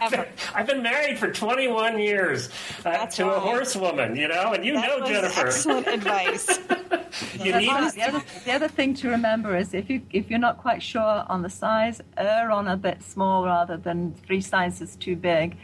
ever. 0.00 0.28
I've 0.54 0.66
been 0.66 0.82
married 0.82 1.18
for 1.18 1.30
21 1.30 1.98
years 1.98 2.48
uh, 2.84 3.06
to 3.06 3.24
right. 3.24 3.36
a 3.36 3.40
horsewoman, 3.40 4.16
you 4.16 4.28
know, 4.28 4.52
and 4.52 4.64
you 4.64 4.74
that 4.74 4.98
know 4.98 5.06
Jennifer. 5.06 5.46
Excellent 5.46 5.86
advice. 5.98 6.58
you 7.38 7.56
need 7.56 7.70
the, 7.94 8.04
other, 8.06 8.22
the 8.44 8.52
other 8.52 8.68
thing 8.68 8.94
to 8.94 9.08
remember 9.08 9.56
is 9.56 9.74
if 9.74 9.90
you 9.90 10.02
if 10.10 10.30
you're 10.30 10.38
not 10.38 10.58
quite 10.58 10.82
sure 10.82 11.24
on 11.28 11.42
the 11.42 11.50
size, 11.50 12.00
err 12.16 12.50
on 12.50 12.68
a 12.68 12.76
bit 12.76 13.02
small 13.02 13.44
rather 13.44 13.76
than 13.76 14.14
three 14.26 14.40
sizes 14.40 14.96
too 14.96 15.16
big. 15.16 15.56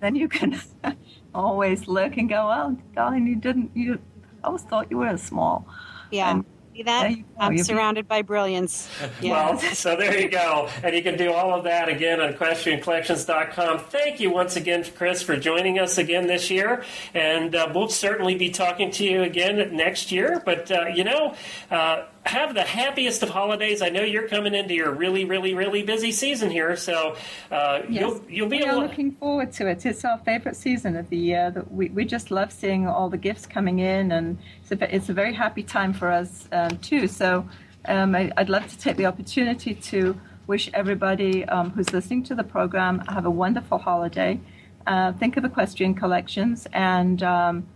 Then 0.00 0.16
you 0.16 0.28
can 0.28 0.60
always 1.34 1.88
look 1.88 2.16
and 2.16 2.28
go, 2.28 2.50
"Oh, 2.52 2.76
darling, 2.94 3.26
you 3.26 3.36
didn't. 3.36 3.70
You 3.74 3.98
I 4.42 4.48
always 4.48 4.62
thought 4.62 4.90
you 4.90 4.98
were 4.98 5.08
a 5.08 5.18
small." 5.18 5.66
Yeah. 6.10 6.30
And 6.30 6.44
See 6.74 6.82
that? 6.82 7.14
I'm 7.38 7.56
surrounded 7.58 8.08
by 8.08 8.22
brilliance. 8.22 8.88
Yeah. 9.20 9.50
Well, 9.50 9.58
so 9.58 9.94
there 9.94 10.18
you 10.18 10.28
go. 10.28 10.68
And 10.82 10.94
you 10.94 11.02
can 11.02 11.16
do 11.16 11.32
all 11.32 11.54
of 11.54 11.64
that 11.64 11.88
again 11.88 12.20
on 12.20 12.32
equestriancollections.com. 12.32 13.78
Thank 13.78 14.18
you 14.18 14.30
once 14.30 14.56
again, 14.56 14.84
Chris, 14.96 15.22
for 15.22 15.36
joining 15.36 15.78
us 15.78 15.98
again 15.98 16.26
this 16.26 16.50
year. 16.50 16.82
And 17.14 17.54
uh, 17.54 17.70
we'll 17.72 17.88
certainly 17.88 18.34
be 18.34 18.50
talking 18.50 18.90
to 18.92 19.04
you 19.04 19.22
again 19.22 19.76
next 19.76 20.10
year. 20.10 20.42
But, 20.44 20.70
uh, 20.72 20.86
you 20.92 21.04
know, 21.04 21.36
uh, 21.70 22.06
have 22.24 22.54
the 22.54 22.62
happiest 22.62 23.22
of 23.22 23.28
holidays. 23.28 23.82
I 23.82 23.90
know 23.90 24.02
you're 24.02 24.28
coming 24.28 24.54
into 24.54 24.74
your 24.74 24.92
really, 24.92 25.24
really, 25.24 25.54
really 25.54 25.82
busy 25.82 26.10
season 26.10 26.50
here, 26.50 26.74
so 26.76 27.16
uh, 27.50 27.82
yes. 27.88 28.00
you'll 28.00 28.22
you'll 28.28 28.48
be. 28.48 28.58
We 28.58 28.64
are 28.64 28.76
looking 28.76 29.12
forward 29.12 29.52
to 29.52 29.68
it. 29.68 29.84
It's 29.84 30.04
our 30.04 30.18
favorite 30.18 30.56
season 30.56 30.96
of 30.96 31.10
the 31.10 31.18
year. 31.18 31.50
That 31.50 31.70
we 31.70 31.90
we 31.90 32.04
just 32.04 32.30
love 32.30 32.52
seeing 32.52 32.86
all 32.86 33.10
the 33.10 33.18
gifts 33.18 33.46
coming 33.46 33.80
in, 33.80 34.12
and 34.12 34.38
it's 34.62 34.72
a, 34.72 34.94
it's 34.94 35.08
a 35.08 35.12
very 35.12 35.34
happy 35.34 35.62
time 35.62 35.92
for 35.92 36.10
us 36.10 36.48
um, 36.52 36.78
too. 36.78 37.08
So 37.08 37.46
um, 37.86 38.14
I, 38.14 38.32
would 38.38 38.48
love 38.48 38.68
to 38.68 38.78
take 38.78 38.96
the 38.96 39.06
opportunity 39.06 39.74
to 39.74 40.18
wish 40.46 40.70
everybody 40.74 41.44
um, 41.46 41.70
who's 41.70 41.92
listening 41.92 42.22
to 42.24 42.34
the 42.34 42.44
program 42.44 43.00
have 43.00 43.26
a 43.26 43.30
wonderful 43.30 43.78
holiday. 43.78 44.40
Uh, 44.86 45.12
think 45.12 45.36
of 45.36 45.44
equestrian 45.44 45.94
collections 45.94 46.66
and 46.72 47.22
um, 47.22 47.66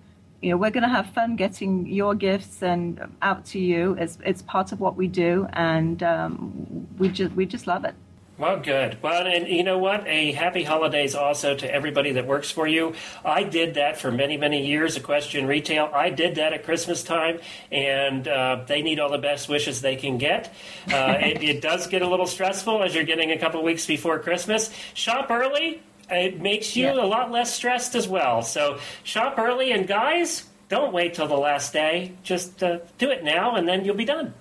you 0.41 0.51
know, 0.51 0.57
we're 0.57 0.71
going 0.71 0.83
to 0.83 0.89
have 0.89 1.11
fun 1.11 1.37
getting 1.37 1.87
your 1.87 2.15
gifts 2.15 2.63
and 2.63 3.01
out 3.23 3.45
to 3.47 3.59
you. 3.59 3.97
It's 3.99 4.19
it's 4.25 4.43
part 4.43 4.73
of 4.73 4.81
what 4.81 4.97
we 4.97 5.09
do, 5.09 5.49
and 5.53 6.03
um, 6.03 6.87
we 6.99 7.09
just 7.09 7.35
we 7.35 7.47
just 7.47 7.67
love 7.67 7.85
it. 7.85 7.95
Well, 8.39 8.61
good. 8.61 9.03
Well, 9.03 9.27
and 9.27 9.49
you 9.49 9.65
know 9.65 9.79
what? 9.79 10.07
A 10.07 10.31
happy 10.31 10.63
holidays 10.63 11.17
also 11.17 11.57
to 11.57 11.75
everybody 11.75 12.13
that 12.13 12.29
works 12.29 12.53
for 12.53 12.69
you. 12.69 12.95
I 13.25 13.43
did 13.43 13.75
that 13.75 13.99
for 13.99 14.13
many, 14.13 14.37
many 14.37 14.65
years, 14.65 14.97
equestrian 14.97 15.49
retail. 15.49 15.91
I 15.93 16.11
did 16.11 16.37
that 16.37 16.53
at 16.53 16.63
Christmas 16.63 17.03
time, 17.03 17.41
and 17.73 18.29
uh, 18.29 18.63
they 18.65 18.81
need 18.83 19.01
all 19.01 19.11
the 19.11 19.19
best 19.19 19.49
wishes 19.49 19.81
they 19.81 19.97
can 19.97 20.19
get. 20.19 20.55
Uh, 20.89 21.17
it, 21.21 21.43
it, 21.43 21.61
does 21.61 21.89
get 21.89 22.03
a 22.03 22.09
little 22.09 22.29
stressful 22.29 22.85
as 22.85 22.95
you're 22.95 23.03
getting 23.03 23.33
a 23.33 23.39
couple 23.39 23.61
weeks 23.65 23.87
before 23.87 24.21
Christmas. 24.21 24.73
Shop 24.95 25.29
early 25.33 25.83
it 26.11 26.41
makes 26.41 26.77
you 26.77 26.87
yeah. 26.87 27.03
a 27.03 27.07
lot 27.07 27.31
less 27.31 27.55
stressed 27.55 27.95
as 27.95 28.09
well. 28.09 28.43
So 28.43 28.79
shop 29.03 29.39
early, 29.39 29.73
and 29.73 29.87
guys, 29.87 30.45
don't 30.69 30.93
wait 30.93 31.15
till 31.15 31.29
the 31.29 31.37
last 31.37 31.73
day. 31.73 32.13
Just 32.23 32.63
uh, 32.63 32.79
do 32.99 33.11
it 33.11 33.25
now, 33.25 33.57
and 33.57 33.67
then 33.67 33.85
you'll 33.85 33.97
be 33.97 34.05
done. 34.05 34.35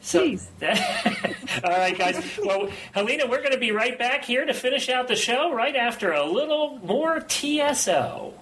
So, 0.00 0.20
Please. 0.20 0.48
all 0.62 1.70
right, 1.70 1.96
guys. 1.96 2.38
Well, 2.44 2.68
Helena, 2.92 3.26
we're 3.26 3.38
going 3.38 3.52
to 3.52 3.58
be 3.58 3.72
right 3.72 3.98
back 3.98 4.24
here 4.24 4.44
to 4.44 4.52
finish 4.52 4.88
out 4.88 5.08
the 5.08 5.16
show 5.16 5.52
right 5.52 5.76
after 5.76 6.12
a 6.12 6.26
little 6.26 6.78
more 6.82 7.20
TSO. 7.20 8.34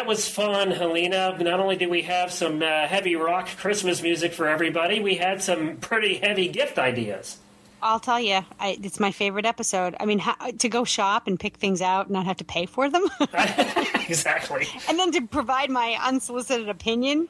That 0.00 0.06
was 0.06 0.26
fun, 0.26 0.70
Helena. 0.70 1.36
Not 1.38 1.60
only 1.60 1.76
did 1.76 1.90
we 1.90 2.00
have 2.02 2.32
some 2.32 2.62
uh, 2.62 2.86
heavy 2.86 3.16
rock 3.16 3.48
Christmas 3.58 4.00
music 4.00 4.32
for 4.32 4.48
everybody, 4.48 4.98
we 4.98 5.16
had 5.16 5.42
some 5.42 5.76
pretty 5.76 6.14
heavy 6.14 6.48
gift 6.48 6.78
ideas. 6.78 7.36
I'll 7.82 8.00
tell 8.00 8.18
you, 8.18 8.40
I, 8.58 8.78
it's 8.82 8.98
my 8.98 9.10
favorite 9.10 9.44
episode. 9.44 9.94
I 10.00 10.06
mean, 10.06 10.18
how, 10.18 10.36
to 10.52 10.68
go 10.70 10.84
shop 10.84 11.26
and 11.26 11.38
pick 11.38 11.58
things 11.58 11.82
out 11.82 12.06
and 12.06 12.14
not 12.14 12.24
have 12.24 12.38
to 12.38 12.44
pay 12.44 12.64
for 12.64 12.88
them. 12.88 13.04
exactly. 14.08 14.66
And 14.88 14.98
then 14.98 15.12
to 15.12 15.26
provide 15.26 15.68
my 15.68 15.98
unsolicited 16.02 16.70
opinion. 16.70 17.28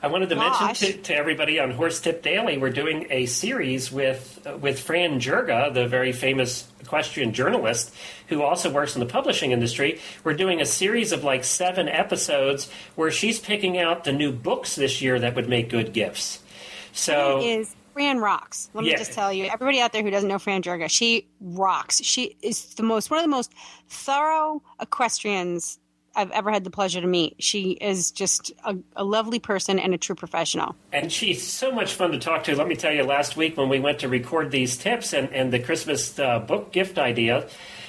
I 0.00 0.06
wanted 0.06 0.28
to 0.28 0.36
Gosh. 0.36 0.60
mention 0.60 0.92
to, 0.92 1.02
to, 1.04 1.16
everybody 1.16 1.58
on 1.58 1.72
Horse 1.72 2.00
Tip 2.00 2.22
Daily, 2.22 2.56
we're 2.56 2.70
doing 2.70 3.06
a 3.10 3.26
series 3.26 3.90
with 3.90 4.46
uh, 4.46 4.56
with 4.56 4.78
Fran 4.78 5.18
Jurga, 5.18 5.74
the 5.74 5.88
very 5.88 6.12
famous 6.12 6.68
equestrian 6.80 7.32
journalist 7.32 7.92
who 8.28 8.42
also 8.42 8.70
works 8.70 8.94
in 8.94 9.00
the 9.00 9.06
publishing 9.06 9.50
industry. 9.50 10.00
We're 10.22 10.34
doing 10.34 10.60
a 10.60 10.66
series 10.66 11.10
of 11.10 11.24
like 11.24 11.42
seven 11.42 11.88
episodes 11.88 12.70
where 12.94 13.10
she's 13.10 13.40
picking 13.40 13.78
out 13.78 14.04
the 14.04 14.12
new 14.12 14.30
books 14.30 14.76
this 14.76 15.02
year 15.02 15.18
that 15.18 15.34
would 15.34 15.48
make 15.48 15.68
good 15.68 15.92
gifts. 15.92 16.40
So 16.92 17.42
is 17.42 17.74
Fran 17.92 18.18
rocks. 18.18 18.70
Let 18.74 18.84
me 18.84 18.92
yeah. 18.92 18.98
just 18.98 19.12
tell 19.12 19.32
you, 19.32 19.46
everybody 19.46 19.80
out 19.80 19.92
there 19.92 20.04
who 20.04 20.10
doesn't 20.10 20.28
know 20.28 20.38
Fran 20.38 20.62
Jurga, 20.62 20.88
she 20.88 21.26
rocks. 21.40 22.00
She 22.04 22.36
is 22.40 22.74
the 22.74 22.84
most 22.84 23.10
one 23.10 23.18
of 23.18 23.24
the 23.24 23.30
most 23.30 23.52
thorough 23.88 24.62
equestrians 24.80 25.80
I've 26.18 26.32
ever 26.32 26.50
had 26.50 26.64
the 26.64 26.70
pleasure 26.70 27.00
to 27.00 27.06
meet. 27.06 27.36
She 27.38 27.70
is 27.70 28.10
just 28.10 28.50
a, 28.64 28.76
a, 28.96 29.04
lovely 29.04 29.38
person 29.38 29.78
and 29.78 29.94
a 29.94 29.98
true 29.98 30.16
professional. 30.16 30.74
And 30.92 31.12
she's 31.12 31.46
so 31.46 31.70
much 31.70 31.94
fun 31.94 32.10
to 32.10 32.18
talk 32.18 32.42
to. 32.44 32.56
Let 32.56 32.66
me 32.66 32.74
tell 32.74 32.92
you, 32.92 33.04
last 33.04 33.36
week 33.36 33.56
when 33.56 33.68
we 33.68 33.78
went 33.78 34.00
to 34.00 34.08
record 34.08 34.50
these 34.50 34.76
tips 34.76 35.12
and, 35.12 35.32
and 35.32 35.52
the 35.52 35.60
Christmas 35.60 36.18
uh, 36.18 36.40
book 36.40 36.72
gift 36.72 36.98
idea, 36.98 37.48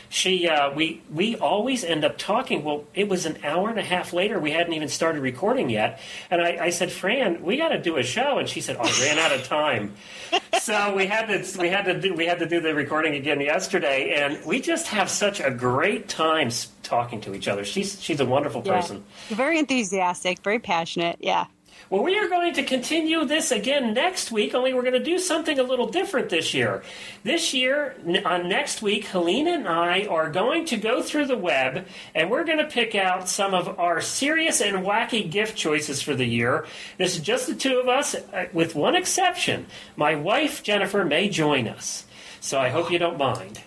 she 0.10 0.48
uh, 0.50 0.74
we 0.74 1.02
we 1.14 1.36
always 1.36 1.84
end 1.84 2.04
up 2.04 2.18
talking. 2.18 2.64
Well, 2.64 2.86
it 2.94 3.08
was 3.08 3.26
an 3.26 3.38
hour 3.44 3.70
and 3.70 3.78
a 3.80 3.84
half 3.84 4.12
later. 4.12 4.40
We 4.40 4.52
hadn't 4.52 4.74
even 4.74 4.90
started 4.90 5.22
recording 5.22 5.70
yet, 5.70 6.00
and 6.32 6.42
I, 6.42 6.66
I 6.66 6.70
said, 6.72 6.92
"Fran, 6.92 7.44
we 7.44 7.58
got 7.58 7.70
to 7.70 7.82
do 7.82 7.98
a 7.98 8.04
show." 8.04 8.40
And 8.40 8.50
she 8.50 8.60
said, 8.60 8.78
"Oh, 8.80 8.84
I 8.84 9.06
ran 9.06 9.20
out 9.20 9.32
of 9.32 9.44
time." 9.46 9.94
so 10.60 10.96
we 10.96 11.06
had 11.06 11.28
to 11.28 11.60
we 11.60 11.70
had 11.70 11.86
to 11.86 12.00
do 12.00 12.14
we 12.14 12.26
had 12.26 12.40
to 12.40 12.48
do 12.48 12.60
the 12.60 12.74
recording 12.74 13.14
again 13.14 13.40
yesterday, 13.40 14.16
and 14.16 14.44
we 14.46 14.60
just 14.60 14.88
have 14.88 15.10
such 15.10 15.40
a 15.40 15.52
great 15.52 16.10
time 16.10 16.50
talking 16.82 17.22
to 17.22 17.36
each 17.36 17.48
other. 17.48 17.64
She's 17.64 18.02
she's 18.02 18.20
a 18.20 18.26
wonderful 18.26 18.64
person. 18.64 19.06
Very 19.30 19.60
enthusiastic, 19.60 20.40
very 20.40 20.60
passionate. 20.60 21.18
Yeah. 21.20 21.46
Well, 21.90 22.04
we 22.04 22.18
are 22.20 22.30
going 22.30 22.54
to 22.54 22.64
continue 22.64 23.26
this 23.26 23.52
again 23.52 23.94
next 23.96 24.32
week, 24.32 24.54
only 24.54 24.74
we're 24.74 24.84
going 24.84 24.94
to 24.94 25.04
do 25.04 25.18
something 25.18 25.58
a 25.58 25.64
little 25.64 25.88
different 25.88 26.30
this 26.30 26.54
year. 26.54 26.84
This 27.24 27.52
year, 27.54 27.96
on 28.26 28.48
next 28.48 28.84
week, 28.84 29.06
Helena 29.06 29.54
and 29.54 29.68
I 29.68 30.06
are 30.06 30.30
going 30.30 30.66
to 30.66 30.78
go 30.78 31.02
through 31.02 31.26
the 31.26 31.38
web 31.38 31.88
and 32.14 32.30
we're 32.30 32.44
going 32.44 32.60
to 32.60 32.68
pick 32.68 32.94
out 32.94 33.28
some 33.28 33.56
of 33.56 33.80
our 33.80 34.02
serious 34.02 34.62
and 34.62 34.86
wacky 34.86 35.30
gift 35.30 35.56
choices 35.56 36.02
for 36.02 36.14
the 36.14 36.26
year. 36.26 36.68
This 37.00 37.16
is 37.16 37.22
just 37.22 37.48
the 37.48 37.56
two 37.56 37.80
of 37.80 37.88
us, 37.88 38.14
uh, 38.14 38.46
with 38.54 38.76
one 38.76 38.96
exception. 38.96 39.66
My 39.96 40.14
wife, 40.14 40.62
Jennifer, 40.62 41.04
may 41.04 41.28
join 41.28 41.68
us. 41.68 42.06
So 42.40 42.60
I 42.60 42.70
hope 42.70 42.92
you 42.92 43.00
don't 43.00 43.18
mind. 43.18 43.62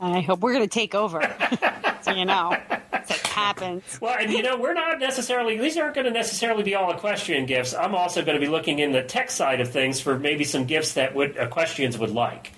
I 0.00 0.20
hope 0.20 0.40
we're 0.40 0.54
going 0.54 0.68
to 0.68 0.74
take 0.74 0.94
over. 0.94 1.20
so 2.02 2.12
you 2.12 2.24
know, 2.24 2.56
happens. 3.30 3.82
Well, 4.00 4.16
and 4.18 4.32
you 4.32 4.42
know, 4.42 4.56
we're 4.56 4.74
not 4.74 4.98
necessarily; 4.98 5.58
these 5.58 5.76
aren't 5.76 5.94
going 5.94 6.06
to 6.06 6.12
necessarily 6.12 6.62
be 6.62 6.74
all 6.74 6.90
equestrian 6.90 7.46
gifts. 7.46 7.74
I'm 7.74 7.94
also 7.94 8.22
going 8.24 8.38
to 8.38 8.44
be 8.44 8.50
looking 8.50 8.78
in 8.78 8.92
the 8.92 9.02
tech 9.02 9.30
side 9.30 9.60
of 9.60 9.70
things 9.70 10.00
for 10.00 10.18
maybe 10.18 10.44
some 10.44 10.64
gifts 10.64 10.94
that 10.94 11.14
would 11.14 11.36
equestrians 11.36 11.98
would 11.98 12.10
like. 12.10 12.52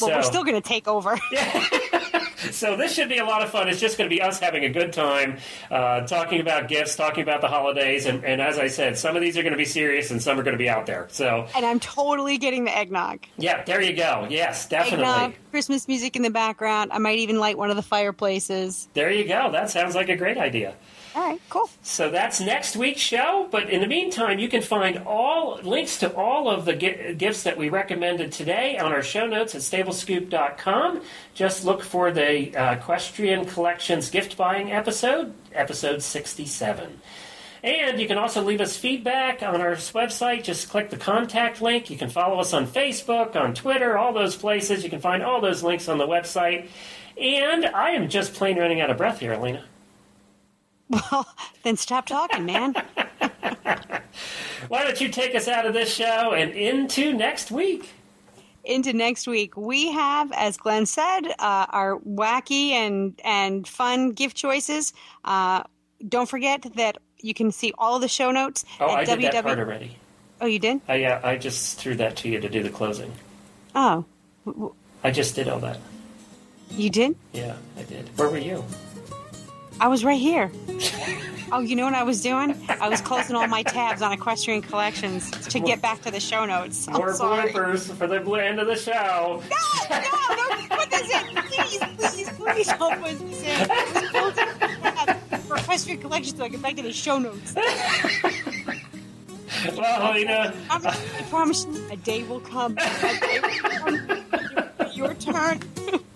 Well, 0.00 0.10
so, 0.10 0.16
we're 0.16 0.22
still 0.22 0.44
going 0.44 0.60
to 0.60 0.68
take 0.68 0.88
over. 0.88 1.18
yeah. 1.30 1.68
So 2.52 2.76
this 2.76 2.94
should 2.94 3.08
be 3.08 3.18
a 3.18 3.24
lot 3.24 3.42
of 3.42 3.50
fun. 3.50 3.68
It's 3.68 3.80
just 3.80 3.96
going 3.98 4.08
to 4.08 4.14
be 4.14 4.20
us 4.22 4.38
having 4.40 4.64
a 4.64 4.68
good 4.70 4.92
time, 4.92 5.38
uh, 5.70 6.02
talking 6.06 6.40
about 6.40 6.68
gifts, 6.68 6.96
talking 6.96 7.22
about 7.22 7.40
the 7.40 7.48
holidays, 7.48 8.06
and, 8.06 8.24
and 8.24 8.40
as 8.40 8.58
I 8.58 8.68
said, 8.68 8.96
some 8.98 9.16
of 9.16 9.22
these 9.22 9.36
are 9.38 9.42
going 9.42 9.52
to 9.52 9.58
be 9.58 9.64
serious 9.64 10.10
and 10.10 10.22
some 10.22 10.38
are 10.38 10.42
going 10.42 10.54
to 10.54 10.58
be 10.58 10.68
out 10.68 10.86
there. 10.86 11.06
So 11.10 11.46
And 11.54 11.64
I'm 11.64 11.80
totally 11.80 12.38
getting 12.38 12.64
the 12.64 12.76
eggnog. 12.76 13.20
yeah, 13.38 13.64
there 13.64 13.80
you 13.82 13.94
go. 13.94 14.26
Yes, 14.30 14.68
definitely. 14.68 15.04
Eggnog, 15.06 15.34
Christmas 15.50 15.88
music 15.88 16.16
in 16.16 16.22
the 16.22 16.30
background. 16.30 16.90
I 16.92 16.98
might 16.98 17.18
even 17.18 17.38
light 17.38 17.58
one 17.58 17.70
of 17.70 17.76
the 17.76 17.82
fireplaces. 17.82 18.88
There 18.94 19.10
you 19.10 19.26
go. 19.26 19.50
That 19.52 19.70
sounds 19.70 19.94
like 19.94 20.08
a 20.08 20.16
great 20.16 20.38
idea. 20.38 20.74
All 21.14 21.22
right, 21.22 21.40
cool. 21.48 21.70
So 21.82 22.10
that's 22.10 22.40
next 22.40 22.76
week's 22.76 23.00
show. 23.00 23.46
But 23.50 23.70
in 23.70 23.80
the 23.80 23.86
meantime, 23.86 24.40
you 24.40 24.48
can 24.48 24.62
find 24.62 24.98
all 25.06 25.60
links 25.62 25.98
to 25.98 26.12
all 26.14 26.50
of 26.50 26.64
the 26.64 26.74
gi- 26.74 27.14
gifts 27.14 27.44
that 27.44 27.56
we 27.56 27.68
recommended 27.68 28.32
today 28.32 28.78
on 28.78 28.92
our 28.92 29.02
show 29.02 29.26
notes 29.26 29.54
at 29.54 29.60
stablescoop.com. 29.60 31.02
Just 31.34 31.64
look 31.64 31.82
for 31.82 32.10
the 32.10 32.56
uh, 32.56 32.74
Equestrian 32.74 33.44
Collections 33.44 34.10
gift 34.10 34.36
buying 34.36 34.72
episode, 34.72 35.34
episode 35.52 36.02
67. 36.02 37.00
And 37.62 38.00
you 38.00 38.08
can 38.08 38.18
also 38.18 38.42
leave 38.42 38.60
us 38.60 38.76
feedback 38.76 39.42
on 39.42 39.60
our 39.60 39.72
website. 39.72 40.42
Just 40.42 40.68
click 40.68 40.90
the 40.90 40.98
contact 40.98 41.62
link. 41.62 41.90
You 41.90 41.96
can 41.96 42.10
follow 42.10 42.40
us 42.40 42.52
on 42.52 42.66
Facebook, 42.66 43.36
on 43.36 43.54
Twitter, 43.54 43.96
all 43.96 44.12
those 44.12 44.34
places. 44.36 44.82
You 44.82 44.90
can 44.90 45.00
find 45.00 45.22
all 45.22 45.40
those 45.40 45.62
links 45.62 45.88
on 45.88 45.96
the 45.96 46.06
website. 46.06 46.68
And 47.16 47.64
I 47.64 47.90
am 47.90 48.08
just 48.08 48.34
plain 48.34 48.58
running 48.58 48.80
out 48.80 48.90
of 48.90 48.96
breath 48.96 49.20
here, 49.20 49.32
Alina. 49.32 49.64
Well, 51.10 51.26
then 51.62 51.76
stop 51.76 52.06
talking, 52.06 52.46
man. 52.46 52.74
Why 54.68 54.84
don't 54.84 55.00
you 55.00 55.08
take 55.08 55.34
us 55.34 55.48
out 55.48 55.66
of 55.66 55.74
this 55.74 55.92
show 55.92 56.32
and 56.32 56.52
into 56.52 57.12
next 57.12 57.50
week? 57.50 57.90
Into 58.64 58.92
next 58.94 59.26
week, 59.26 59.56
we 59.56 59.92
have, 59.92 60.32
as 60.32 60.56
Glenn 60.56 60.86
said, 60.86 61.22
uh, 61.38 61.66
our 61.68 61.98
wacky 61.98 62.70
and 62.70 63.20
and 63.22 63.68
fun 63.68 64.12
gift 64.12 64.36
choices. 64.36 64.94
Uh, 65.24 65.64
don't 66.08 66.28
forget 66.28 66.62
that 66.76 66.96
you 67.20 67.34
can 67.34 67.52
see 67.52 67.72
all 67.76 67.98
the 67.98 68.08
show 68.08 68.30
notes 68.30 68.64
Oh, 68.80 68.86
I 68.86 69.02
at 69.02 69.06
did 69.06 69.32
that 69.32 69.44
part 69.44 69.58
already. 69.58 69.96
Oh, 70.40 70.46
you 70.46 70.58
did? 70.58 70.80
I, 70.88 71.04
uh, 71.04 71.20
I 71.26 71.36
just 71.36 71.78
threw 71.78 71.94
that 71.96 72.16
to 72.16 72.28
you 72.28 72.40
to 72.40 72.48
do 72.48 72.62
the 72.62 72.70
closing. 72.70 73.12
Oh, 73.74 74.04
I 75.02 75.10
just 75.10 75.34
did 75.34 75.48
all 75.48 75.58
that. 75.60 75.78
you 76.70 76.90
did? 76.90 77.16
Yeah, 77.32 77.56
I 77.78 77.82
did. 77.82 78.08
Where 78.18 78.28
were 78.28 78.38
you? 78.38 78.64
I 79.80 79.88
was 79.88 80.04
right 80.04 80.20
here. 80.20 80.50
Oh, 81.52 81.60
you 81.60 81.76
know 81.76 81.84
what 81.84 81.94
I 81.94 82.02
was 82.02 82.22
doing? 82.22 82.56
I 82.68 82.88
was 82.88 83.00
closing 83.00 83.36
all 83.36 83.46
my 83.46 83.62
tabs 83.62 84.02
on 84.02 84.12
Equestrian 84.12 84.62
Collections 84.62 85.30
to 85.48 85.60
get 85.60 85.80
back 85.82 86.00
to 86.02 86.10
the 86.10 86.20
show 86.20 86.44
notes. 86.44 86.88
I'm 86.88 86.94
More 86.94 87.12
sorry. 87.14 87.52
bloopers 87.52 87.92
for 87.94 88.06
the 88.06 88.20
end 88.34 88.58
of 88.60 88.66
the 88.66 88.76
show. 88.76 89.42
No, 89.50 89.56
no, 89.90 90.36
don't 90.36 90.70
put 90.70 90.90
this 90.90 91.10
in. 91.14 91.36
Please, 91.36 91.78
please, 91.98 92.30
please 92.30 92.66
don't 92.66 93.00
put 93.02 93.18
this 93.18 93.42
in. 93.42 93.70
I 93.70 93.84
was 93.92 94.10
closing 94.10 94.80
my 94.80 94.90
tabs 94.90 95.46
for 95.46 95.56
Equestrian 95.56 96.00
Collections 96.00 96.38
so 96.38 96.44
I 96.44 96.48
get 96.48 96.62
back 96.62 96.76
to 96.76 96.82
the 96.82 96.92
show 96.92 97.18
notes. 97.18 97.54
Well, 99.76 100.00
Helena, 100.00 100.54
I'm, 100.70 100.86
I 100.86 101.24
promise 101.30 101.66
you, 101.66 101.86
a 101.90 101.96
day 101.96 102.22
will 102.24 102.40
come. 102.40 102.76
A 102.78 103.18
day 103.20 103.40
will 103.40 103.58
come. 103.60 104.90
Your 104.92 105.14
turn. 105.14 105.60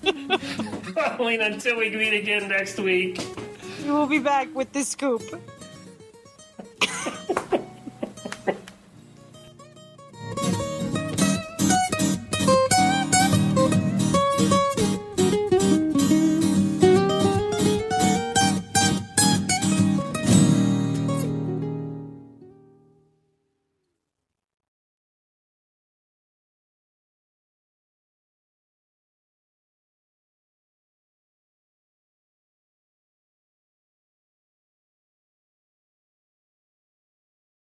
Helena, 0.96 1.44
until 1.46 1.78
we 1.78 1.90
meet 1.90 2.12
again 2.14 2.48
next 2.48 2.78
week. 2.78 3.20
We'll 3.88 4.06
be 4.06 4.18
back 4.18 4.54
with 4.54 4.70
the 4.74 4.84
scoop. 4.84 5.22